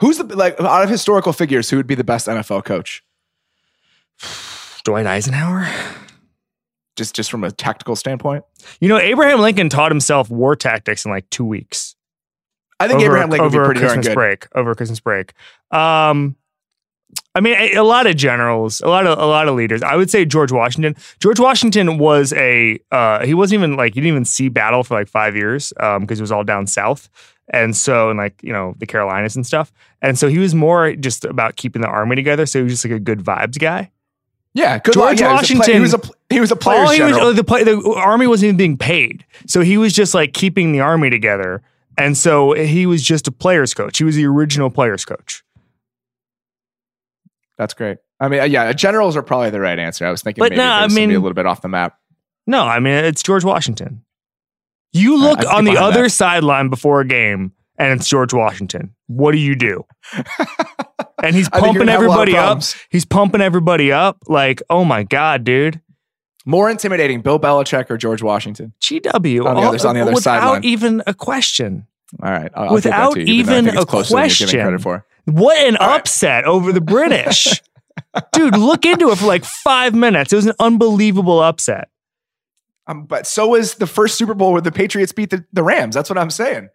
Who's 0.00 0.16
the 0.18 0.24
like 0.24 0.58
out 0.60 0.82
of 0.82 0.88
historical 0.90 1.32
figures? 1.34 1.68
Who 1.70 1.76
would 1.76 1.86
be 1.86 1.94
the 1.94 2.04
best 2.04 2.26
NFL 2.26 2.64
coach? 2.64 3.02
Dwight 4.84 5.06
Eisenhower. 5.06 5.68
Just 6.96 7.14
just 7.14 7.30
from 7.30 7.44
a 7.44 7.50
tactical 7.50 7.96
standpoint. 7.96 8.44
You 8.80 8.88
know, 8.88 8.98
Abraham 8.98 9.40
Lincoln 9.40 9.68
taught 9.68 9.90
himself 9.90 10.30
war 10.30 10.56
tactics 10.56 11.04
in 11.04 11.10
like 11.10 11.28
two 11.30 11.44
weeks. 11.44 11.94
I 12.80 12.88
think 12.88 12.98
over, 12.98 13.06
Abraham 13.06 13.30
Lincoln 13.30 13.44
would 13.44 13.52
be 13.52 13.58
over 13.58 13.66
pretty 13.66 13.80
darn 13.80 13.94
Christmas 13.94 14.14
break. 14.14 14.48
Over 14.54 14.74
Christmas 14.74 15.00
break. 15.00 15.32
Um, 15.70 16.36
I 17.34 17.40
mean, 17.40 17.54
a, 17.54 17.74
a 17.74 17.84
lot 17.84 18.06
of 18.06 18.16
generals, 18.16 18.80
a 18.80 18.88
lot 18.88 19.06
of 19.06 19.18
a 19.18 19.26
lot 19.26 19.48
of 19.48 19.54
leaders. 19.54 19.82
I 19.82 19.96
would 19.96 20.10
say 20.10 20.24
George 20.24 20.52
Washington. 20.52 20.96
George 21.20 21.38
Washington 21.38 21.98
was 21.98 22.32
a 22.32 22.78
uh, 22.90 23.24
he 23.26 23.34
wasn't 23.34 23.60
even 23.60 23.76
like 23.76 23.94
he 23.94 24.00
didn't 24.00 24.12
even 24.12 24.24
see 24.24 24.48
battle 24.48 24.82
for 24.82 24.94
like 24.94 25.08
five 25.08 25.36
years 25.36 25.72
because 26.00 26.18
it 26.18 26.22
was 26.22 26.32
all 26.32 26.44
down 26.44 26.66
south. 26.66 27.10
And 27.52 27.76
so, 27.76 28.10
and 28.10 28.18
like, 28.18 28.42
you 28.42 28.52
know, 28.52 28.74
the 28.78 28.86
Carolinas 28.86 29.36
and 29.36 29.46
stuff. 29.46 29.72
And 30.02 30.18
so 30.18 30.28
he 30.28 30.38
was 30.38 30.54
more 30.54 30.96
just 30.96 31.24
about 31.24 31.54
keeping 31.54 31.80
the 31.80 31.88
army 31.88 32.16
together. 32.16 32.44
So 32.44 32.58
he 32.58 32.64
was 32.64 32.72
just 32.72 32.84
like 32.84 32.94
a 32.94 32.98
good 32.98 33.20
vibes 33.20 33.58
guy. 33.58 33.92
Yeah, 34.56 34.78
good 34.78 34.94
George. 34.94 35.20
Yeah, 35.20 35.28
he 35.28 35.34
was 35.34 35.50
a 35.50 35.54
play- 35.54 35.58
Washington- 35.58 35.74
He 35.74 35.80
was 35.80 35.92
a, 35.94 35.98
pl- 35.98 36.14
he 36.30 36.40
was 36.40 36.50
a 36.50 36.56
player. 36.56 36.80
All 36.80 36.90
he 36.90 37.02
was, 37.02 37.12
general. 37.12 37.34
the, 37.34 37.44
play, 37.44 37.62
the 37.62 37.78
army 37.98 38.26
wasn't 38.26 38.46
even 38.48 38.56
being 38.56 38.78
paid. 38.78 39.24
So 39.46 39.60
he 39.60 39.76
was 39.76 39.92
just 39.92 40.14
like 40.14 40.32
keeping 40.32 40.72
the 40.72 40.80
army 40.80 41.10
together. 41.10 41.62
And 41.98 42.16
so 42.16 42.52
he 42.52 42.86
was 42.86 43.02
just 43.02 43.28
a 43.28 43.32
player's 43.32 43.74
coach. 43.74 43.98
He 43.98 44.04
was 44.04 44.16
the 44.16 44.24
original 44.26 44.70
player's 44.70 45.04
coach. 45.04 45.44
That's 47.58 47.74
great. 47.74 47.98
I 48.18 48.28
mean, 48.28 48.40
uh, 48.40 48.44
yeah, 48.44 48.72
generals 48.72 49.14
are 49.16 49.22
probably 49.22 49.50
the 49.50 49.60
right 49.60 49.78
answer. 49.78 50.06
I 50.06 50.10
was 50.10 50.22
thinking 50.22 50.40
But 50.42 50.50
maybe 50.52 50.58
no, 50.58 50.70
I 50.70 50.88
mean- 50.88 51.10
a 51.10 51.14
little 51.14 51.34
bit 51.34 51.44
off 51.46 51.60
the 51.60 51.68
map. 51.68 51.98
No, 52.46 52.62
I 52.62 52.80
mean, 52.80 52.94
it's 52.94 53.22
George 53.22 53.44
Washington. 53.44 54.04
You 54.92 55.18
look 55.18 55.40
can 55.40 55.48
on 55.48 55.64
the 55.64 55.76
other 55.76 56.08
sideline 56.08 56.70
before 56.70 57.00
a 57.02 57.06
game 57.06 57.52
and 57.78 57.98
it's 58.00 58.08
George 58.08 58.32
Washington. 58.32 58.94
What 59.08 59.32
do 59.32 59.38
you 59.38 59.54
do? 59.54 59.84
and 61.22 61.34
he's 61.34 61.48
I 61.52 61.60
think 61.60 61.74
you're 61.74 61.84
pumping 61.84 61.86
gonna 61.86 61.92
have 61.92 62.02
a 62.02 62.08
lot 62.08 62.28
of 62.28 62.34
everybody 62.34 62.36
up. 62.36 62.62
He's 62.90 63.04
pumping 63.04 63.40
everybody 63.40 63.92
up. 63.92 64.18
Like, 64.28 64.62
oh 64.70 64.84
my 64.84 65.02
God, 65.02 65.44
dude. 65.44 65.80
More 66.44 66.70
intimidating, 66.70 67.22
Bill 67.22 67.40
Belichick 67.40 67.90
or 67.90 67.96
George 67.96 68.22
Washington? 68.22 68.72
GW. 68.80 69.44
On 69.44 69.54
the 69.56 69.60
all- 69.62 69.74
other- 69.74 69.88
on 69.88 69.94
the 69.96 70.00
other 70.02 70.12
without 70.12 70.64
even 70.64 71.02
a 71.06 71.14
question. 71.14 71.86
All 72.22 72.30
right, 72.30 72.52
I'll, 72.54 72.68
I'll 72.68 72.74
Without 72.74 73.16
you, 73.16 73.22
even, 73.24 73.32
I 73.54 73.58
even 73.58 73.64
think 73.64 73.74
it's 73.74 73.82
a 73.82 73.86
closer 73.86 74.14
than 74.14 74.18
you're 74.20 74.28
question. 74.28 74.60
credit 74.60 74.80
for. 74.80 75.04
What 75.24 75.58
an 75.58 75.76
All 75.76 75.88
right. 75.88 75.98
upset 76.00 76.44
over 76.44 76.72
the 76.72 76.80
British. 76.80 77.60
Dude, 78.32 78.56
look 78.56 78.86
into 78.86 79.10
it 79.10 79.18
for 79.18 79.26
like 79.26 79.44
five 79.44 79.92
minutes. 79.92 80.32
It 80.32 80.36
was 80.36 80.46
an 80.46 80.54
unbelievable 80.60 81.40
upset. 81.42 81.88
Um, 82.86 83.06
but 83.06 83.26
so 83.26 83.48
was 83.48 83.74
the 83.74 83.88
first 83.88 84.16
Super 84.16 84.34
Bowl 84.34 84.52
where 84.52 84.60
the 84.62 84.70
Patriots 84.70 85.10
beat 85.10 85.30
the, 85.30 85.44
the 85.52 85.64
Rams. 85.64 85.96
That's 85.96 86.08
what 86.08 86.16
I'm 86.16 86.30
saying. 86.30 86.68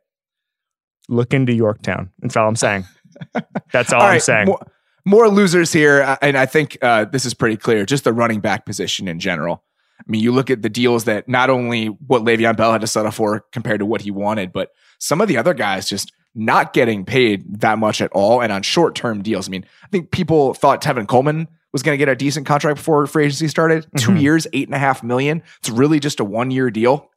Look 1.08 1.34
into 1.34 1.54
Yorktown. 1.54 2.12
That's 2.20 2.36
all 2.36 2.50
I'm 2.50 2.58
saying. 2.58 2.84
That's 3.72 3.92
all, 3.94 4.00
All 4.02 4.08
I'm 4.08 4.14
right, 4.14 4.22
saying. 4.22 4.48
More, 4.48 4.60
more 5.06 5.30
losers 5.30 5.72
here, 5.74 6.02
uh, 6.04 6.18
and 6.22 6.38
I 6.38 6.46
think 6.46 6.78
uh, 6.82 7.06
this 7.06 7.26
is 7.26 7.34
pretty 7.34 7.58
clear. 7.58 7.86
Just 7.86 8.04
the 8.04 8.14
running 8.14 8.40
back 8.40 8.66
position 8.66 9.08
in 9.08 9.20
general. 9.20 9.64
I 10.00 10.04
mean, 10.08 10.22
you 10.22 10.32
look 10.32 10.50
at 10.50 10.62
the 10.62 10.70
deals 10.70 11.04
that 11.06 11.28
not 11.30 11.50
only 11.50 11.88
what 11.88 12.24
Le'Veon 12.24 12.58
Bell 12.58 12.72
had 12.72 12.82
to 12.82 12.88
settle 12.88 13.12
for 13.12 13.46
compared 13.52 13.80
to 13.80 13.86
what 13.86 14.02
he 14.02 14.12
wanted, 14.12 14.52
but 14.52 14.72
some 15.00 15.22
of 15.22 15.28
the 15.28 15.38
other 15.38 15.54
guys 15.54 15.88
just 15.88 16.12
not 16.34 16.74
getting 16.74 17.04
paid 17.06 17.60
that 17.62 17.78
much 17.78 18.02
at 18.02 18.12
all, 18.14 18.42
and 18.42 18.52
on 18.52 18.62
short 18.64 18.96
term 18.96 19.22
deals. 19.22 19.48
I 19.48 19.52
mean, 19.52 19.66
I 19.84 19.88
think 19.88 20.12
people 20.12 20.54
thought 20.54 20.82
Tevin 20.82 21.08
Coleman 21.08 21.48
was 21.74 21.84
going 21.84 21.94
to 21.94 21.98
get 21.98 22.10
a 22.10 22.16
decent 22.16 22.46
contract 22.46 22.78
before 22.78 23.06
free 23.08 23.26
agency 23.26 23.48
started. 23.48 23.86
Two 23.98 24.12
Mhm. 24.12 24.22
years, 24.22 24.48
eight 24.54 24.68
and 24.68 24.76
a 24.76 24.80
half 24.80 25.04
million. 25.04 25.42
It's 25.60 25.70
really 25.70 26.00
just 26.00 26.20
a 26.20 26.24
one 26.24 26.52
year 26.52 26.70
deal. 26.72 27.10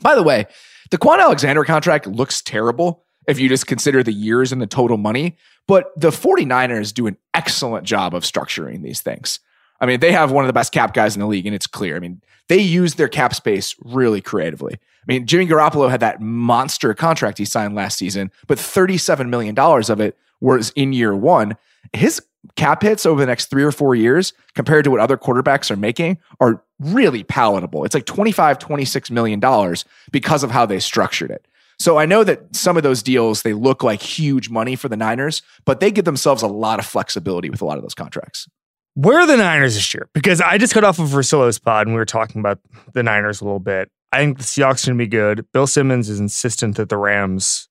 By 0.00 0.14
the 0.14 0.22
way, 0.22 0.46
the 0.90 0.98
Kwon 0.98 1.20
Alexander 1.20 1.64
contract 1.64 2.06
looks 2.06 2.42
terrible 2.42 3.03
if 3.26 3.38
you 3.38 3.48
just 3.48 3.66
consider 3.66 4.02
the 4.02 4.12
years 4.12 4.52
and 4.52 4.60
the 4.60 4.66
total 4.66 4.96
money. 4.96 5.36
But 5.66 5.92
the 5.98 6.10
49ers 6.10 6.92
do 6.92 7.06
an 7.06 7.16
excellent 7.32 7.86
job 7.86 8.14
of 8.14 8.22
structuring 8.22 8.82
these 8.82 9.00
things. 9.00 9.40
I 9.80 9.86
mean, 9.86 10.00
they 10.00 10.12
have 10.12 10.30
one 10.30 10.44
of 10.44 10.46
the 10.46 10.52
best 10.52 10.72
cap 10.72 10.94
guys 10.94 11.16
in 11.16 11.20
the 11.20 11.26
league, 11.26 11.46
and 11.46 11.54
it's 11.54 11.66
clear. 11.66 11.96
I 11.96 12.00
mean, 12.00 12.22
they 12.48 12.58
use 12.58 12.94
their 12.94 13.08
cap 13.08 13.34
space 13.34 13.74
really 13.80 14.20
creatively. 14.20 14.74
I 14.74 15.04
mean, 15.06 15.26
Jimmy 15.26 15.46
Garoppolo 15.46 15.90
had 15.90 16.00
that 16.00 16.20
monster 16.20 16.94
contract 16.94 17.38
he 17.38 17.44
signed 17.44 17.74
last 17.74 17.98
season, 17.98 18.30
but 18.46 18.58
$37 18.58 19.28
million 19.28 19.58
of 19.58 20.00
it 20.00 20.16
was 20.40 20.70
in 20.70 20.92
year 20.92 21.14
one. 21.14 21.56
His 21.92 22.22
cap 22.56 22.82
hits 22.82 23.06
over 23.06 23.20
the 23.20 23.26
next 23.26 23.46
three 23.46 23.64
or 23.64 23.72
four 23.72 23.94
years 23.94 24.32
compared 24.54 24.84
to 24.84 24.90
what 24.90 25.00
other 25.00 25.16
quarterbacks 25.16 25.70
are 25.70 25.76
making 25.76 26.18
are 26.40 26.62
really 26.78 27.22
palatable. 27.22 27.84
It's 27.84 27.94
like 27.94 28.06
25, 28.06 28.58
26 28.58 29.10
million 29.10 29.40
dollars 29.40 29.84
because 30.12 30.42
of 30.42 30.50
how 30.50 30.66
they 30.66 30.80
structured 30.80 31.30
it. 31.30 31.46
So 31.78 31.98
I 31.98 32.06
know 32.06 32.24
that 32.24 32.54
some 32.54 32.76
of 32.76 32.82
those 32.82 33.02
deals 33.02 33.42
they 33.42 33.52
look 33.52 33.82
like 33.82 34.00
huge 34.00 34.48
money 34.48 34.76
for 34.76 34.88
the 34.88 34.96
Niners, 34.96 35.42
but 35.64 35.80
they 35.80 35.90
give 35.90 36.04
themselves 36.04 36.42
a 36.42 36.46
lot 36.46 36.78
of 36.78 36.86
flexibility 36.86 37.50
with 37.50 37.60
a 37.60 37.64
lot 37.64 37.76
of 37.76 37.82
those 37.82 37.94
contracts. 37.94 38.48
Where 38.94 39.18
are 39.18 39.26
the 39.26 39.36
Niners 39.36 39.74
this 39.74 39.92
year? 39.92 40.08
Because 40.14 40.40
I 40.40 40.56
just 40.56 40.72
got 40.74 40.84
off 40.84 40.98
of 41.00 41.08
Russillo's 41.10 41.58
pod 41.58 41.86
and 41.86 41.94
we 41.94 41.98
were 41.98 42.04
talking 42.04 42.40
about 42.40 42.60
the 42.92 43.02
Niners 43.02 43.40
a 43.40 43.44
little 43.44 43.58
bit. 43.58 43.90
I 44.12 44.18
think 44.18 44.38
the 44.38 44.44
Seahawks 44.44 44.84
are 44.84 44.90
going 44.90 44.98
to 44.98 45.04
be 45.04 45.08
good. 45.08 45.46
Bill 45.52 45.66
Simmons 45.66 46.08
is 46.08 46.20
insistent 46.20 46.76
that 46.76 46.88
the 46.88 46.96
Rams 46.96 47.68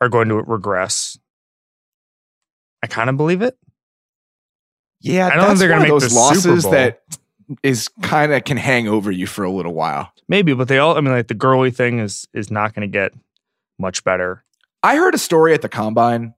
are 0.00 0.08
going 0.08 0.28
to 0.28 0.36
regress. 0.36 1.16
I 2.82 2.88
kind 2.88 3.08
of 3.08 3.16
believe 3.16 3.42
it. 3.42 3.56
Yeah, 5.00 5.28
I 5.28 5.36
don't 5.36 5.46
think 5.48 5.58
they're 5.60 5.68
gonna 5.68 5.82
of 5.82 5.82
make 5.82 5.90
those 5.92 6.02
the 6.04 6.08
Super 6.10 6.20
losses 6.20 6.62
Bowl. 6.64 6.72
that 6.72 7.02
is 7.62 7.88
kind 8.02 8.32
of 8.32 8.44
can 8.44 8.56
hang 8.56 8.88
over 8.88 9.10
you 9.10 9.26
for 9.26 9.44
a 9.44 9.50
little 9.50 9.74
while. 9.74 10.12
Maybe, 10.28 10.54
but 10.54 10.68
they 10.68 10.78
all, 10.78 10.96
I 10.96 11.00
mean, 11.00 11.12
like 11.12 11.28
the 11.28 11.34
Gurley 11.34 11.70
thing 11.70 11.98
is 11.98 12.26
is 12.32 12.50
not 12.50 12.74
going 12.74 12.88
to 12.88 12.92
get 12.92 13.12
much 13.78 14.04
better. 14.04 14.44
I 14.82 14.96
heard 14.96 15.14
a 15.14 15.18
story 15.18 15.54
at 15.54 15.62
the 15.62 15.68
combine 15.68 16.34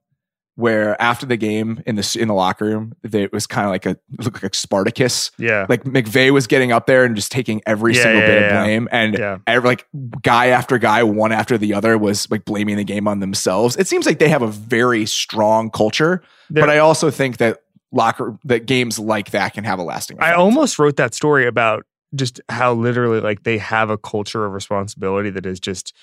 where 0.55 0.99
after 0.99 1.25
the 1.27 1.37
game 1.37 1.83
in 1.85 1.95
the 1.95 2.17
in 2.19 2.27
the 2.27 2.33
locker 2.33 2.65
room, 2.65 2.93
they, 3.03 3.23
it 3.23 3.31
was 3.31 3.45
kind 3.45 3.65
of 3.67 3.71
like 3.71 3.85
a 3.85 3.95
looked 4.23 4.41
like 4.41 4.51
a 4.51 4.57
Spartacus. 4.57 5.29
Yeah. 5.37 5.67
Like 5.69 5.83
McVeigh 5.83 6.31
was 6.31 6.47
getting 6.47 6.71
up 6.71 6.87
there 6.87 7.05
and 7.05 7.15
just 7.15 7.31
taking 7.31 7.61
every 7.67 7.93
Yeah, 7.95 8.01
single 8.03 8.21
yeah, 8.21 8.27
bit 8.27 8.41
yeah. 8.41 8.47
of 8.59 8.63
blame, 8.65 8.89
and 8.91 9.41
every, 9.45 9.69
like 9.69 9.87
guy 10.23 10.47
after 10.47 10.79
guy, 10.79 11.03
one 11.03 11.31
after 11.31 11.57
the 11.59 11.75
other, 11.75 11.95
was 11.97 12.29
like 12.31 12.43
blaming 12.43 12.77
the 12.77 12.83
game 12.83 13.07
on 13.07 13.19
themselves. 13.19 13.75
It 13.77 13.87
seems 13.87 14.05
like 14.07 14.17
they 14.17 14.29
have 14.29 14.41
a 14.41 14.47
very 14.47 15.05
strong 15.05 15.69
culture, 15.69 16.23
but 16.49 16.61
They're- 16.61 16.69
I 16.71 16.77
also 16.79 17.11
think 17.11 17.37
that 17.37 17.61
locker 17.91 18.37
that 18.45 18.65
games 18.65 18.99
like 18.99 19.31
that 19.31 19.53
can 19.53 19.63
have 19.63 19.79
a 19.79 19.83
lasting. 19.83 20.17
I 20.19 20.33
almost 20.33 20.77
wrote 20.79 20.97
that 20.97 21.13
story 21.13 21.47
about 21.47 21.85
just 22.15 22.39
how 22.49 22.73
literally 22.73 23.19
like 23.21 23.43
they 23.43 23.57
have 23.57 23.89
a 23.89 23.97
culture 23.97 24.45
of 24.45 24.53
responsibility 24.53 25.29
that 25.31 25.45
is 25.45 25.59
just 25.59 25.93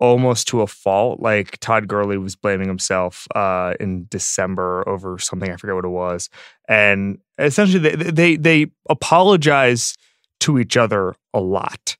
almost 0.00 0.48
to 0.48 0.62
a 0.62 0.66
fault. 0.66 1.20
Like 1.20 1.58
Todd 1.60 1.86
Gurley 1.88 2.18
was 2.18 2.34
blaming 2.36 2.66
himself 2.68 3.28
uh, 3.34 3.74
in 3.78 4.06
December 4.10 4.86
over 4.88 5.18
something 5.18 5.50
I 5.50 5.56
forget 5.56 5.74
what 5.76 5.84
it 5.84 5.88
was, 5.88 6.28
and 6.68 7.18
essentially 7.38 7.78
they 7.90 8.10
they, 8.10 8.36
they 8.36 8.66
apologize 8.88 9.96
to 10.40 10.58
each 10.58 10.76
other 10.76 11.14
a 11.32 11.40
lot. 11.40 11.96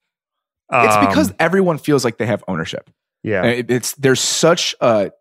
It's 0.72 0.96
because 1.06 1.30
Um, 1.30 1.36
everyone 1.38 1.78
feels 1.78 2.04
like 2.04 2.16
they 2.16 2.26
have 2.26 2.42
ownership. 2.48 2.88
yeah, 3.22 3.44
it- 3.44 3.70
it's 3.70 3.94
there's 3.96 4.20
such 4.20 4.74
a 4.80 5.12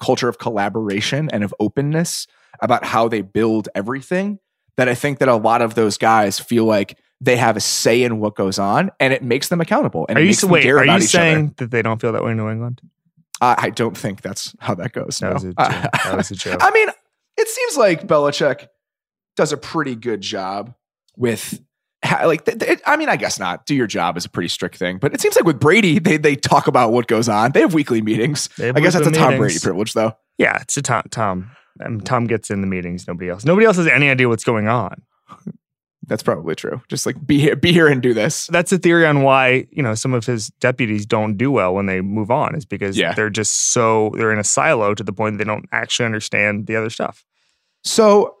culture 0.00 0.28
of 0.28 0.38
collaboration 0.38 1.28
and 1.32 1.44
of 1.44 1.54
openness 1.60 2.26
about 2.62 2.84
how 2.84 3.08
they 3.08 3.22
build 3.22 3.68
everything 3.74 4.38
that 4.76 4.88
I 4.88 4.94
think 4.94 5.18
that 5.18 5.28
a 5.28 5.36
lot 5.36 5.62
of 5.62 5.74
those 5.74 5.98
guys 5.98 6.38
feel 6.38 6.64
like 6.64 6.98
they 7.20 7.36
have 7.36 7.56
a 7.56 7.60
say 7.60 8.02
in 8.02 8.18
what 8.18 8.34
goes 8.34 8.58
on, 8.58 8.90
and 8.98 9.12
it 9.12 9.22
makes 9.22 9.48
them 9.48 9.60
accountable. 9.60 10.06
And 10.08 10.16
are 10.16 10.20
it 10.20 10.24
you 10.24 10.28
makes 10.30 10.40
them 10.40 10.50
wait? 10.50 10.62
care 10.62 10.78
Are 10.78 10.84
about 10.84 11.00
you 11.00 11.04
each 11.04 11.10
saying 11.10 11.36
other. 11.36 11.54
that 11.58 11.70
they 11.70 11.82
don't 11.82 12.00
feel 12.00 12.12
that 12.12 12.24
way 12.24 12.30
in 12.30 12.38
New 12.38 12.48
England? 12.48 12.80
I, 13.42 13.54
I 13.58 13.70
don't 13.70 13.96
think 13.96 14.22
that's 14.22 14.54
how 14.58 14.74
that 14.76 14.92
goes. 14.92 15.18
That 15.18 15.28
no. 15.28 15.34
was 15.34 15.44
a 15.44 15.52
uh, 15.56 15.70
joke. 15.82 15.92
That 15.92 16.16
was 16.16 16.30
a 16.30 16.34
joke. 16.36 16.58
I 16.62 16.70
mean, 16.70 16.88
it 17.36 17.48
seems 17.48 17.76
like 17.76 18.06
Belichick 18.06 18.68
does 19.36 19.52
a 19.52 19.56
pretty 19.56 19.96
good 19.96 20.20
job 20.20 20.74
with. 21.16 21.60
Like, 22.02 22.46
th- 22.46 22.58
th- 22.58 22.80
I 22.86 22.96
mean, 22.96 23.10
I 23.10 23.16
guess 23.16 23.38
not. 23.38 23.66
Do 23.66 23.74
your 23.74 23.86
job 23.86 24.16
is 24.16 24.24
a 24.24 24.30
pretty 24.30 24.48
strict 24.48 24.78
thing, 24.78 24.96
but 24.96 25.12
it 25.12 25.20
seems 25.20 25.36
like 25.36 25.44
with 25.44 25.60
Brady, 25.60 25.98
they 25.98 26.16
they 26.16 26.34
talk 26.34 26.66
about 26.66 26.92
what 26.92 27.06
goes 27.06 27.28
on. 27.28 27.52
They 27.52 27.60
have 27.60 27.74
weekly 27.74 28.00
meetings. 28.00 28.48
Have 28.56 28.74
I 28.74 28.80
guess 28.80 28.94
that's 28.94 29.06
a 29.06 29.10
weekly 29.10 29.18
Tom 29.18 29.28
meetings. 29.34 29.52
Brady 29.52 29.58
privilege, 29.60 29.92
though. 29.92 30.16
Yeah, 30.38 30.56
it's 30.62 30.78
a 30.78 30.82
Tom. 30.82 31.02
Tom. 31.10 31.50
Um, 31.84 32.00
Tom 32.00 32.26
gets 32.26 32.50
in 32.50 32.60
the 32.60 32.66
meetings. 32.66 33.06
Nobody 33.06 33.28
else. 33.30 33.44
Nobody 33.44 33.66
else 33.66 33.76
has 33.76 33.86
any 33.86 34.08
idea 34.10 34.28
what's 34.28 34.44
going 34.44 34.68
on. 34.68 35.02
That's 36.06 36.22
probably 36.24 36.56
true. 36.56 36.82
Just 36.88 37.06
like 37.06 37.24
be 37.24 37.38
here, 37.38 37.54
be 37.54 37.72
here, 37.72 37.86
and 37.86 38.02
do 38.02 38.12
this. 38.12 38.48
That's 38.48 38.72
a 38.72 38.78
theory 38.78 39.06
on 39.06 39.22
why 39.22 39.66
you 39.70 39.82
know 39.82 39.94
some 39.94 40.12
of 40.12 40.26
his 40.26 40.48
deputies 40.58 41.06
don't 41.06 41.36
do 41.36 41.52
well 41.52 41.72
when 41.74 41.86
they 41.86 42.00
move 42.00 42.30
on. 42.32 42.56
Is 42.56 42.64
because 42.64 42.98
Yeah. 42.98 43.12
they're 43.14 43.30
just 43.30 43.72
so 43.72 44.12
they're 44.16 44.32
in 44.32 44.38
a 44.40 44.44
silo 44.44 44.94
to 44.94 45.04
the 45.04 45.12
point 45.12 45.38
that 45.38 45.44
they 45.44 45.48
don't 45.48 45.68
actually 45.70 46.06
understand 46.06 46.66
the 46.66 46.74
other 46.74 46.90
stuff. 46.90 47.24
So, 47.84 48.36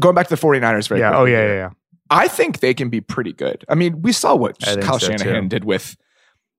going 0.00 0.14
back 0.14 0.28
to 0.28 0.34
the 0.34 0.40
49ers, 0.40 0.88
very 0.88 1.00
yeah. 1.00 1.10
quickly 1.10 1.34
Oh 1.34 1.38
yeah. 1.38 1.46
Yeah. 1.46 1.54
Yeah. 1.54 1.70
I 2.10 2.26
think 2.26 2.60
they 2.60 2.72
can 2.72 2.88
be 2.88 3.02
pretty 3.02 3.34
good. 3.34 3.66
I 3.68 3.74
mean, 3.74 4.00
we 4.00 4.12
saw 4.12 4.34
what 4.34 4.58
Kyle 4.58 4.98
so, 4.98 5.08
Shanahan 5.10 5.42
too. 5.42 5.48
did 5.50 5.64
with 5.64 5.94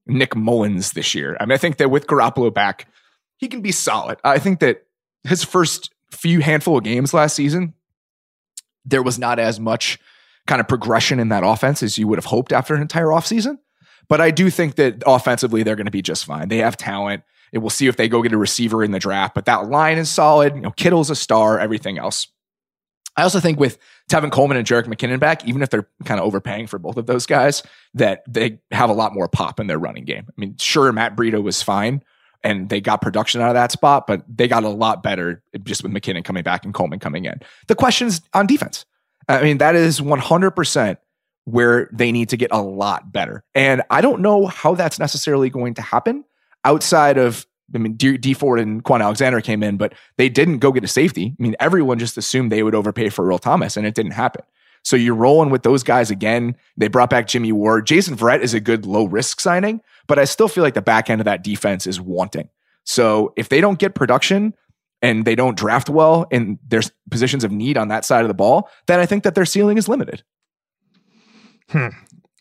Nick 0.06 0.36
Mullens 0.36 0.94
this 0.94 1.16
year. 1.16 1.38
I 1.40 1.46
mean, 1.46 1.54
I 1.54 1.58
think 1.58 1.78
that 1.78 1.90
with 1.90 2.06
Garoppolo 2.06 2.54
back, 2.54 2.88
he 3.38 3.48
can 3.48 3.62
be 3.62 3.72
solid. 3.72 4.20
I 4.24 4.38
think 4.38 4.60
that 4.60 4.86
his 5.24 5.44
first 5.44 5.92
few 6.12 6.42
handful 6.42 6.78
of 6.78 6.84
games 6.84 7.14
last 7.14 7.36
season, 7.36 7.74
there 8.86 9.04
was 9.04 9.20
not 9.20 9.40
as 9.40 9.60
much 9.60 10.00
kind 10.48 10.60
of 10.60 10.68
progression 10.68 11.20
in 11.20 11.30
that 11.30 11.44
offense 11.44 11.84
as 11.84 11.98
you 11.98 12.08
would 12.08 12.18
have 12.18 12.26
hoped 12.26 12.52
after 12.52 12.74
an 12.74 12.82
entire 12.82 13.08
offseason. 13.08 13.58
But 14.08 14.22
I 14.22 14.32
do 14.32 14.50
think 14.50 14.76
that 14.76 15.04
offensively, 15.06 15.62
they're 15.64 15.76
going 15.76 15.86
to 15.86 15.92
be 15.92 16.02
just 16.02 16.26
fine. 16.26 16.50
They 16.50 16.58
have 16.58 16.76
talent. 16.76 17.24
And 17.52 17.64
we'll 17.64 17.70
see 17.72 17.88
if 17.88 17.96
they 17.96 18.08
go 18.08 18.22
get 18.22 18.32
a 18.32 18.38
receiver 18.38 18.84
in 18.84 18.92
the 18.92 19.00
draft. 19.00 19.34
But 19.34 19.46
that 19.46 19.70
line 19.70 19.98
is 19.98 20.10
solid. 20.10 20.56
You 20.56 20.62
know, 20.62 20.72
Kittle's 20.72 21.10
a 21.10 21.16
star, 21.16 21.60
everything 21.60 21.98
else. 21.98 22.28
I 23.18 23.24
also 23.24 23.40
think 23.40 23.60
with 23.60 23.78
Tevin 24.10 24.32
Coleman 24.32 24.58
and 24.58 24.68
Jerick 24.68 24.86
McKinnon 24.86 25.20
back, 25.20 25.48
even 25.48 25.62
if 25.62 25.70
they're 25.70 25.88
kind 26.06 26.20
of 26.20 26.26
overpaying 26.26 26.68
for 26.68 26.78
both 26.78 26.96
of 26.96 27.08
those 27.08 27.26
guys, 27.26 27.64
that 27.96 28.24
they 28.28 28.60
have 28.72 28.90
a 28.90 28.94
lot 28.94 29.14
more 29.14 29.28
pop 29.28 29.60
in 29.60 29.68
their 29.68 29.80
running 29.80 30.06
game. 30.06 30.26
I 30.28 30.34
mean, 30.38 30.56
sure, 30.58 30.92
Matt 30.92 31.16
Breida 31.16 31.42
was 31.42 31.62
fine 31.62 32.04
and 32.44 32.70
they 32.70 32.82
got 32.82 33.02
production 33.02 33.42
out 33.42 33.50
of 33.50 33.56
that 33.56 33.72
spot, 33.72 34.08
but 34.08 34.24
they 34.28 34.48
got 34.48 34.64
a 34.64 34.70
lot 34.70 35.04
better 35.04 35.44
just 35.64 35.84
with 35.84 35.92
McKinnon 35.92 36.24
coming 36.24 36.44
back 36.44 36.66
and 36.66 36.74
Coleman 36.74 37.00
coming 37.00 37.26
in. 37.26 37.40
The 37.68 37.76
question's 37.76 38.22
on 38.34 38.48
defense. 38.48 38.86
I 39.28 39.44
mean, 39.44 39.58
that 39.60 39.76
is 39.76 40.00
100% 40.00 40.98
where 41.46 41.90
they 41.92 42.12
need 42.12 42.30
to 42.30 42.38
get 42.38 42.52
a 42.52 42.62
lot 42.62 43.12
better. 43.12 43.44
And 43.54 43.82
I 43.90 44.02
don't 44.02 44.22
know 44.22 44.48
how 44.48 44.76
that's 44.76 45.00
necessarily 45.00 45.50
going 45.50 45.74
to 45.76 45.82
happen 45.82 46.24
outside 46.64 47.18
of 47.18 47.46
I 47.74 47.78
mean, 47.78 47.94
D, 47.94 48.18
Dee 48.18 48.34
Ford 48.34 48.60
and 48.60 48.84
Kwon 48.84 49.02
Alexander 49.02 49.42
came 49.42 49.64
in, 49.64 49.78
but 49.78 49.94
they 50.18 50.30
didn't 50.30 50.60
go 50.60 50.72
get 50.72 50.84
a 50.84 50.88
safety. 50.88 51.36
I 51.40 51.42
mean, 51.42 51.56
everyone 51.60 52.00
just 52.00 52.18
assumed 52.18 52.52
they 52.52 52.64
would 52.64 52.76
overpay 52.76 53.10
for 53.10 53.28
Earl 53.28 53.38
Thomas, 53.38 53.78
and 53.78 53.86
it 53.86 53.96
didn't 53.96 54.14
happen. 54.14 54.44
So 54.90 54.96
you're 54.96 55.14
rolling 55.14 55.52
with 55.52 55.62
those 55.62 55.84
guys 55.84 56.10
again. 56.10 56.56
They 56.76 56.88
brought 56.88 57.12
back 57.12 57.28
Jimmy 57.28 57.52
Ward. 57.52 57.86
Jason 57.86 58.18
Verrett 58.18 58.42
is 58.42 58.56
a 58.56 58.60
good 58.60 58.88
low 58.88 59.06
risk 59.06 59.40
signing, 59.40 59.82
but 60.08 60.18
I 60.18 60.26
still 60.26 60.48
feel 60.48 60.64
like 60.64 60.74
the 60.74 60.82
back 60.82 61.12
end 61.12 61.22
of 61.22 61.26
that 61.26 61.44
defense 61.44 61.86
is 61.86 62.02
wanting. 62.02 62.50
So 62.86 63.32
if 63.38 63.50
they 63.50 63.62
don't 63.62 63.78
get 63.78 63.94
production 63.94 64.56
and 65.04 65.26
they 65.26 65.36
don't 65.36 65.56
draft 65.56 65.90
well 65.90 66.26
and 66.32 66.58
there's 66.68 66.92
positions 67.12 67.44
of 67.44 67.52
need 67.52 67.78
on 67.78 67.90
that 67.90 68.04
side 68.04 68.24
of 68.24 68.30
the 68.30 68.34
ball, 68.34 68.68
then 68.88 69.00
I 69.00 69.06
think 69.06 69.24
that 69.26 69.36
their 69.36 69.46
ceiling 69.46 69.78
is 69.78 69.88
limited. 69.88 70.24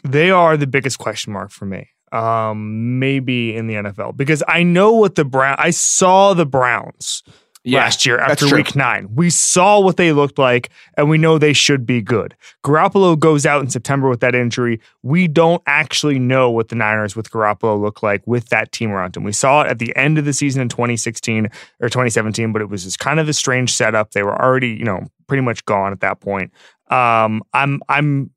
They 0.04 0.30
are 0.30 0.56
the 0.56 0.68
biggest 0.68 0.98
question 0.98 1.32
mark 1.34 1.50
for 1.50 1.66
me. 1.66 1.88
Um, 2.12 2.98
maybe 2.98 3.54
in 3.54 3.66
the 3.66 3.74
NFL 3.74 4.16
because 4.16 4.42
I 4.48 4.62
know 4.62 4.92
what 4.92 5.16
the 5.16 5.26
Brown. 5.26 5.56
I 5.58 5.68
saw 5.68 6.32
the 6.32 6.46
Browns 6.46 7.22
last 7.64 8.06
year 8.06 8.18
after 8.18 8.46
week 8.54 8.76
nine. 8.76 9.08
We 9.14 9.30
saw 9.30 9.80
what 9.80 9.96
they 9.96 10.12
looked 10.12 10.38
like, 10.38 10.70
and 10.96 11.08
we 11.08 11.18
know 11.18 11.38
they 11.38 11.52
should 11.52 11.86
be 11.86 12.00
good. 12.00 12.34
Garoppolo 12.64 13.18
goes 13.18 13.46
out 13.46 13.62
in 13.62 13.70
September 13.70 14.08
with 14.08 14.20
that 14.20 14.34
injury. 14.34 14.80
We 15.02 15.28
don't 15.28 15.62
actually 15.66 16.18
know 16.18 16.50
what 16.50 16.68
the 16.68 16.76
Niners 16.76 17.16
with 17.16 17.30
Garoppolo 17.30 17.80
look 17.80 18.02
like 18.02 18.26
with 18.26 18.48
that 18.48 18.72
team 18.72 18.90
around 18.90 19.16
him. 19.16 19.24
We 19.24 19.32
saw 19.32 19.62
it 19.62 19.68
at 19.68 19.78
the 19.78 19.94
end 19.96 20.18
of 20.18 20.24
the 20.24 20.32
season 20.32 20.62
in 20.62 20.68
2016 20.68 21.46
or 21.80 21.88
2017, 21.88 22.52
but 22.52 22.62
it 22.62 22.68
was 22.68 22.84
just 22.84 22.98
kind 22.98 23.20
of 23.20 23.28
a 23.28 23.32
strange 23.32 23.72
setup. 23.72 24.12
They 24.12 24.22
were 24.22 24.40
already, 24.40 24.68
you 24.68 24.84
know, 24.84 25.06
pretty 25.26 25.42
much 25.42 25.64
gone 25.64 25.92
at 25.92 26.00
that 26.00 26.20
point. 26.20 26.52
Um, 26.90 27.42
I'm 27.52 27.80
I'm 27.88 28.30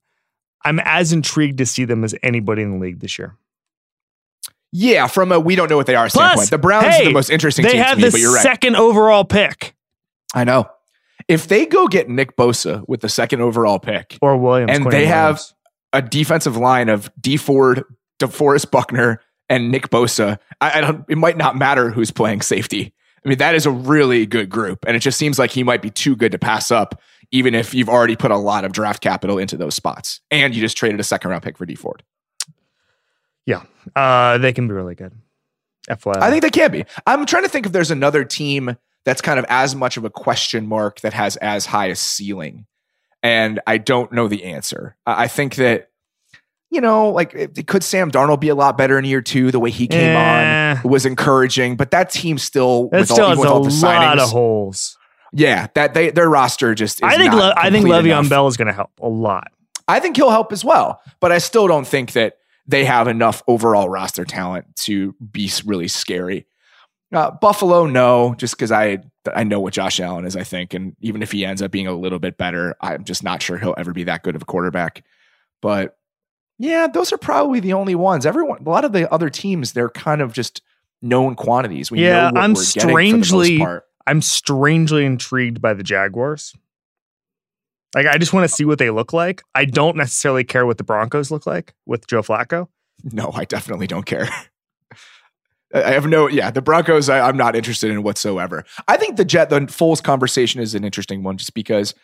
I'm 0.63 0.79
as 0.83 1.13
intrigued 1.13 1.57
to 1.59 1.65
see 1.65 1.85
them 1.85 2.03
as 2.03 2.13
anybody 2.21 2.61
in 2.61 2.73
the 2.73 2.77
league 2.77 2.99
this 2.99 3.17
year. 3.17 3.35
Yeah, 4.71 5.07
from 5.07 5.31
a 5.31 5.39
we 5.39 5.55
don't 5.55 5.69
know 5.69 5.77
what 5.77 5.87
they 5.87 5.95
are 5.95 6.07
Plus, 6.07 6.13
standpoint. 6.13 6.49
The 6.49 6.57
Browns 6.57 6.85
are 6.95 7.03
the 7.05 7.11
most 7.11 7.29
interesting 7.29 7.63
They 7.65 7.71
team 7.73 7.81
have 7.83 7.97
to 7.97 7.97
me, 7.97 8.03
the 8.05 8.11
but 8.11 8.19
you're 8.21 8.33
right. 8.33 8.41
second 8.43 8.75
overall 8.77 9.25
pick, 9.25 9.75
I 10.33 10.43
know. 10.43 10.69
If 11.27 11.47
they 11.47 11.65
go 11.65 11.87
get 11.87 12.09
Nick 12.09 12.35
Bosa 12.35 12.83
with 12.87 13.01
the 13.01 13.09
second 13.09 13.41
overall 13.41 13.79
pick, 13.79 14.17
or 14.21 14.37
Williams, 14.37 14.71
And 14.73 14.83
Quinn 14.85 14.91
they 14.91 15.05
have- 15.05 15.41
a 15.93 16.01
defensive 16.01 16.55
line 16.55 16.87
of 16.87 17.11
Dee 17.19 17.35
Ford, 17.35 17.83
DeForest 18.19 18.71
Buckner, 18.71 19.21
and 19.49 19.69
Nick 19.69 19.89
Bosa, 19.89 20.37
I, 20.61 20.77
I 20.77 20.81
don't. 20.81 21.03
It 21.09 21.17
might 21.17 21.35
not 21.35 21.57
matter 21.57 21.89
who's 21.89 22.11
playing 22.11 22.41
safety. 22.41 22.93
I 23.25 23.29
mean, 23.29 23.37
that 23.39 23.55
is 23.55 23.65
a 23.65 23.71
really 23.71 24.25
good 24.25 24.49
group, 24.49 24.85
and 24.87 24.95
it 24.95 25.01
just 25.01 25.19
seems 25.19 25.37
like 25.37 25.51
he 25.51 25.63
might 25.63 25.81
be 25.81 25.89
too 25.89 26.15
good 26.15 26.31
to 26.31 26.39
pass 26.39 26.71
up, 26.71 27.01
even 27.31 27.53
if 27.53 27.73
you've 27.73 27.89
already 27.89 28.15
put 28.15 28.31
a 28.31 28.37
lot 28.37 28.63
of 28.63 28.71
draft 28.71 29.03
capital 29.03 29.37
into 29.37 29.57
those 29.57 29.75
spots, 29.75 30.21
and 30.31 30.55
you 30.55 30.61
just 30.61 30.77
traded 30.77 30.99
a 31.01 31.03
second 31.03 31.29
round 31.29 31.43
pick 31.43 31.57
for 31.57 31.65
Dee 31.65 31.75
Ford. 31.75 32.03
Yeah, 33.45 33.63
uh, 33.95 34.37
they 34.37 34.53
can 34.53 34.67
be 34.67 34.73
really 34.73 34.95
good. 34.95 35.13
FYI, 35.89 36.17
I 36.21 36.29
think 36.29 36.43
they 36.43 36.49
can 36.51 36.71
be. 36.71 36.85
I'm 37.07 37.25
trying 37.25 37.43
to 37.43 37.49
think 37.49 37.65
if 37.65 37.71
there's 37.71 37.91
another 37.91 38.23
team 38.23 38.77
that's 39.03 39.19
kind 39.21 39.39
of 39.39 39.45
as 39.49 39.75
much 39.75 39.97
of 39.97 40.05
a 40.05 40.09
question 40.11 40.67
mark 40.67 41.01
that 41.01 41.13
has 41.13 41.37
as 41.37 41.65
high 41.65 41.87
a 41.87 41.95
ceiling. 41.95 42.67
And 43.23 43.59
I 43.65 43.77
don't 43.79 44.11
know 44.11 44.27
the 44.27 44.43
answer. 44.45 44.95
I 45.07 45.27
think 45.27 45.55
that, 45.55 45.89
you 46.69 46.81
know, 46.81 47.09
like 47.09 47.33
it- 47.33 47.65
could 47.67 47.83
Sam 47.83 48.11
Darnold 48.11 48.39
be 48.39 48.49
a 48.49 48.55
lot 48.55 48.77
better 48.77 48.97
in 48.99 49.05
year 49.05 49.21
two? 49.21 49.49
The 49.51 49.59
way 49.59 49.71
he 49.71 49.87
came 49.87 50.15
Eh. 50.15 50.75
on 50.83 50.89
was 50.89 51.05
encouraging, 51.07 51.75
but 51.77 51.89
that 51.91 52.11
team 52.11 52.37
still, 52.37 52.89
that 52.89 52.99
with 53.01 53.09
still 53.09 53.23
all, 53.25 53.29
has 53.31 53.39
with 53.39 53.47
a 53.47 53.51
all 53.51 53.63
the 53.63 53.69
lot 53.69 54.17
signings, 54.17 54.23
of 54.23 54.29
holes. 54.29 54.97
yeah, 55.33 55.67
that 55.73 55.95
they 55.95 56.11
their 56.11 56.29
roster 56.29 56.75
just. 56.75 56.97
Is 56.97 57.01
I 57.03 57.17
think 57.17 57.33
Le- 57.33 57.53
I 57.57 57.71
think 57.71 57.85
Le'Veon 57.87 58.05
enough. 58.05 58.29
Bell 58.29 58.47
is 58.47 58.55
going 58.57 58.67
to 58.67 58.73
help 58.73 58.91
a 59.01 59.07
lot. 59.09 59.47
I 59.87 59.99
think 59.99 60.15
he'll 60.15 60.29
help 60.29 60.51
as 60.51 60.63
well, 60.63 61.01
but 61.19 61.31
I 61.31 61.39
still 61.39 61.67
don't 61.67 61.85
think 61.87 62.13
that 62.13 62.35
they 62.71 62.85
have 62.85 63.07
enough 63.07 63.43
overall 63.47 63.87
roster 63.89 64.25
talent 64.25 64.75
to 64.77 65.13
be 65.31 65.51
really 65.65 65.87
scary. 65.87 66.47
Uh, 67.13 67.29
Buffalo, 67.29 67.85
no, 67.85 68.33
just 68.37 68.55
because 68.55 68.71
I 68.71 68.99
I 69.35 69.43
know 69.43 69.59
what 69.59 69.73
Josh 69.73 69.99
Allen 69.99 70.25
is. 70.25 70.35
I 70.35 70.43
think, 70.43 70.73
and 70.73 70.95
even 71.01 71.21
if 71.21 71.31
he 71.31 71.45
ends 71.45 71.61
up 71.61 71.69
being 71.69 71.87
a 71.87 71.93
little 71.93 72.19
bit 72.19 72.37
better, 72.37 72.75
I'm 72.81 73.03
just 73.03 73.23
not 73.23 73.41
sure 73.41 73.57
he'll 73.57 73.75
ever 73.77 73.91
be 73.91 74.05
that 74.05 74.23
good 74.23 74.35
of 74.35 74.41
a 74.41 74.45
quarterback. 74.45 75.03
But 75.61 75.97
yeah, 76.57 76.87
those 76.87 77.11
are 77.11 77.17
probably 77.17 77.59
the 77.59 77.73
only 77.73 77.95
ones. 77.95 78.25
Everyone, 78.25 78.63
a 78.65 78.69
lot 78.69 78.85
of 78.85 78.93
the 78.93 79.11
other 79.13 79.29
teams, 79.29 79.73
they're 79.73 79.89
kind 79.89 80.21
of 80.21 80.31
just 80.31 80.61
known 81.01 81.35
quantities. 81.35 81.91
We 81.91 82.01
Yeah, 82.01 82.29
know 82.29 82.33
what 82.33 82.37
I'm 82.37 82.53
we're 82.53 82.63
getting 82.73 82.89
for 82.89 83.17
the 83.17 83.25
strangely-. 83.25 83.67
I'm 84.07 84.21
strangely 84.21 85.05
intrigued 85.05 85.61
by 85.61 85.73
the 85.73 85.83
Jaguars. 85.83 86.55
Like, 87.93 88.05
I 88.07 88.17
just 88.17 88.33
want 88.33 88.49
to 88.49 88.55
see 88.55 88.65
what 88.65 88.79
they 88.79 88.89
look 88.89 89.11
like. 89.13 89.43
I 89.53 89.65
don't 89.65 89.97
necessarily 89.97 90.43
care 90.43 90.65
what 90.65 90.77
the 90.77 90.83
Broncos 90.83 91.29
look 91.29 91.45
like 91.45 91.73
with 91.85 92.07
Joe 92.07 92.21
Flacco. 92.21 92.67
No, 93.03 93.31
I 93.33 93.45
definitely 93.45 93.87
don't 93.87 94.05
care. 94.05 94.29
I 95.73 95.91
have 95.91 96.05
no, 96.05 96.27
yeah, 96.27 96.51
the 96.51 96.61
Broncos, 96.61 97.09
I, 97.09 97.21
I'm 97.21 97.37
not 97.37 97.55
interested 97.55 97.91
in 97.91 98.03
whatsoever. 98.03 98.65
I 98.87 98.97
think 98.97 99.15
the 99.15 99.25
Jet, 99.25 99.49
the 99.49 99.61
Foles 99.61 100.03
conversation 100.03 100.61
is 100.61 100.75
an 100.75 100.83
interesting 100.83 101.23
one 101.23 101.37
just 101.37 101.53
because 101.53 101.95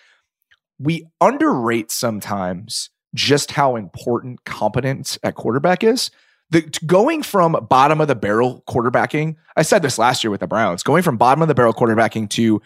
we 0.80 1.06
underrate 1.20 1.92
sometimes 1.92 2.90
just 3.14 3.52
how 3.52 3.76
important 3.76 4.46
competence 4.46 5.18
at 5.24 5.36
quarterback 5.36 5.84
is. 5.84 6.12
The, 6.50 6.62
going 6.86 7.24
from 7.24 7.68
bottom 7.70 8.00
of 8.00 8.08
the 8.08 8.16
barrel 8.16 8.64
quarterbacking, 8.70 9.36
I 9.58 9.64
said 9.64 9.82
this 9.82 9.98
last 9.98 10.24
year 10.24 10.32
with 10.32 10.40
the 10.40 10.48
Browns, 10.48 10.82
going 10.82 11.04
from 11.04 11.18
bottom 11.18 11.42
of 11.42 11.50
the 11.50 11.56
barrel 11.56 11.74
quarterbacking 11.74 12.30
to 12.32 12.62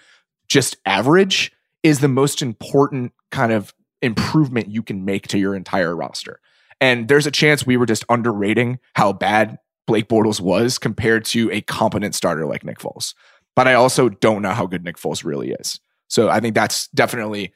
just 0.48 0.78
average 0.86 1.52
is 1.84 2.00
the 2.00 2.08
most 2.08 2.42
important 2.42 3.14
kind 3.32 3.52
of 3.52 3.74
improvement 4.02 4.70
you 4.70 4.84
can 4.84 5.06
make 5.06 5.28
to 5.28 5.38
your 5.38 5.56
entire 5.56 5.96
roster. 5.96 6.40
And 6.80 7.08
there's 7.08 7.28
a 7.28 7.32
chance 7.32 7.66
we 7.66 7.78
were 7.78 7.86
just 7.86 8.04
underrating 8.10 8.80
how 8.96 9.14
bad 9.14 9.58
Blake 9.88 10.08
Bortles 10.08 10.42
was 10.42 10.78
compared 10.78 11.26
to 11.26 11.52
a 11.52 11.62
competent 11.62 12.16
starter 12.16 12.46
like 12.46 12.64
Nick 12.64 12.80
Foles. 12.80 13.14
But 13.56 13.68
I 13.68 13.74
also 13.74 14.10
don't 14.10 14.42
know 14.42 14.52
how 14.52 14.66
good 14.66 14.84
Nick 14.84 14.98
Foles 14.98 15.24
really 15.24 15.52
is. 15.52 15.80
So 16.08 16.30
I 16.30 16.40
think 16.40 16.56
that's 16.56 16.88
definitely 16.90 17.54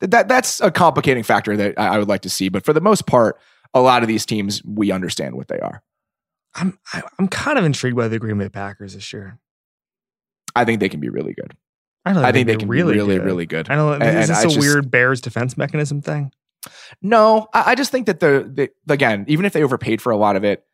that 0.00 0.28
that's 0.28 0.60
a 0.60 0.70
complicating 0.70 1.22
factor 1.22 1.56
that 1.56 1.78
I 1.78 1.98
would 1.98 2.08
like 2.08 2.22
to 2.22 2.30
see. 2.30 2.48
But 2.48 2.64
for 2.64 2.72
the 2.72 2.80
most 2.80 3.06
part, 3.06 3.38
a 3.72 3.80
lot 3.80 4.02
of 4.02 4.08
these 4.08 4.26
teams 4.26 4.62
we 4.64 4.90
understand 4.90 5.34
what 5.36 5.48
they 5.48 5.58
are. 5.58 5.82
I'm 6.54 6.78
I'm 7.18 7.28
kind 7.28 7.58
of 7.58 7.64
intrigued 7.64 7.96
by 7.96 8.08
the 8.08 8.18
Green 8.18 8.38
Bay 8.38 8.48
Packers 8.48 8.94
this 8.94 9.12
year. 9.12 9.38
I 10.56 10.64
think 10.64 10.80
they 10.80 10.88
can 10.88 11.00
be 11.00 11.08
really 11.08 11.34
good. 11.34 11.56
I 12.04 12.12
don't 12.12 12.24
I 12.24 12.32
think 12.32 12.46
they 12.46 12.56
can 12.56 12.68
be 12.68 12.82
really, 12.82 12.96
good. 12.96 13.24
really 13.24 13.46
good. 13.46 13.70
I 13.70 13.76
know. 13.76 13.92
And- 13.92 14.02
Is 14.02 14.08
and 14.08 14.22
this 14.28 14.30
I 14.38 14.40
a 14.42 14.44
just- 14.44 14.58
weird 14.58 14.90
Bears 14.90 15.20
defense 15.20 15.56
mechanism 15.56 16.02
thing? 16.02 16.32
No, 17.02 17.48
I, 17.52 17.72
I 17.72 17.74
just 17.74 17.90
think 17.90 18.06
that 18.06 18.20
the, 18.20 18.70
the 18.86 18.92
again, 18.92 19.24
even 19.28 19.44
if 19.44 19.52
they 19.52 19.62
overpaid 19.62 20.00
for 20.00 20.10
a 20.12 20.16
lot 20.16 20.36
of 20.36 20.44
it, 20.44 20.64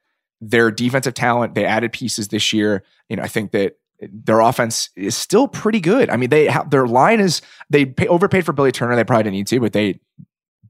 their 0.40 0.70
defensive 0.70 1.14
talent, 1.14 1.54
they 1.54 1.64
added 1.64 1.92
pieces 1.92 2.28
this 2.28 2.52
year. 2.52 2.82
You 3.08 3.16
know, 3.16 3.22
I 3.22 3.28
think 3.28 3.50
that 3.52 3.76
their 4.00 4.40
offense 4.40 4.88
is 4.96 5.16
still 5.16 5.48
pretty 5.48 5.80
good. 5.80 6.08
I 6.08 6.16
mean, 6.16 6.30
they 6.30 6.46
have 6.46 6.70
their 6.70 6.86
line 6.86 7.20
is 7.20 7.42
they 7.68 7.84
pay, 7.86 8.06
overpaid 8.08 8.46
for 8.46 8.52
Billy 8.52 8.72
Turner. 8.72 8.96
They 8.96 9.04
probably 9.04 9.24
didn't 9.24 9.34
need 9.36 9.46
to, 9.48 9.60
but 9.60 9.72
they 9.72 10.00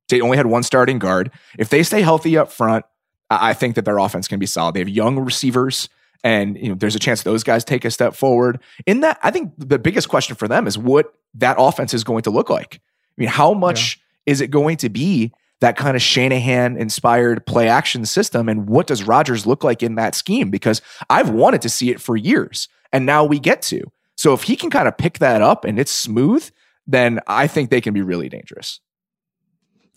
they 0.09 0.21
only 0.21 0.37
had 0.37 0.47
one 0.47 0.63
starting 0.63 0.99
guard. 0.99 1.31
If 1.59 1.69
they 1.69 1.83
stay 1.83 2.03
healthy 2.03 2.37
up 2.37 2.51
front, 2.51 2.85
I, 3.29 3.51
I 3.51 3.55
think 3.55 3.77
that 3.77 3.85
their 3.85 3.99
offense 3.99 4.27
can 4.27 4.39
be 4.41 4.47
solid. 4.47 4.75
They 4.75 4.81
have 4.81 4.89
young 4.89 5.19
receivers. 5.21 5.89
And 6.23 6.57
you 6.59 6.69
know, 6.69 6.75
there's 6.75 6.97
a 6.97 6.99
chance 6.99 7.23
those 7.23 7.45
guys 7.45 7.65
take 7.65 7.85
a 7.85 7.91
step 7.91 8.15
forward. 8.15 8.61
In 8.87 9.01
that, 9.01 9.19
I 9.23 9.31
think 9.31 9.53
the 9.57 9.79
biggest 9.79 10.09
question 10.09 10.37
for 10.37 10.49
them 10.49 10.67
is 10.67 10.77
what 10.77 11.15
that 11.35 11.57
offense 11.59 11.95
is 11.95 12.05
going 12.05 12.23
to 12.23 12.31
look 12.31 12.51
like. 12.51 12.77
I 12.77 13.15
mean, 13.17 13.29
how 13.29 13.55
much 13.55 13.99
yeah. 14.27 14.33
is 14.33 14.41
it 14.41 14.51
going 14.51 14.77
to 14.79 14.89
be 14.89 15.33
that 15.61 15.77
kind 15.77 15.95
of 15.95 16.03
Shanahan 16.03 16.77
inspired 16.77 17.47
play 17.47 17.69
action 17.69 18.05
system. 18.07 18.49
And 18.49 18.69
what 18.69 18.87
does 18.87 19.05
Rodgers 19.05 19.47
look 19.47 19.63
like 19.63 19.83
in 19.83 19.95
that 19.95 20.15
scheme? 20.15 20.51
Because 20.51 20.83
I've 21.09 21.31
wanted 21.31 21.63
to 21.63 21.69
see 21.69 21.91
it 21.91 22.01
for 22.01 22.17
years 22.17 22.69
and 22.93 23.07
now 23.07 23.25
we 23.25 23.39
get 23.39 23.63
to. 23.63 23.83
So 24.17 24.35
if 24.35 24.43
he 24.43 24.57
can 24.57 24.71
kind 24.71 24.89
of 24.89 24.99
pick 24.99 25.19
that 25.19 25.43
up 25.43 25.65
and 25.65 25.79
it's 25.79 25.93
smooth, 25.93 26.51
then 26.87 27.21
I 27.27 27.47
think 27.47 27.71
they 27.71 27.81
can 27.81 27.95
be 27.95 28.03
really 28.03 28.29
dangerous. 28.29 28.81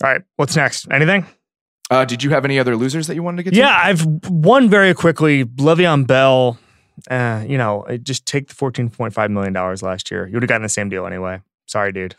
All 0.02 0.10
right. 0.10 0.22
What's 0.36 0.56
next? 0.56 0.86
Anything? 0.90 1.26
Uh, 1.90 2.04
did 2.04 2.22
you 2.22 2.30
have 2.30 2.44
any 2.44 2.58
other 2.58 2.76
losers 2.76 3.06
that 3.06 3.14
you 3.14 3.22
wanted 3.22 3.38
to 3.38 3.42
get 3.44 3.54
yeah, 3.54 3.68
to? 3.68 3.74
I've 3.74 4.30
one 4.30 4.70
very 4.70 4.94
quickly. 4.94 5.44
Le'Veon 5.44 6.06
Bell, 6.06 6.58
uh, 7.10 7.44
you 7.46 7.58
know, 7.58 7.86
just 8.02 8.24
take 8.26 8.48
the 8.48 8.54
$14.5 8.54 9.30
million 9.30 9.52
last 9.52 10.10
year. 10.10 10.26
You 10.26 10.34
would 10.34 10.42
have 10.42 10.48
gotten 10.48 10.62
the 10.62 10.68
same 10.68 10.88
deal 10.88 11.06
anyway. 11.06 11.40
Sorry, 11.66 11.92
dude. 11.92 12.16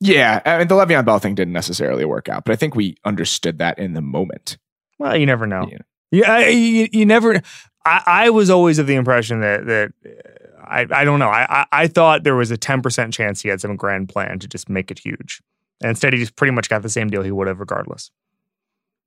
Yeah, 0.00 0.40
I 0.46 0.58
mean 0.58 0.68
the 0.68 0.74
Le'Veon 0.74 1.04
Bell 1.04 1.18
thing 1.18 1.34
didn't 1.34 1.52
necessarily 1.52 2.06
work 2.06 2.28
out, 2.28 2.44
but 2.44 2.52
I 2.52 2.56
think 2.56 2.74
we 2.74 2.96
understood 3.04 3.58
that 3.58 3.78
in 3.78 3.92
the 3.92 4.00
moment. 4.00 4.56
Well, 4.98 5.14
you 5.14 5.26
never 5.26 5.46
know. 5.46 5.68
Yeah, 5.70 5.78
yeah 6.10 6.48
you, 6.48 6.88
you 6.90 7.04
never. 7.04 7.42
I, 7.84 8.02
I 8.06 8.30
was 8.30 8.48
always 8.48 8.78
of 8.78 8.86
the 8.86 8.94
impression 8.94 9.40
that 9.40 9.66
that 9.66 9.92
I 10.64 10.86
I 10.90 11.04
don't 11.04 11.18
know. 11.18 11.28
I, 11.28 11.46
I, 11.60 11.66
I 11.72 11.86
thought 11.86 12.24
there 12.24 12.34
was 12.34 12.50
a 12.50 12.56
ten 12.56 12.80
percent 12.80 13.12
chance 13.12 13.42
he 13.42 13.50
had 13.50 13.60
some 13.60 13.76
grand 13.76 14.08
plan 14.08 14.38
to 14.38 14.48
just 14.48 14.70
make 14.70 14.90
it 14.90 14.98
huge, 14.98 15.42
and 15.82 15.90
instead 15.90 16.14
he 16.14 16.18
just 16.18 16.34
pretty 16.34 16.52
much 16.52 16.70
got 16.70 16.80
the 16.80 16.88
same 16.88 17.08
deal 17.08 17.22
he 17.22 17.30
would 17.30 17.46
have 17.46 17.60
regardless. 17.60 18.10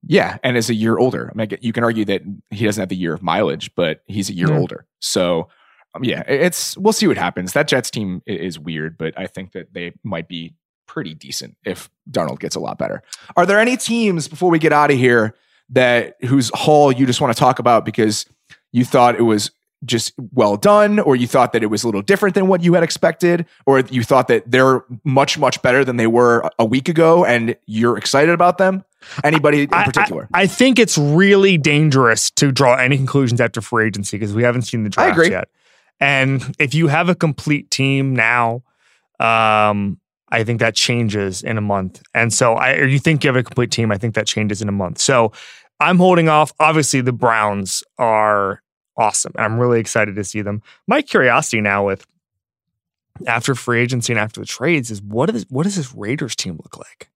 Yeah, 0.06 0.38
and 0.44 0.58
is 0.58 0.70
a 0.70 0.74
year 0.74 0.98
older. 0.98 1.32
I 1.34 1.38
mean, 1.38 1.58
you 1.62 1.72
can 1.72 1.84
argue 1.84 2.06
that 2.06 2.24
he 2.50 2.66
doesn't 2.66 2.82
have 2.82 2.90
the 2.90 2.96
year 2.96 3.14
of 3.14 3.24
mileage, 3.24 3.74
but 3.76 4.02
he's 4.06 4.30
a 4.30 4.34
year 4.34 4.50
yeah. 4.50 4.58
older. 4.58 4.86
So, 5.00 5.48
um, 5.96 6.04
yeah, 6.04 6.24
it's 6.28 6.78
we'll 6.78 6.94
see 6.94 7.08
what 7.08 7.18
happens. 7.18 7.54
That 7.54 7.68
Jets 7.68 7.90
team 7.90 8.22
is 8.26 8.60
weird, 8.60 8.98
but 8.98 9.18
I 9.18 9.28
think 9.28 9.54
that 9.54 9.74
they 9.74 9.94
might 10.04 10.28
be 10.28 10.56
pretty 10.88 11.14
decent 11.14 11.56
if 11.66 11.90
Darnold 12.12 12.40
gets 12.40 12.56
a 12.56 12.60
lot 12.60 12.78
better. 12.78 13.02
Are 13.36 13.46
there 13.46 13.60
any 13.60 13.78
teams 13.78 14.28
before 14.28 14.50
we 14.50 14.60
get 14.60 14.74
out 14.74 14.92
of 14.92 14.98
here 14.98 15.36
that 15.70 16.18
whose 16.22 16.52
haul 16.54 16.92
you 16.92 17.06
just 17.06 17.22
want 17.22 17.34
to 17.34 17.40
talk 17.40 17.60
about 17.60 17.86
because 17.86 18.26
you 18.72 18.84
thought 18.84 19.16
it 19.16 19.24
was 19.24 19.52
just 19.86 20.14
well 20.32 20.56
done, 20.56 21.00
or 21.00 21.16
you 21.16 21.28
thought 21.28 21.54
that 21.54 21.64
it 21.64 21.68
was 21.68 21.84
a 21.84 21.88
little 21.88 22.02
different 22.02 22.36
than 22.36 22.48
what 22.48 22.64
you 22.64 22.74
had 22.74 22.84
expected, 22.84 23.46
or 23.66 23.80
you 23.80 24.04
thought 24.04 24.28
that 24.28 24.50
they're 24.50 24.84
much, 25.04 25.38
much 25.38 25.62
better 25.62 25.84
than 25.84 25.98
they 25.98 26.08
were 26.08 26.50
a 26.58 26.66
week 26.66 26.88
ago 26.90 27.26
and 27.26 27.56
you're 27.66 27.98
excited 27.98 28.34
about 28.34 28.58
them? 28.58 28.84
Anybody 29.24 29.64
in 29.64 29.70
particular? 29.70 30.28
I, 30.34 30.40
I, 30.40 30.42
I 30.44 30.48
think 30.48 30.80
it's 30.80 30.98
really 30.98 31.58
dangerous 31.58 32.32
to 32.32 32.52
draw 32.52 32.76
any 32.76 32.98
conclusions 32.98 33.42
after 33.42 33.62
free 33.62 33.88
agency 33.88 34.18
because 34.18 34.34
we 34.34 34.44
haven't 34.44 34.64
seen 34.64 34.84
the 34.84 34.90
draft 34.90 35.30
yet. 35.30 35.50
And 36.00 36.56
if 36.60 36.74
you 36.74 36.88
have 36.88 37.10
a 37.10 37.16
complete 37.16 37.72
team 37.72 38.16
now, 38.16 38.64
um, 39.20 40.00
I 40.30 40.44
think 40.44 40.60
that 40.60 40.76
changes 40.76 41.44
in 41.44 41.58
a 41.58 41.62
month. 41.62 42.02
And 42.14 42.34
so 42.34 42.56
I 42.56 42.74
or 42.76 42.86
you 42.86 43.00
think 43.00 43.24
you 43.24 43.30
have 43.30 43.38
a 43.38 43.44
complete 43.44 43.72
team, 43.72 43.92
I 43.92 43.98
think 43.98 44.16
that 44.16 44.28
changes 44.28 44.62
in 44.62 44.70
a 44.70 44.74
month. 44.74 45.00
So 45.00 45.32
I'm 45.80 45.98
holding 45.98 46.30
off. 46.30 46.52
Obviously, 46.60 47.02
the 47.02 47.14
Browns 47.14 47.84
are 47.98 48.62
awesome. 48.98 49.34
And 49.36 49.46
I'm 49.46 49.60
really 49.60 49.80
excited 49.80 50.16
to 50.16 50.24
see 50.24 50.42
them. 50.42 50.62
My 50.88 51.02
curiosity 51.02 51.62
now 51.62 51.86
with 51.86 52.06
after 53.28 53.54
free 53.56 53.82
agency 53.82 54.14
and 54.14 54.20
after 54.20 54.40
the 54.40 54.48
trades 54.48 54.90
is 54.90 55.02
what 55.02 55.30
is 55.30 55.46
what 55.50 55.64
does 55.64 55.76
this 55.76 55.94
Raiders 55.94 56.36
team 56.36 56.60
look 56.62 56.78
like? 56.78 57.10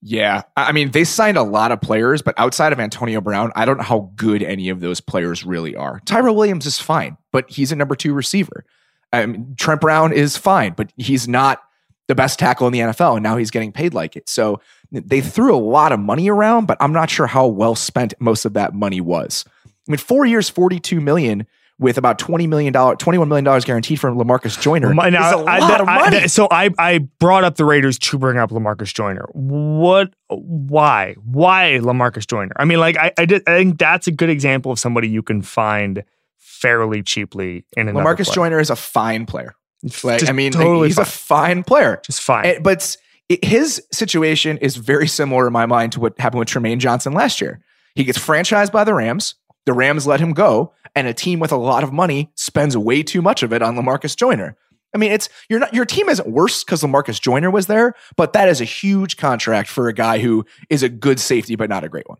Yeah. 0.00 0.42
I 0.56 0.72
mean, 0.72 0.92
they 0.92 1.04
signed 1.04 1.36
a 1.36 1.42
lot 1.42 1.72
of 1.72 1.80
players, 1.80 2.22
but 2.22 2.34
outside 2.38 2.72
of 2.72 2.78
Antonio 2.78 3.20
Brown, 3.20 3.50
I 3.56 3.64
don't 3.64 3.78
know 3.78 3.84
how 3.84 4.12
good 4.14 4.42
any 4.42 4.68
of 4.68 4.80
those 4.80 5.00
players 5.00 5.44
really 5.44 5.74
are. 5.74 6.00
Tyrell 6.04 6.36
Williams 6.36 6.66
is 6.66 6.78
fine, 6.78 7.16
but 7.32 7.50
he's 7.50 7.72
a 7.72 7.76
number 7.76 7.96
two 7.96 8.14
receiver. 8.14 8.64
I 9.12 9.26
mean, 9.26 9.54
Trent 9.58 9.80
Brown 9.80 10.12
is 10.12 10.36
fine, 10.36 10.74
but 10.76 10.92
he's 10.96 11.26
not 11.26 11.62
the 12.06 12.14
best 12.14 12.38
tackle 12.38 12.66
in 12.66 12.72
the 12.72 12.78
NFL, 12.80 13.14
and 13.14 13.22
now 13.22 13.36
he's 13.36 13.50
getting 13.50 13.72
paid 13.72 13.92
like 13.92 14.16
it. 14.16 14.28
So 14.28 14.60
they 14.90 15.20
threw 15.20 15.54
a 15.54 15.58
lot 15.58 15.92
of 15.92 16.00
money 16.00 16.30
around, 16.30 16.66
but 16.66 16.78
I'm 16.80 16.92
not 16.92 17.10
sure 17.10 17.26
how 17.26 17.46
well 17.46 17.74
spent 17.74 18.14
most 18.18 18.44
of 18.44 18.54
that 18.54 18.74
money 18.74 19.00
was. 19.00 19.44
I 19.66 19.90
mean, 19.90 19.98
four 19.98 20.24
years, 20.24 20.48
42 20.48 21.00
million 21.00 21.46
with 21.78 21.96
about 21.96 22.18
$20 22.18 22.48
million, 22.48 22.72
$21 22.72 23.28
million 23.28 23.60
guaranteed 23.60 24.00
from 24.00 24.18
Lamarcus 24.18 24.60
Joyner. 24.60 24.92
My, 24.92 25.10
now, 25.10 25.38
a 25.38 25.44
I, 25.44 25.58
lot 25.58 25.80
of 25.80 25.86
money. 25.86 26.16
I, 26.18 26.26
so 26.26 26.48
I, 26.50 26.70
I 26.76 26.98
brought 26.98 27.44
up 27.44 27.56
the 27.56 27.64
Raiders 27.64 27.98
to 28.00 28.18
bring 28.18 28.36
up 28.36 28.50
Lamarcus 28.50 28.92
Joyner. 28.92 29.26
What, 29.32 30.12
why, 30.28 31.14
why 31.24 31.78
Lamarcus 31.80 32.26
Joyner? 32.26 32.52
I 32.56 32.64
mean, 32.64 32.80
like, 32.80 32.96
I, 32.96 33.12
I, 33.16 33.24
did, 33.24 33.42
I 33.46 33.58
think 33.58 33.78
that's 33.78 34.08
a 34.08 34.12
good 34.12 34.30
example 34.30 34.72
of 34.72 34.78
somebody 34.78 35.08
you 35.08 35.22
can 35.22 35.40
find 35.40 36.02
fairly 36.38 37.02
cheaply 37.02 37.64
in 37.76 37.88
another 37.88 38.04
Lamarcus 38.04 38.24
player. 38.24 38.34
Joyner 38.34 38.60
is 38.60 38.70
a 38.70 38.76
fine 38.76 39.24
player. 39.26 39.54
Like, 40.02 40.28
I 40.28 40.32
mean, 40.32 40.50
totally 40.50 40.88
he's 40.88 40.96
fine. 40.96 41.02
a 41.02 41.06
fine 41.06 41.62
player. 41.62 42.00
Just 42.04 42.20
fine. 42.22 42.46
And, 42.46 42.64
but 42.64 42.96
it, 43.28 43.44
his 43.44 43.80
situation 43.92 44.58
is 44.58 44.76
very 44.76 45.06
similar 45.06 45.46
in 45.46 45.52
my 45.52 45.66
mind 45.66 45.92
to 45.92 46.00
what 46.00 46.18
happened 46.18 46.40
with 46.40 46.48
Trumaine 46.48 46.78
Johnson 46.78 47.12
last 47.12 47.40
year. 47.40 47.60
He 47.94 48.02
gets 48.02 48.18
franchised 48.18 48.72
by 48.72 48.82
the 48.82 48.94
Rams. 48.94 49.36
The 49.68 49.74
Rams 49.74 50.06
let 50.06 50.18
him 50.18 50.32
go, 50.32 50.72
and 50.96 51.06
a 51.06 51.12
team 51.12 51.40
with 51.40 51.52
a 51.52 51.56
lot 51.58 51.84
of 51.84 51.92
money 51.92 52.30
spends 52.36 52.74
way 52.74 53.02
too 53.02 53.20
much 53.20 53.42
of 53.42 53.52
it 53.52 53.60
on 53.60 53.76
Lamarcus 53.76 54.16
Joyner. 54.16 54.56
I 54.94 54.98
mean, 54.98 55.12
it's 55.12 55.28
you're 55.50 55.58
not 55.58 55.74
your 55.74 55.84
team 55.84 56.08
isn't 56.08 56.26
worse 56.26 56.64
because 56.64 56.82
Lamarcus 56.82 57.20
Joyner 57.20 57.50
was 57.50 57.66
there, 57.66 57.92
but 58.16 58.32
that 58.32 58.48
is 58.48 58.62
a 58.62 58.64
huge 58.64 59.18
contract 59.18 59.68
for 59.68 59.88
a 59.88 59.92
guy 59.92 60.20
who 60.20 60.46
is 60.70 60.82
a 60.82 60.88
good 60.88 61.20
safety 61.20 61.54
but 61.54 61.68
not 61.68 61.84
a 61.84 61.90
great 61.90 62.08
one. 62.08 62.16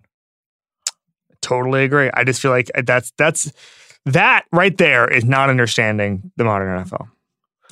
Totally 1.40 1.84
agree. 1.84 2.10
I 2.12 2.22
just 2.22 2.42
feel 2.42 2.50
like 2.50 2.70
that's 2.84 3.14
that's 3.16 3.50
that 4.04 4.44
right 4.52 4.76
there 4.76 5.08
is 5.08 5.24
not 5.24 5.48
understanding 5.48 6.30
the 6.36 6.44
modern 6.44 6.84
NFL. 6.84 7.08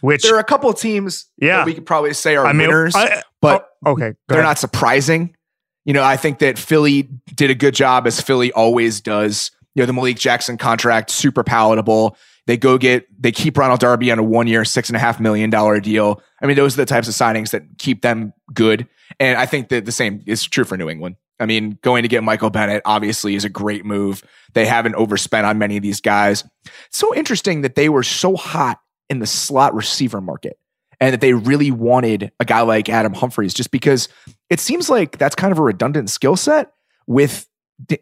Which 0.01 0.22
there 0.22 0.37
are 0.37 0.41
a 0.41 0.45
couple 0.45 0.70
of 0.70 0.79
teams 0.79 1.27
yeah. 1.37 1.66
we 1.66 1.74
could 1.74 1.85
probably 1.85 2.14
say 2.14 2.35
are 2.37 2.47
I 2.47 2.55
mean, 2.55 2.68
winners, 2.68 2.97
I, 2.97 3.22
but 3.43 3.68
oh, 3.85 3.93
okay, 3.93 4.14
they're 4.29 4.39
ahead. 4.39 4.49
not 4.49 4.59
surprising. 4.59 5.37
You 5.85 5.93
know, 5.93 6.03
I 6.03 6.16
think 6.16 6.39
that 6.39 6.59
Philly 6.59 7.03
did 7.35 7.51
a 7.51 7.55
good 7.55 7.74
job 7.74 8.07
as 8.07 8.22
Philly 8.22 8.53
always 8.53 9.03
does. 9.03 9.51
You 9.77 9.83
know, 9.83 9.87
the 9.87 9.93
Malik 9.93 10.18
Jackson 10.18 10.57
contract, 10.57 11.11
super 11.11 11.45
palatable. 11.45 12.16
They 12.47 12.57
go 12.57 12.79
get, 12.79 13.07
they 13.20 13.31
keep 13.31 13.59
Ronald 13.59 13.81
Darby 13.81 14.11
on 14.11 14.18
a 14.18 14.22
one 14.22 14.47
year, 14.47 14.64
six 14.64 14.89
and 14.89 14.97
a 14.97 14.99
half 14.99 15.20
million 15.20 15.51
dollar 15.51 15.81
deal. 15.81 16.22
I 16.43 16.47
mean, 16.47 16.57
those 16.57 16.74
are 16.74 16.79
the 16.79 16.87
types 16.87 17.09
of 17.09 17.14
signings 17.14 17.51
that 17.51 17.62
keep 17.77 18.01
them 18.01 18.33
good. 18.55 18.89
And 19.20 19.39
I 19.39 19.45
think 19.45 19.68
that 19.68 19.85
the 19.85 19.93
same 19.93 20.22
is 20.27 20.45
true 20.45 20.64
for 20.64 20.79
New 20.79 20.89
England. 20.89 21.16
I 21.39 21.45
mean, 21.45 21.79
going 21.83 22.03
to 22.05 22.09
get 22.09 22.24
Michael 22.24 22.49
Bennett 22.49 22.81
obviously 22.87 23.35
is 23.35 23.45
a 23.45 23.51
great 23.51 23.85
move. 23.85 24.24
They 24.55 24.64
haven't 24.64 24.95
overspent 24.95 25.45
on 25.45 25.59
many 25.59 25.77
of 25.77 25.83
these 25.83 26.01
guys. 26.01 26.43
It's 26.64 26.97
so 26.99 27.14
interesting 27.14 27.61
that 27.61 27.74
they 27.74 27.91
were 27.91 28.03
so 28.03 28.35
hot 28.35 28.81
in 29.11 29.18
the 29.18 29.27
slot 29.27 29.74
receiver 29.74 30.22
market 30.22 30.59
and 31.01 31.12
that 31.12 31.20
they 31.20 31.35
really 31.35 31.70
wanted 31.70 32.33
a 32.41 32.47
guy 32.47 32.62
like 32.62 32.89
Adam 32.89 33.12
Humphries 33.12 33.53
just 33.53 33.70
because 33.70 34.09
it 34.49 34.61
seems 34.61 34.89
like 34.89 35.18
that's 35.18 35.35
kind 35.35 35.53
of 35.53 35.59
a 35.59 35.62
redundant 35.62 36.09
skill 36.11 36.37
set 36.37 36.72
with 37.07 37.47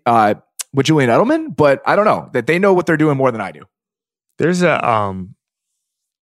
uh 0.06 0.34
with 0.74 0.86
Julian 0.86 1.08
Edelman, 1.08 1.56
but 1.56 1.80
I 1.86 1.96
don't 1.96 2.04
know 2.04 2.28
that 2.32 2.46
they 2.46 2.58
know 2.58 2.74
what 2.74 2.86
they're 2.86 2.96
doing 2.96 3.16
more 3.16 3.30
than 3.32 3.40
I 3.40 3.52
do. 3.52 3.62
There's 4.38 4.62
a 4.62 4.86
um 4.86 5.36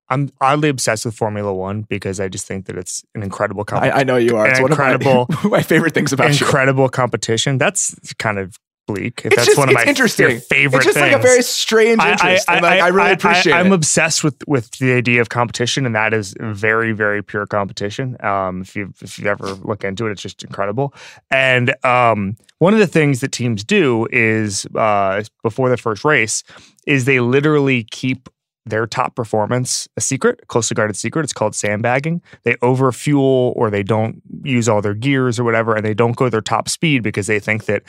I'm 0.10 0.30
oddly 0.42 0.68
obsessed 0.68 1.06
with 1.06 1.16
Formula 1.16 1.54
One 1.54 1.84
because 1.84 2.20
I 2.20 2.28
just 2.28 2.46
think 2.46 2.66
that 2.66 2.78
it's 2.78 3.04
an 3.16 3.24
incredible 3.24 3.64
competition. 3.64 3.98
I, 3.98 4.02
I, 4.02 4.04
know 4.04 4.18
you 4.18 4.36
are. 4.36 4.46
It's 4.46 4.60
incredible, 4.60 5.26
one 5.26 5.38
of 5.38 5.44
my, 5.46 5.50
my 5.58 5.62
favorite 5.62 5.94
things 5.94 6.12
about 6.12 6.26
incredible 6.26 6.44
you. 6.44 6.48
Incredible 6.48 6.90
competition. 6.90 7.58
That's 7.58 8.14
kind 8.16 8.38
of 8.38 8.60
bleak. 8.88 9.20
If 9.20 9.28
it's 9.28 9.36
that's 9.36 9.46
just, 9.48 9.58
one 9.58 9.70
of 9.70 9.76
my 9.76 9.84
interesting. 9.86 10.40
favorite 10.40 10.80
It's 10.80 10.86
just 10.86 10.98
things. 10.98 11.14
like 11.14 11.20
a 11.20 11.24
very 11.24 11.42
strange 11.42 12.02
interest. 12.02 12.50
I, 12.50 12.60
I, 12.60 12.60
I, 12.60 12.78
I 12.78 12.88
really 12.88 13.12
appreciate 13.12 13.54
I, 13.54 13.60
am 13.60 13.72
obsessed 13.72 14.24
with 14.24 14.36
with 14.48 14.72
the 14.72 14.94
idea 14.94 15.22
of 15.22 15.30
competition, 15.30 15.86
and 15.86 15.96
that 15.96 16.14
is 16.14 16.36
very, 16.40 16.92
very 16.92 17.24
pure 17.24 17.46
competition. 17.46 18.18
Um, 18.24 18.62
if 18.62 18.76
you 18.76 18.94
if 19.02 19.18
you 19.20 19.28
ever 19.28 19.54
look 19.54 19.84
into 19.84 20.08
it, 20.08 20.12
it's 20.12 20.22
just 20.22 20.44
incredible. 20.44 20.94
And 21.30 21.74
um, 21.86 22.38
one 22.60 22.74
of 22.74 22.80
the 22.80 22.88
things 22.88 23.22
that 23.22 23.32
teams 23.32 23.64
do 23.64 24.08
is 24.12 24.66
uh, 24.76 25.24
before 25.44 25.70
the 25.70 25.78
first 25.78 26.04
race 26.04 26.44
is 26.86 27.06
they 27.06 27.20
literally 27.20 27.84
keep 27.86 28.30
their 28.66 28.86
top 28.86 29.16
performance 29.16 29.88
a 29.98 30.02
secret, 30.02 30.40
a 30.44 30.46
closely 30.46 30.76
guarded 30.76 30.96
secret. 30.96 31.24
It's 31.24 31.34
called 31.34 31.56
sandbagging. 31.56 32.22
They 32.44 32.56
overfuel 32.56 33.54
or 33.56 33.70
they 33.70 33.84
don't 33.84 34.22
use 34.44 34.70
all 34.70 34.82
their 34.82 34.94
gears 34.94 35.40
or 35.40 35.44
whatever, 35.44 35.76
and 35.76 35.86
they 35.86 35.94
don't 35.94 36.16
go 36.16 36.30
their 36.30 36.42
top 36.42 36.70
speed 36.70 37.02
because 37.04 37.28
they 37.28 37.40
think 37.40 37.66
that 37.66 37.84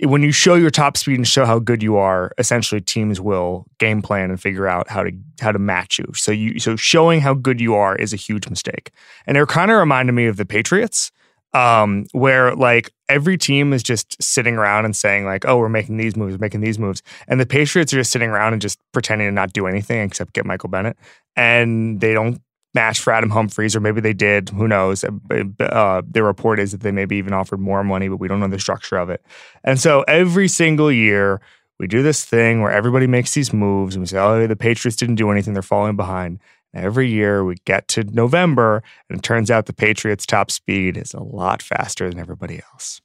when 0.00 0.22
you 0.22 0.30
show 0.32 0.54
your 0.54 0.70
top 0.70 0.96
speed 0.96 1.16
and 1.16 1.26
show 1.26 1.46
how 1.46 1.58
good 1.58 1.82
you 1.82 1.96
are, 1.96 2.32
essentially 2.38 2.80
teams 2.80 3.20
will 3.20 3.66
game 3.78 4.02
plan 4.02 4.30
and 4.30 4.40
figure 4.40 4.66
out 4.66 4.88
how 4.88 5.02
to 5.02 5.12
how 5.40 5.52
to 5.52 5.58
match 5.58 5.98
you. 5.98 6.06
So 6.14 6.32
you 6.32 6.58
so 6.58 6.76
showing 6.76 7.20
how 7.20 7.34
good 7.34 7.60
you 7.60 7.74
are 7.74 7.96
is 7.96 8.12
a 8.12 8.16
huge 8.16 8.48
mistake. 8.48 8.90
And 9.26 9.36
they're 9.36 9.46
kind 9.46 9.70
of 9.70 9.78
reminded 9.78 10.12
me 10.12 10.26
of 10.26 10.36
the 10.36 10.44
Patriots 10.44 11.10
um, 11.56 12.06
where 12.12 12.54
like 12.54 12.92
every 13.08 13.38
team 13.38 13.72
is 13.72 13.82
just 13.82 14.22
sitting 14.22 14.56
around 14.56 14.84
and 14.84 14.94
saying 14.94 15.24
like, 15.24 15.46
"Oh, 15.46 15.56
we're 15.56 15.70
making 15.70 15.96
these 15.96 16.16
moves, 16.16 16.38
making 16.38 16.60
these 16.60 16.78
moves," 16.78 17.02
and 17.28 17.40
the 17.40 17.46
Patriots 17.46 17.92
are 17.94 17.96
just 17.96 18.12
sitting 18.12 18.28
around 18.28 18.52
and 18.52 18.60
just 18.60 18.78
pretending 18.92 19.28
to 19.28 19.32
not 19.32 19.54
do 19.54 19.66
anything 19.66 20.00
except 20.00 20.34
get 20.34 20.44
Michael 20.44 20.68
Bennett, 20.68 20.98
and 21.34 22.00
they 22.00 22.12
don't 22.12 22.40
match 22.76 23.00
for 23.00 23.12
Adam 23.12 23.30
Humphries, 23.30 23.74
or 23.74 23.80
maybe 23.80 24.00
they 24.00 24.12
did. 24.12 24.50
Who 24.50 24.68
knows? 24.68 25.02
Uh, 25.02 25.10
uh, 25.58 26.02
the 26.08 26.22
report 26.22 26.60
is 26.60 26.70
that 26.70 26.82
they 26.82 26.92
maybe 26.92 27.16
even 27.16 27.32
offered 27.32 27.58
more 27.58 27.82
money, 27.82 28.08
but 28.08 28.18
we 28.18 28.28
don't 28.28 28.38
know 28.38 28.48
the 28.48 28.60
structure 28.60 28.98
of 28.98 29.10
it. 29.10 29.24
And 29.64 29.80
so 29.80 30.04
every 30.06 30.46
single 30.46 30.92
year, 30.92 31.40
we 31.80 31.86
do 31.88 32.02
this 32.02 32.24
thing 32.24 32.60
where 32.60 32.70
everybody 32.70 33.06
makes 33.06 33.34
these 33.34 33.52
moves, 33.52 33.96
and 33.96 34.02
we 34.02 34.06
say, 34.06 34.18
"Oh, 34.18 34.46
the 34.46 34.54
Patriots 34.54 34.96
didn't 34.96 35.16
do 35.16 35.30
anything; 35.30 35.54
they're 35.54 35.62
falling 35.62 35.96
behind." 35.96 36.38
Every 36.74 37.08
year 37.08 37.42
we 37.42 37.56
get 37.64 37.88
to 37.88 38.04
November, 38.04 38.82
and 39.08 39.18
it 39.18 39.22
turns 39.22 39.50
out 39.50 39.64
the 39.64 39.72
Patriots' 39.72 40.26
top 40.26 40.50
speed 40.50 40.98
is 40.98 41.14
a 41.14 41.22
lot 41.22 41.62
faster 41.62 42.08
than 42.10 42.18
everybody 42.18 42.60
else. 42.72 43.00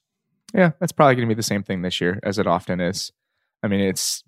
Yeah, 0.53 0.71
that's 0.79 0.91
probably 0.91 1.15
going 1.15 1.29
to 1.29 1.33
be 1.33 1.39
the 1.39 1.43
same 1.43 1.63
thing 1.63 1.81
this 1.81 2.01
year 2.01 2.19
as 2.23 2.37
it 2.37 2.47
often 2.47 2.81
is. 2.81 3.13
I 3.63 3.67
mean, 3.67 3.79
it's 3.79 4.23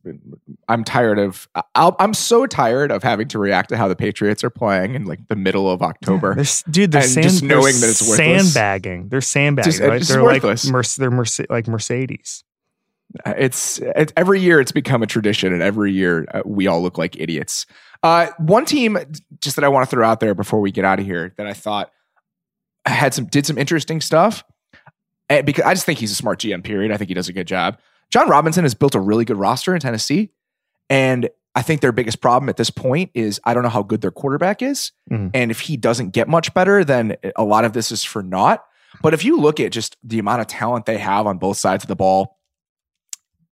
I'm 0.68 0.84
tired 0.84 1.18
of 1.18 1.48
i 1.56 1.92
am 2.00 2.14
so 2.14 2.46
tired 2.46 2.92
of 2.92 3.02
having 3.02 3.28
to 3.30 3.40
react 3.40 3.70
to 3.70 3.78
how 3.78 3.88
the 3.88 3.96
Patriots 3.96 4.44
are 4.44 4.52
playing 4.52 4.94
in 4.94 5.06
like 5.06 5.28
the 5.28 5.36
middle 5.36 5.70
of 5.70 5.82
October. 5.82 6.36
Yeah, 6.38 6.44
dude, 6.70 6.92
they're 6.92 7.02
sand, 7.02 7.24
just 7.24 7.44
knowing 7.44 7.74
that 7.80 7.90
it's 7.90 8.08
worthless. 8.08 8.54
sandbagging. 8.54 9.10
They're 9.10 9.22
sandbagging. 9.22 9.72
Just, 9.72 9.82
right? 9.82 10.02
They're 10.02 10.24
worthless. 10.24 10.70
like 10.70 10.96
they're 10.96 11.12
Merce- 11.12 11.50
like 11.50 11.68
Mercedes. 11.68 12.44
Uh, 13.26 13.34
it's, 13.38 13.80
it's, 13.80 14.14
every 14.18 14.40
year 14.40 14.60
it's 14.60 14.72
become 14.72 15.04
a 15.04 15.08
tradition, 15.08 15.54
and 15.54 15.62
every 15.62 15.92
year 15.92 16.26
uh, 16.34 16.42
we 16.46 16.68
all 16.68 16.82
look 16.82 16.98
like 16.98 17.20
idiots. 17.20 17.66
Uh, 18.04 18.28
one 18.38 18.66
team 18.66 18.98
just 19.40 19.56
that 19.56 19.64
I 19.64 19.68
want 19.68 19.88
to 19.88 19.96
throw 19.96 20.08
out 20.08 20.20
there 20.20 20.36
before 20.36 20.60
we 20.60 20.72
get 20.72 20.86
out 20.86 21.00
of 21.00 21.06
here 21.06 21.34
that 21.38 21.48
I 21.48 21.54
thought 21.54 21.92
had 22.86 23.14
some 23.14 23.26
did 23.26 23.46
some 23.46 23.58
interesting 23.58 24.02
stuff. 24.02 24.44
And 25.30 25.40
eh, 25.40 25.42
because 25.42 25.64
I 25.64 25.74
just 25.74 25.86
think 25.86 26.00
he's 26.00 26.12
a 26.12 26.16
smart 26.16 26.40
GM. 26.40 26.64
Period. 26.64 26.92
I 26.92 26.98
think 26.98 27.08
he 27.08 27.14
does 27.14 27.30
a 27.30 27.34
good 27.34 27.48
job. 27.48 27.78
Jon 28.14 28.30
Robinson 28.30 28.64
has 28.64 28.76
built 28.76 28.94
a 28.94 29.00
really 29.00 29.26
good 29.26 29.38
roster 29.38 29.74
in 29.74 29.82
Tennessee, 29.82 30.30
and 30.88 31.30
I 31.56 31.64
think 31.64 31.82
their 31.82 31.92
biggest 31.92 32.22
problem 32.22 32.48
at 32.48 32.58
this 32.58 32.70
point 32.70 33.10
is 33.16 33.42
I 33.44 33.56
don't 33.56 33.64
know 33.64 33.70
how 33.70 33.82
good 33.82 34.02
their 34.02 34.12
quarterback 34.12 34.62
is, 34.62 34.92
mm-hmm. 35.12 35.30
and 35.34 35.50
if 35.50 35.62
he 35.62 35.78
doesn't 35.78 36.12
get 36.12 36.28
much 36.28 36.54
better, 36.54 36.86
then 36.86 37.16
a 37.36 37.44
lot 37.44 37.66
of 37.66 37.74
this 37.74 37.92
is 37.92 38.04
for 38.04 38.22
naught. 38.22 38.64
But 39.02 39.16
if 39.16 39.26
you 39.26 39.40
look 39.40 39.60
at 39.60 39.72
just 39.72 39.98
the 40.04 40.20
amount 40.20 40.42
of 40.42 40.48
talent 40.48 40.86
they 40.86 41.00
have 41.00 41.26
on 41.26 41.40
both 41.40 41.58
sides 41.58 41.84
of 41.84 41.88
the 41.88 41.96
ball, 41.96 42.38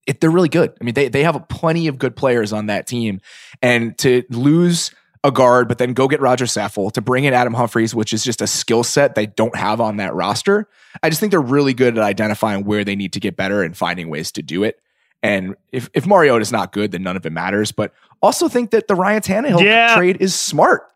it, 0.06 0.22
they're 0.22 0.30
really 0.30 0.48
good. 0.48 0.72
I 0.80 0.84
mean, 0.84 0.94
they 0.94 1.10
they 1.10 1.24
have 1.24 1.44
plenty 1.50 1.88
of 1.88 1.98
good 1.98 2.16
players 2.16 2.54
on 2.54 2.68
that 2.68 2.86
team, 2.86 3.20
and 3.64 3.98
to 3.98 4.22
lose 4.30 4.92
a 5.24 5.32
guard, 5.32 5.68
but 5.68 5.78
then 5.78 5.94
go 5.94 6.08
get 6.08 6.20
Rodger 6.20 6.46
Saffold 6.46 6.94
to 6.94 7.02
bring 7.02 7.26
in 7.26 7.34
Adam 7.34 7.54
Humphries, 7.54 7.94
which 7.94 8.12
is 8.12 8.24
just 8.24 8.42
a 8.42 8.48
skill 8.48 8.84
set 8.84 9.16
they 9.16 9.28
don't 9.28 9.56
have 9.56 9.80
on 9.80 9.98
that 9.98 10.14
roster. 10.16 10.68
I 11.04 11.10
just 11.10 11.20
think 11.20 11.32
they're 11.32 11.40
really 11.40 11.74
good 11.74 11.98
at 11.98 12.04
identifying 12.04 12.66
where 12.66 12.84
they 12.84 12.96
need 12.96 13.14
to 13.14 13.20
get 13.20 13.36
better 13.36 13.62
and 13.62 13.78
finding 13.78 14.10
ways 14.10 14.32
to 14.34 14.42
do 14.42 14.64
it. 14.64 14.80
And 15.24 15.56
if 15.72 15.90
if 15.94 16.08
Mariota 16.08 16.42
is 16.42 16.52
not 16.52 16.72
good, 16.72 16.92
then 16.92 17.04
none 17.04 17.16
of 17.16 17.26
it 17.26 17.32
matters. 17.32 17.72
But 17.72 17.94
also 18.22 18.48
think 18.48 18.72
that 18.72 18.88
the 18.88 18.96
Ryan 18.96 19.22
Tannehill 19.22 19.62
yeah. 19.62 19.96
trade 19.96 20.18
is 20.20 20.34
smart. 20.34 20.92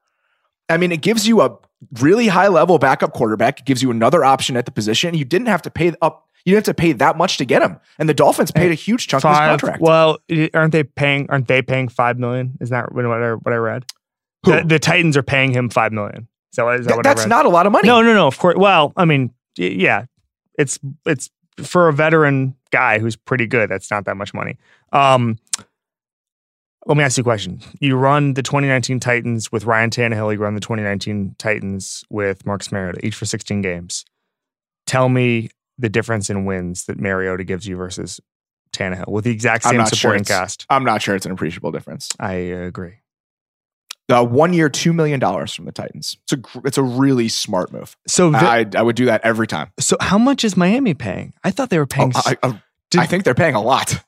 I 0.68 0.78
mean, 0.78 0.92
it 0.92 1.02
gives 1.02 1.28
you 1.28 1.42
a 1.42 1.56
really 2.00 2.28
high 2.28 2.48
level 2.48 2.80
backup 2.80 3.14
quarterback. 3.14 3.60
It 3.60 3.66
gives 3.66 3.84
you 3.84 3.92
another 3.92 4.26
option 4.26 4.58
at 4.58 4.66
the 4.66 4.72
position. 4.72 5.14
You 5.14 5.26
didn't 5.26 5.48
have 5.48 5.62
to 5.64 5.70
pay 5.70 5.94
up 6.02 6.24
you 6.44 6.52
didn't 6.52 6.68
have 6.68 6.76
to 6.76 6.80
pay 6.80 6.92
that 6.94 7.18
much 7.18 7.38
to 7.38 7.46
get 7.46 7.64
him. 7.64 7.80
And 7.98 8.08
the 8.08 8.14
Dolphins 8.14 8.52
paid 8.52 8.72
a 8.72 8.76
huge 8.76 9.08
chunk 9.08 9.24
five, 9.24 9.50
of 9.50 9.54
his 9.54 9.62
contract. 9.62 9.82
Well, 9.82 10.20
aren't 10.54 10.72
they 10.72 10.84
paying? 10.84 11.28
Aren't 11.30 11.48
they 11.48 11.64
paying 11.64 11.88
five 11.88 12.20
million? 12.20 12.58
Is 12.62 12.70
that 12.70 12.94
what 12.94 13.04
I, 13.04 13.34
what 13.34 13.52
I 13.52 13.58
read? 13.58 13.86
The, 14.46 14.64
the, 14.66 14.80
Titans 14.80 15.18
are 15.18 15.24
paying 15.24 15.52
him 15.52 15.70
five 15.70 15.92
million. 15.92 16.28
Is 16.52 16.58
that 16.58 16.64
what, 16.64 16.80
is 16.80 16.86
that 16.88 16.94
Th- 16.94 17.04
That's 17.04 17.26
not 17.26 17.46
a 17.46 17.50
lot 17.50 17.66
of 17.66 17.72
money. 17.72 17.88
No, 17.88 18.02
no, 18.02 18.14
no. 18.14 18.28
Of 18.28 18.40
course. 18.40 18.56
Well, 18.58 18.94
I 18.96 19.06
mean, 19.06 19.34
yeah, 19.58 20.06
it's 20.58 20.80
it's 21.06 21.30
for 21.58 21.88
a 21.88 21.94
veteran 21.94 22.56
guy 22.72 23.00
who's 23.00 23.16
pretty 23.16 23.48
good. 23.48 23.70
That's 23.70 23.90
not 23.92 24.06
that 24.06 24.18
much 24.18 24.34
money. 24.34 24.58
Um, 24.92 25.38
let 26.86 26.98
me 26.98 27.04
ask 27.04 27.18
you 27.18 27.22
a 27.22 27.24
question. 27.24 27.62
You 27.80 27.96
run 27.96 28.36
the 28.36 28.44
2019 28.44 29.00
Titans 29.00 29.52
with 29.52 29.66
Ryan 29.66 29.90
Tannehill. 29.90 30.34
You 30.34 30.40
run 30.40 30.54
the 30.54 30.62
2019 30.62 31.36
Titans 31.40 32.04
with 32.10 32.46
Marcus 32.46 32.72
Mariota, 32.72 33.04
each 33.06 33.16
for 33.16 33.26
16 33.26 33.62
games. 33.62 34.06
Tell 34.86 35.10
me 35.10 35.50
the 35.80 35.90
difference 35.90 36.30
in 36.30 36.46
wins 36.46 36.86
that 36.86 37.00
Mariota 37.00 37.44
gives 37.44 37.68
you 37.68 37.76
versus 37.76 38.22
Tannehill 38.72 39.10
with 39.10 39.24
the 39.24 39.32
exact 39.32 39.64
same 39.64 39.84
supporting 39.88 40.24
sure 40.24 40.38
cast. 40.38 40.66
I'm 40.70 40.84
not 40.84 41.02
sure 41.02 41.16
it's 41.16 41.26
an 41.26 41.32
appreciable 41.32 41.72
difference. 41.72 42.10
I 42.20 42.34
agree. 42.34 43.00
The 44.08 44.24
one 44.24 44.54
year, 44.54 44.70
two 44.70 44.94
million 44.94 45.20
dollars 45.20 45.54
from 45.54 45.66
the 45.66 45.72
Titans. 45.72 46.18
It's 46.24 46.34
a 46.34 46.60
it's 46.64 46.78
a 46.78 46.84
really 46.84 47.28
smart 47.28 47.72
move. 47.72 47.98
So 48.08 48.30
the, 48.30 48.38
I, 48.38 48.66
I 48.76 48.82
would 48.84 48.96
do 48.96 49.06
that 49.06 49.22
every 49.24 49.48
time. 49.48 49.72
So 49.80 49.98
how 50.00 50.20
much 50.20 50.44
is 50.44 50.56
Miami 50.56 50.94
paying? 50.94 51.34
I 51.44 51.50
thought 51.50 51.72
they 51.72 51.80
were 51.80 51.88
paying. 51.88 52.12
Oh, 52.16 52.22
I, 52.24 52.38
I, 52.44 52.62
did, 52.92 53.02
I 53.02 53.06
think 53.08 53.24
they're 53.24 53.34
paying 53.34 53.56
a 53.56 53.62
lot. 53.62 54.04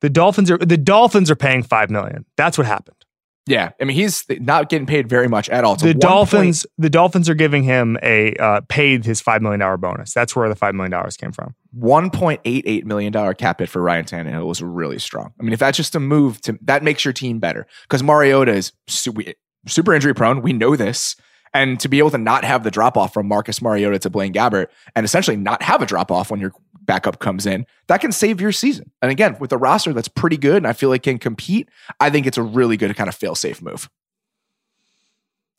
The 0.00 0.10
Dolphins 0.10 0.50
are 0.50 0.58
the 0.58 0.78
Dolphins 0.78 1.30
are 1.30 1.36
paying 1.36 1.62
five 1.62 1.90
million. 1.90 2.24
That's 2.36 2.56
what 2.56 2.66
happened. 2.66 3.01
Yeah, 3.46 3.70
I 3.80 3.84
mean 3.84 3.96
he's 3.96 4.24
not 4.28 4.68
getting 4.68 4.86
paid 4.86 5.08
very 5.08 5.26
much 5.26 5.48
at 5.48 5.64
all. 5.64 5.74
the 5.74 5.94
Dolphins, 5.94 6.64
point, 6.64 6.72
the 6.78 6.90
Dolphins 6.90 7.28
are 7.28 7.34
giving 7.34 7.64
him 7.64 7.98
a 8.02 8.34
uh, 8.36 8.60
paid 8.68 9.04
his 9.04 9.20
five 9.20 9.42
million 9.42 9.58
dollar 9.58 9.76
bonus. 9.76 10.14
That's 10.14 10.36
where 10.36 10.48
the 10.48 10.54
five 10.54 10.76
million 10.76 10.92
dollars 10.92 11.16
came 11.16 11.32
from. 11.32 11.56
One 11.72 12.10
point 12.10 12.40
eight 12.44 12.64
eight 12.68 12.86
million 12.86 13.12
dollar 13.12 13.34
cap 13.34 13.58
hit 13.58 13.68
for 13.68 13.82
Ryan 13.82 14.04
Tannehill 14.04 14.46
was 14.46 14.62
really 14.62 15.00
strong. 15.00 15.32
I 15.40 15.42
mean, 15.42 15.52
if 15.52 15.58
that's 15.58 15.76
just 15.76 15.96
a 15.96 16.00
move 16.00 16.40
to 16.42 16.56
that 16.62 16.84
makes 16.84 17.04
your 17.04 17.12
team 17.12 17.40
better 17.40 17.66
because 17.82 18.02
Mariota 18.02 18.52
is 18.52 18.72
super, 18.86 19.22
super 19.66 19.92
injury 19.92 20.14
prone. 20.14 20.40
We 20.42 20.52
know 20.52 20.76
this. 20.76 21.16
And 21.54 21.78
to 21.80 21.88
be 21.88 21.98
able 21.98 22.10
to 22.10 22.18
not 22.18 22.44
have 22.44 22.64
the 22.64 22.70
drop 22.70 22.96
off 22.96 23.12
from 23.12 23.28
Marcus 23.28 23.60
Mariota 23.60 23.98
to 24.00 24.10
Blaine 24.10 24.32
Gabbert 24.32 24.68
and 24.96 25.04
essentially 25.04 25.36
not 25.36 25.62
have 25.62 25.82
a 25.82 25.86
drop 25.86 26.10
off 26.10 26.30
when 26.30 26.40
your 26.40 26.52
backup 26.82 27.18
comes 27.18 27.44
in, 27.44 27.66
that 27.88 28.00
can 28.00 28.10
save 28.10 28.40
your 28.40 28.52
season. 28.52 28.90
And 29.02 29.10
again, 29.10 29.36
with 29.38 29.52
a 29.52 29.58
roster 29.58 29.92
that's 29.92 30.08
pretty 30.08 30.38
good 30.38 30.56
and 30.56 30.66
I 30.66 30.72
feel 30.72 30.88
like 30.88 31.02
can 31.02 31.18
compete, 31.18 31.68
I 32.00 32.08
think 32.10 32.26
it's 32.26 32.38
a 32.38 32.42
really 32.42 32.76
good 32.76 32.96
kind 32.96 33.08
of 33.08 33.14
fail 33.14 33.34
safe 33.34 33.60
move. 33.60 33.90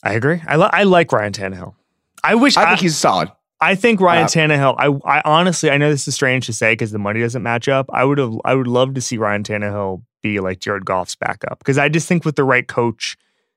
I 0.04 0.14
agree. 0.14 0.42
I, 0.48 0.58
li- 0.58 0.70
I 0.72 0.84
like 0.84 1.12
Ryan 1.12 1.32
Tannehill. 1.32 1.76
I 2.24 2.36
wish 2.36 2.58
I 2.58 2.70
think 2.70 2.80
he's 2.80 2.98
solid. 2.98 3.32
I 3.62 3.76
think 3.76 4.02
Ryan 4.02 4.24
uh, 4.24 4.28
Tannehill. 4.28 4.76
I, 4.78 5.20
I 5.20 5.22
honestly, 5.24 5.72
I 5.72 5.78
know 5.78 5.90
this 5.90 6.08
is 6.08 6.16
strange 6.16 6.48
to 6.48 6.54
say 6.54 6.74
because 6.74 6.92
the 6.92 7.00
money 7.00 7.22
doesn't 7.22 7.44
match 7.44 7.70
up. 7.70 7.90
I 7.94 8.04
would 8.04 8.18
have, 8.18 8.34
I 8.44 8.56
would 8.56 8.68
love 8.68 8.94
to 8.96 9.02
see 9.02 9.18
Ryan 9.18 9.44
Tannehill 9.44 10.04
be 10.22 10.40
like 10.40 10.60
Jared 10.60 10.86
Goff's 10.86 11.16
backup 11.16 11.60
because 11.60 11.78
I 11.78 11.88
just 11.88 12.08
think 12.08 12.26
with 12.26 12.36
the 12.36 12.44
right 12.44 12.68
coach, 12.68 13.16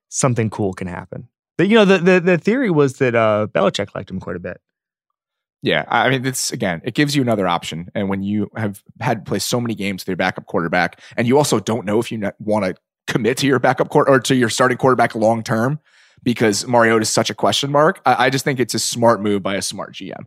something 0.08 0.48
cool 0.50 0.72
can 0.74 0.86
happen. 0.86 1.28
The, 1.58 1.66
you 1.66 1.74
know, 1.74 1.84
the, 1.84 1.98
the 1.98 2.20
the 2.20 2.38
theory 2.38 2.70
was 2.70 2.98
that 2.98 3.14
uh, 3.14 3.46
Belichick 3.52 3.94
liked 3.94 4.10
him 4.10 4.20
quite 4.20 4.36
a 4.36 4.40
bit. 4.40 4.60
Yeah, 5.62 5.84
I 5.88 6.10
mean, 6.10 6.24
it's 6.24 6.52
again, 6.52 6.80
it 6.84 6.94
gives 6.94 7.16
you 7.16 7.22
another 7.22 7.48
option. 7.48 7.88
And 7.94 8.08
when 8.08 8.22
you 8.22 8.50
have 8.56 8.82
had 9.00 9.24
to 9.24 9.28
play 9.28 9.38
so 9.38 9.60
many 9.60 9.74
games 9.74 10.02
with 10.02 10.08
your 10.08 10.16
backup 10.16 10.46
quarterback, 10.46 11.00
and 11.16 11.26
you 11.26 11.38
also 11.38 11.58
don't 11.58 11.86
know 11.86 11.98
if 11.98 12.12
you 12.12 12.30
want 12.38 12.66
to 12.66 12.74
commit 13.06 13.38
to 13.38 13.46
your 13.46 13.58
backup 13.58 13.88
court 13.88 14.08
or 14.08 14.20
to 14.20 14.34
your 14.34 14.48
starting 14.48 14.76
quarterback 14.76 15.14
long 15.14 15.42
term 15.42 15.80
because 16.22 16.66
Mariota 16.66 17.02
is 17.02 17.08
such 17.08 17.30
a 17.30 17.34
question 17.34 17.70
mark. 17.70 18.00
I, 18.04 18.26
I, 18.26 18.30
just 18.30 18.44
think 18.44 18.58
it's 18.58 18.74
a 18.74 18.78
smart 18.78 19.22
move 19.22 19.42
by 19.42 19.54
a 19.54 19.62
smart 19.62 19.94
GM. 19.94 20.12
I 20.18 20.24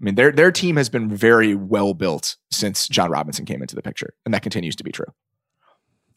mean, 0.00 0.14
their 0.14 0.32
their 0.32 0.50
team 0.50 0.76
has 0.76 0.88
been 0.88 1.14
very 1.14 1.54
well 1.54 1.92
built 1.92 2.36
since 2.50 2.88
Jon 2.88 3.10
Robinson 3.10 3.44
came 3.44 3.60
into 3.60 3.74
the 3.74 3.82
picture, 3.82 4.14
and 4.24 4.32
that 4.32 4.42
continues 4.42 4.76
to 4.76 4.84
be 4.84 4.92
true. 4.92 5.12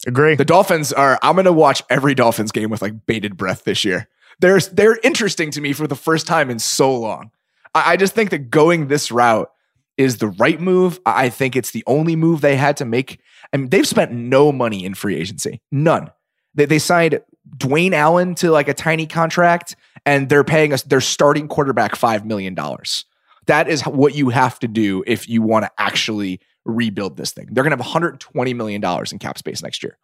Agree. 0.08 0.36
The 0.36 0.46
Dolphins 0.46 0.94
are. 0.94 1.20
I'm 1.22 1.36
going 1.36 1.46
to 1.46 1.54
watch 1.54 1.82
every 1.90 2.16
Dolphins 2.16 2.52
game 2.52 2.70
with 2.70 2.82
like 2.82 3.06
bated 3.06 3.38
breath 3.38 3.64
this 3.66 3.84
year. 3.84 4.08
They're 4.40 4.60
they're 4.60 5.00
interesting 5.04 5.52
to 5.52 5.62
me 5.62 5.74
for 5.74 5.88
the 5.88 5.96
first 5.96 6.28
time 6.28 6.50
in 6.50 6.60
so 6.60 6.96
long. 6.96 7.32
I, 7.74 7.94
I 7.94 7.98
just 7.98 8.14
think 8.14 8.30
that 8.32 8.50
going 8.50 8.88
this 8.88 9.12
route 9.12 9.52
is 9.98 10.18
the 10.18 10.28
right 10.28 10.60
move. 10.60 11.00
I 11.06 11.30
think 11.30 11.56
it's 11.56 11.72
the 11.72 11.84
only 11.88 12.16
move 12.16 12.42
they 12.42 12.56
had 12.56 12.78
to 12.78 12.86
make. 12.86 13.20
I 13.52 13.58
mean, 13.58 13.70
they've 13.70 13.88
spent 13.88 14.12
no 14.12 14.52
money 14.52 14.86
in 14.86 14.96
free 14.96 15.16
agency, 15.16 15.62
none. 15.72 16.12
They, 16.56 16.66
they 16.66 16.80
signed 16.80 17.22
Dwayne 17.58 17.94
Allen 17.94 18.36
to 18.36 18.52
like 18.52 18.68
a 18.68 18.74
tiny 18.74 19.06
contract, 19.06 19.76
and 20.06 20.30
they're 20.30 20.44
paying 20.44 20.74
us 20.74 20.84
their 20.84 21.02
starting 21.02 21.48
quarterback 21.48 21.96
five 21.96 22.26
million 22.26 22.56
dollars. 22.56 23.06
That 23.46 23.68
is 23.68 23.82
what 23.82 24.16
you 24.16 24.30
have 24.30 24.58
to 24.60 24.68
do 24.68 25.04
if 25.06 25.28
you 25.28 25.42
want 25.42 25.66
to 25.66 25.72
actually 25.78 26.40
rebuild 26.66 27.18
this 27.18 27.32
thing. 27.32 27.50
They're 27.52 27.64
going 27.64 27.72
to 27.72 27.78
have 27.78 27.86
120 27.86 28.54
million 28.54 28.82
dollars 28.82 29.12
in 29.12 29.20
cap 29.20 29.38
space 29.38 29.62
next 29.62 29.84
year. 29.84 29.98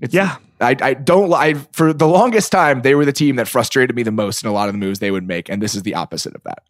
It's, 0.00 0.12
yeah, 0.12 0.36
I, 0.60 0.76
I 0.80 0.94
don't. 0.94 1.32
I 1.32 1.54
for 1.72 1.92
the 1.92 2.06
longest 2.06 2.52
time 2.52 2.82
they 2.82 2.94
were 2.94 3.04
the 3.04 3.12
team 3.12 3.36
that 3.36 3.48
frustrated 3.48 3.96
me 3.96 4.02
the 4.02 4.10
most 4.10 4.42
in 4.42 4.48
a 4.48 4.52
lot 4.52 4.68
of 4.68 4.74
the 4.74 4.78
moves 4.78 4.98
they 4.98 5.10
would 5.10 5.26
make, 5.26 5.48
and 5.48 5.62
this 5.62 5.74
is 5.74 5.82
the 5.82 5.94
opposite 5.94 6.34
of 6.34 6.42
that. 6.44 6.62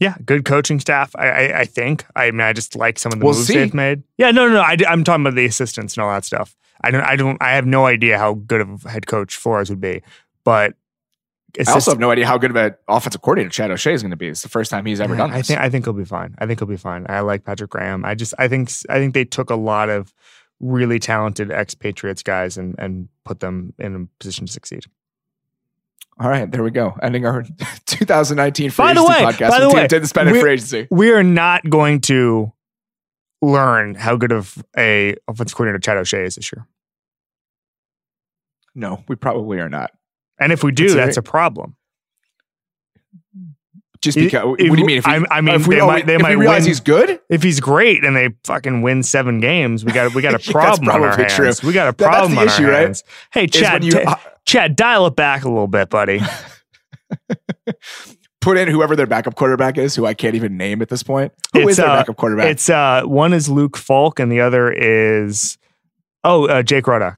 Yeah, 0.00 0.16
good 0.24 0.44
coaching 0.44 0.80
staff. 0.80 1.14
I, 1.16 1.28
I, 1.28 1.60
I 1.60 1.64
think. 1.64 2.04
I 2.14 2.30
mean, 2.30 2.40
I 2.40 2.52
just 2.52 2.76
like 2.76 2.98
some 2.98 3.12
of 3.12 3.20
the 3.20 3.24
we'll 3.24 3.34
moves 3.34 3.46
see. 3.46 3.54
they've 3.54 3.72
made. 3.72 4.02
Yeah, 4.18 4.32
no, 4.32 4.46
no, 4.46 4.54
no. 4.54 4.60
I, 4.60 4.76
am 4.88 5.04
talking 5.04 5.24
about 5.24 5.34
the 5.34 5.46
assistants 5.46 5.96
and 5.96 6.04
all 6.04 6.12
that 6.12 6.24
stuff. 6.24 6.56
I 6.82 6.90
don't. 6.90 7.04
I 7.04 7.16
don't. 7.16 7.40
I 7.40 7.52
have 7.52 7.66
no 7.66 7.86
idea 7.86 8.18
how 8.18 8.34
good 8.34 8.60
of 8.60 8.84
a 8.84 8.90
head 8.90 9.06
coach 9.06 9.36
Flores 9.36 9.70
would 9.70 9.80
be, 9.80 10.02
but 10.44 10.74
I 11.58 11.72
also 11.72 11.92
have 11.92 12.00
no 12.00 12.10
idea 12.10 12.26
how 12.26 12.38
good 12.38 12.50
of 12.50 12.56
an 12.56 12.74
offensive 12.88 13.22
coordinator 13.22 13.50
Chad 13.50 13.70
O'Shea 13.70 13.94
is 13.94 14.02
going 14.02 14.10
to 14.10 14.16
be. 14.16 14.28
It's 14.28 14.42
the 14.42 14.48
first 14.48 14.70
time 14.70 14.84
he's 14.84 15.00
ever 15.00 15.14
yeah, 15.14 15.18
done 15.18 15.30
this. 15.30 15.38
I 15.38 15.42
think 15.42 15.60
I 15.60 15.70
think 15.70 15.84
he'll 15.84 15.94
be 15.94 16.04
fine. 16.04 16.34
I 16.38 16.46
think 16.46 16.60
he'll 16.60 16.68
be 16.68 16.76
fine. 16.76 17.06
I 17.08 17.20
like 17.20 17.44
Patrick 17.44 17.70
Graham. 17.70 18.04
I 18.04 18.14
just 18.14 18.34
I 18.38 18.48
think 18.48 18.70
I 18.88 18.98
think 18.98 19.14
they 19.14 19.24
took 19.24 19.50
a 19.50 19.56
lot 19.56 19.88
of 19.88 20.12
really 20.64 20.98
talented 20.98 21.50
ex-Patriots 21.52 22.22
guys 22.22 22.56
and 22.56 22.74
and 22.78 23.08
put 23.24 23.40
them 23.40 23.74
in 23.78 23.94
a 23.94 24.06
position 24.18 24.46
to 24.46 24.52
succeed. 24.52 24.84
All 26.18 26.28
right, 26.28 26.50
there 26.50 26.62
we 26.62 26.70
go. 26.70 26.96
Ending 27.02 27.26
our 27.26 27.42
2019 27.86 28.70
free 28.70 28.84
By 28.84 28.94
the 28.94 29.02
way, 29.04 29.16
podcast. 29.16 29.50
by 29.50 29.60
the 29.60 29.68
way, 29.70 30.04
spending 30.04 30.34
we- 30.34 30.40
free 30.40 30.52
agency. 30.52 30.86
We 30.90 31.12
are 31.12 31.22
not 31.24 31.68
going 31.68 32.00
to 32.02 32.52
learn 33.42 33.94
how 33.94 34.16
good 34.16 34.32
of 34.32 34.62
a 34.76 35.16
offensive 35.28 35.56
coordinator 35.56 35.80
Chad 35.80 35.96
O'Shea 35.98 36.24
is 36.24 36.36
this 36.36 36.50
year. 36.52 36.66
No, 38.74 39.04
we 39.08 39.16
probably 39.16 39.58
are 39.58 39.68
not. 39.68 39.90
And 40.38 40.52
if 40.52 40.64
we 40.64 40.72
do, 40.72 40.94
that's 40.94 41.16
a 41.16 41.22
problem. 41.22 41.76
Just 44.04 44.16
If- 44.16 44.24
because. 44.26 44.44
what 44.44 44.58
do 44.58 44.64
you 44.66 44.84
mean? 44.86 44.98
If 44.98 45.06
we, 45.06 45.12
I- 45.12 45.24
I 45.30 45.40
mean, 45.40 45.54
if 45.56 45.66
we, 45.66 45.74
they 45.74 45.80
oh, 45.80 45.86
might- 45.88 46.06
they 46.06 46.14
if 46.14 46.22
might 46.22 46.32
realize 46.38 46.62
win- 46.62 46.68
he's 46.68 46.80
good, 46.80 47.20
If 47.28 47.42
he's 47.42 47.58
great 47.58 48.04
and 48.04 48.14
they 48.14 48.28
fucking 48.44 48.82
win 48.82 49.02
seven 49.02 49.40
games, 49.40 49.84
we 49.84 49.90
got 49.92 50.14
we 50.14 50.22
got 50.22 50.34
a 50.34 50.38
problem 50.52 50.88
on 50.88 51.02
our 51.02 51.08
probably 51.08 51.24
hands. 51.24 51.58
true. 51.60 51.68
We 51.68 51.74
got 51.74 51.88
a 51.88 51.92
That- 51.92 51.98
that's 51.98 52.08
problem 52.10 52.34
the 52.36 52.40
on 52.42 52.46
issue, 52.46 52.66
right? 52.68 52.82
hands. 52.82 53.02
Hey, 53.32 53.46
Chad, 53.48 53.82
you 53.82 53.90
ta- 53.92 54.20
Chad, 54.46 54.76
dial 54.76 55.06
it 55.06 55.16
back 55.16 55.44
a 55.44 55.48
little 55.48 55.66
bit, 55.66 55.90
buddy. 55.90 56.20
put 58.40 58.58
in 58.58 58.68
whoever 58.68 58.94
their 58.94 59.06
backup 59.06 59.34
quarterback 59.36 59.78
is, 59.78 59.94
who 59.96 60.04
I 60.06 60.14
can't 60.14 60.34
even 60.34 60.56
name 60.56 60.82
at 60.82 60.88
this 60.88 61.02
point. 61.02 61.32
Who 61.54 61.60
is 61.60 61.68
It's, 61.68 61.76
their 61.78 61.86
uh, 61.88 61.96
backup 62.00 62.16
quarterback? 62.16 62.46
It's 62.48 62.68
uh 62.68 63.02
one 63.04 63.32
is 63.32 63.48
Luke 63.48 63.76
Falk 63.76 64.18
and 64.20 64.30
the 64.30 64.40
other 64.40 64.70
is 64.70 65.58
oh 66.24 66.46
uh, 66.46 66.62
Jake 66.62 66.84
Rudock. 66.84 67.16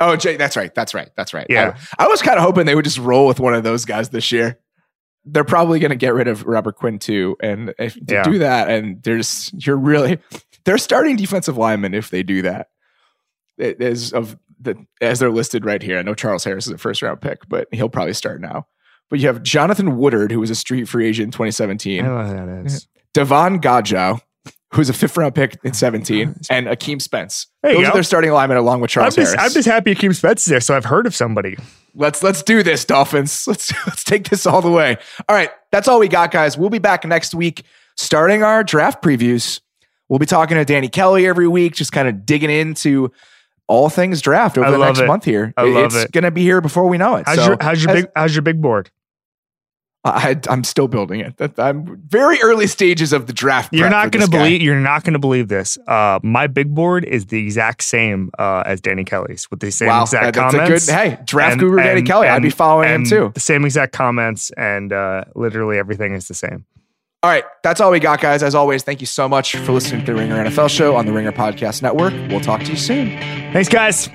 oh, 0.00 0.14
Jay, 0.16 0.36
that's 0.36 0.56
right. 0.56 0.72
That's 0.74 0.94
right. 0.94 1.10
That's 1.16 1.34
right. 1.34 1.46
Yeah. 1.50 1.76
I, 1.98 2.04
I 2.04 2.08
was 2.08 2.22
kind 2.22 2.36
of 2.38 2.44
hoping 2.44 2.66
they 2.66 2.74
would 2.76 2.84
just 2.84 2.98
roll 2.98 3.26
with 3.26 3.40
one 3.40 3.54
of 3.54 3.64
those 3.64 3.84
guys 3.84 4.10
this 4.10 4.30
year. 4.30 4.58
They're 5.32 5.44
probably 5.44 5.78
going 5.80 5.90
to 5.90 5.96
get 5.96 6.14
rid 6.14 6.28
of 6.28 6.44
Robert 6.44 6.76
Quinn 6.76 6.98
too, 6.98 7.36
and 7.42 7.74
if 7.78 7.94
to 7.94 8.14
Yeah. 8.14 8.22
do 8.22 8.38
that, 8.38 8.68
and 8.70 9.02
there's 9.02 9.50
you're 9.54 9.76
really 9.76 10.18
they're 10.64 10.78
starting 10.78 11.16
defensive 11.16 11.56
linemen 11.56 11.94
if 11.94 12.10
they 12.10 12.22
do 12.22 12.42
that. 12.42 12.68
It 13.58 13.80
is 13.82 14.12
of 14.12 14.36
the 14.60 14.76
as 15.00 15.18
they're 15.18 15.30
listed 15.30 15.64
right 15.64 15.82
here. 15.82 15.98
I 15.98 16.02
know 16.02 16.14
Charles 16.14 16.44
Harris 16.44 16.66
is 16.66 16.72
a 16.72 16.78
first 16.78 17.02
round 17.02 17.20
pick, 17.20 17.48
but 17.48 17.68
he'll 17.72 17.88
probably 17.88 18.14
start 18.14 18.40
now. 18.40 18.66
But 19.10 19.20
you 19.20 19.26
have 19.28 19.42
Jonathan 19.42 19.96
Woodard, 19.96 20.30
who 20.32 20.40
was 20.40 20.50
a 20.50 20.54
street 20.54 20.86
free 20.88 21.06
agent 21.08 21.26
in 21.28 21.30
2017. 21.32 22.04
I 22.04 22.08
don't 22.08 22.18
know 22.18 22.24
who 22.46 22.46
that 22.62 22.66
is. 22.66 22.86
Davon 23.14 23.60
Godchaux, 23.60 24.20
who's 24.74 24.88
a 24.90 24.92
fifth 24.92 25.16
round 25.16 25.34
pick 25.34 25.58
in 25.64 25.72
17, 25.72 26.36
and 26.50 26.66
Akeem 26.66 27.00
Spence. 27.00 27.46
There 27.62 27.74
Those 27.74 27.86
are 27.86 27.92
their 27.94 28.02
starting 28.02 28.30
alignment 28.30 28.58
along 28.60 28.80
with 28.80 28.90
I'm 28.90 28.92
Charles 28.92 29.16
just, 29.16 29.34
Harris. 29.34 29.50
I'm 29.50 29.54
just 29.54 29.68
happy 29.68 29.94
Akeem 29.94 30.14
Spence 30.14 30.42
is 30.42 30.46
there, 30.50 30.60
so 30.60 30.76
I've 30.76 30.84
heard 30.84 31.06
of 31.06 31.14
somebody. 31.14 31.56
let's 31.94 32.22
let's 32.22 32.42
do 32.42 32.62
this, 32.62 32.84
Dolphins. 32.84 33.44
Let's 33.48 33.72
let's 33.86 34.04
take 34.04 34.28
this 34.28 34.46
all 34.46 34.60
the 34.62 34.70
way. 34.70 34.96
All 35.28 35.34
right, 35.36 35.50
that's 35.72 35.88
all 35.88 35.98
we 35.98 36.08
got, 36.08 36.30
guys. 36.30 36.58
We'll 36.58 36.70
be 36.70 36.78
back 36.78 37.04
next 37.04 37.34
week, 37.34 37.64
starting 37.96 38.42
our 38.42 38.62
draft 38.62 39.02
previews. 39.02 39.60
We'll 40.08 40.18
be 40.18 40.26
talking 40.26 40.56
to 40.56 40.64
Danny 40.64 40.88
Kelly 40.88 41.26
every 41.26 41.48
week, 41.48 41.74
just 41.74 41.92
kind 41.92 42.08
of 42.08 42.24
digging 42.24 42.50
into 42.50 43.10
all 43.66 43.90
things 43.90 44.22
draft 44.22 44.56
over 44.56 44.66
I 44.66 44.70
the 44.70 44.78
next 44.78 45.00
it. 45.00 45.06
month 45.06 45.24
here. 45.24 45.52
I 45.56 45.62
love 45.64 45.86
it's 45.94 46.04
it. 46.04 46.12
gonna 46.12 46.30
be 46.30 46.42
here 46.42 46.60
before 46.62 46.88
we 46.88 46.96
know 46.98 47.16
it. 47.16 47.26
How's 47.26 47.36
So, 47.36 47.46
your 47.48 47.56
how's 47.60 47.82
your 47.84 47.94
big 47.94 48.06
how's 48.16 48.34
your 48.34 48.42
big 48.42 48.60
board? 48.62 48.90
I, 50.14 50.40
I'm 50.48 50.64
still 50.64 50.88
building 50.88 51.20
it. 51.20 51.36
That- 51.38 51.58
I'm 51.58 52.00
very 52.08 52.40
early 52.42 52.66
stages 52.66 53.12
of 53.12 53.26
the 53.26 53.32
draft. 53.32 53.72
You're 53.72 53.90
not 53.90 54.10
gonna 54.12 54.28
believe 54.28 54.62
you're 54.62 54.80
not 54.80 55.04
gonna 55.04 55.18
believe 55.18 55.48
this. 55.48 55.78
Uh, 55.86 56.18
my 56.22 56.46
big 56.46 56.74
board 56.74 57.04
is 57.04 57.26
the 57.26 57.38
exact 57.44 57.82
same 57.82 58.30
uh, 58.38 58.62
as 58.66 58.80
Danny 58.80 59.04
Kelly's 59.04 59.50
with 59.50 59.60
the 59.60 59.70
same 59.70 59.88
Wow, 59.88 60.02
exact 60.02 60.34
that's 60.34 60.54
comments. 60.54 60.88
a 60.88 60.92
good. 60.92 60.94
Hey, 61.16 61.18
draft 61.24 61.52
and- 61.52 61.60
guru 61.60 61.76
Danny 61.82 61.98
and- 61.98 62.06
Kelly. 62.06 62.28
I'd 62.28 62.42
be 62.42 62.50
following 62.50 62.88
him 62.88 63.04
too. 63.04 63.30
The 63.34 63.40
same 63.40 63.64
exact 63.64 63.92
comments 63.92 64.50
and 64.56 64.92
uh, 64.92 65.24
literally 65.34 65.78
everything 65.78 66.14
is 66.14 66.28
the 66.28 66.34
same. 66.34 66.64
All 67.22 67.30
right, 67.30 67.44
that's 67.64 67.80
all 67.80 67.90
we 67.90 67.98
got, 67.98 68.20
guys. 68.20 68.44
As 68.44 68.54
always, 68.54 68.84
thank 68.84 69.00
you 69.00 69.06
so 69.08 69.28
much 69.28 69.56
for 69.56 69.72
listening 69.72 70.04
to 70.04 70.12
the 70.12 70.18
Ringer 70.18 70.36
NFL 70.44 70.70
Show 70.70 70.94
on 70.94 71.04
the 71.04 71.12
Ringer 71.12 71.32
Podcast 71.32 71.82
Network. 71.82 72.12
We'll 72.30 72.40
talk 72.40 72.60
to 72.62 72.70
you 72.70 72.76
soon. 72.76 73.10
Thanks, 73.52 73.68
guys. 73.68 74.08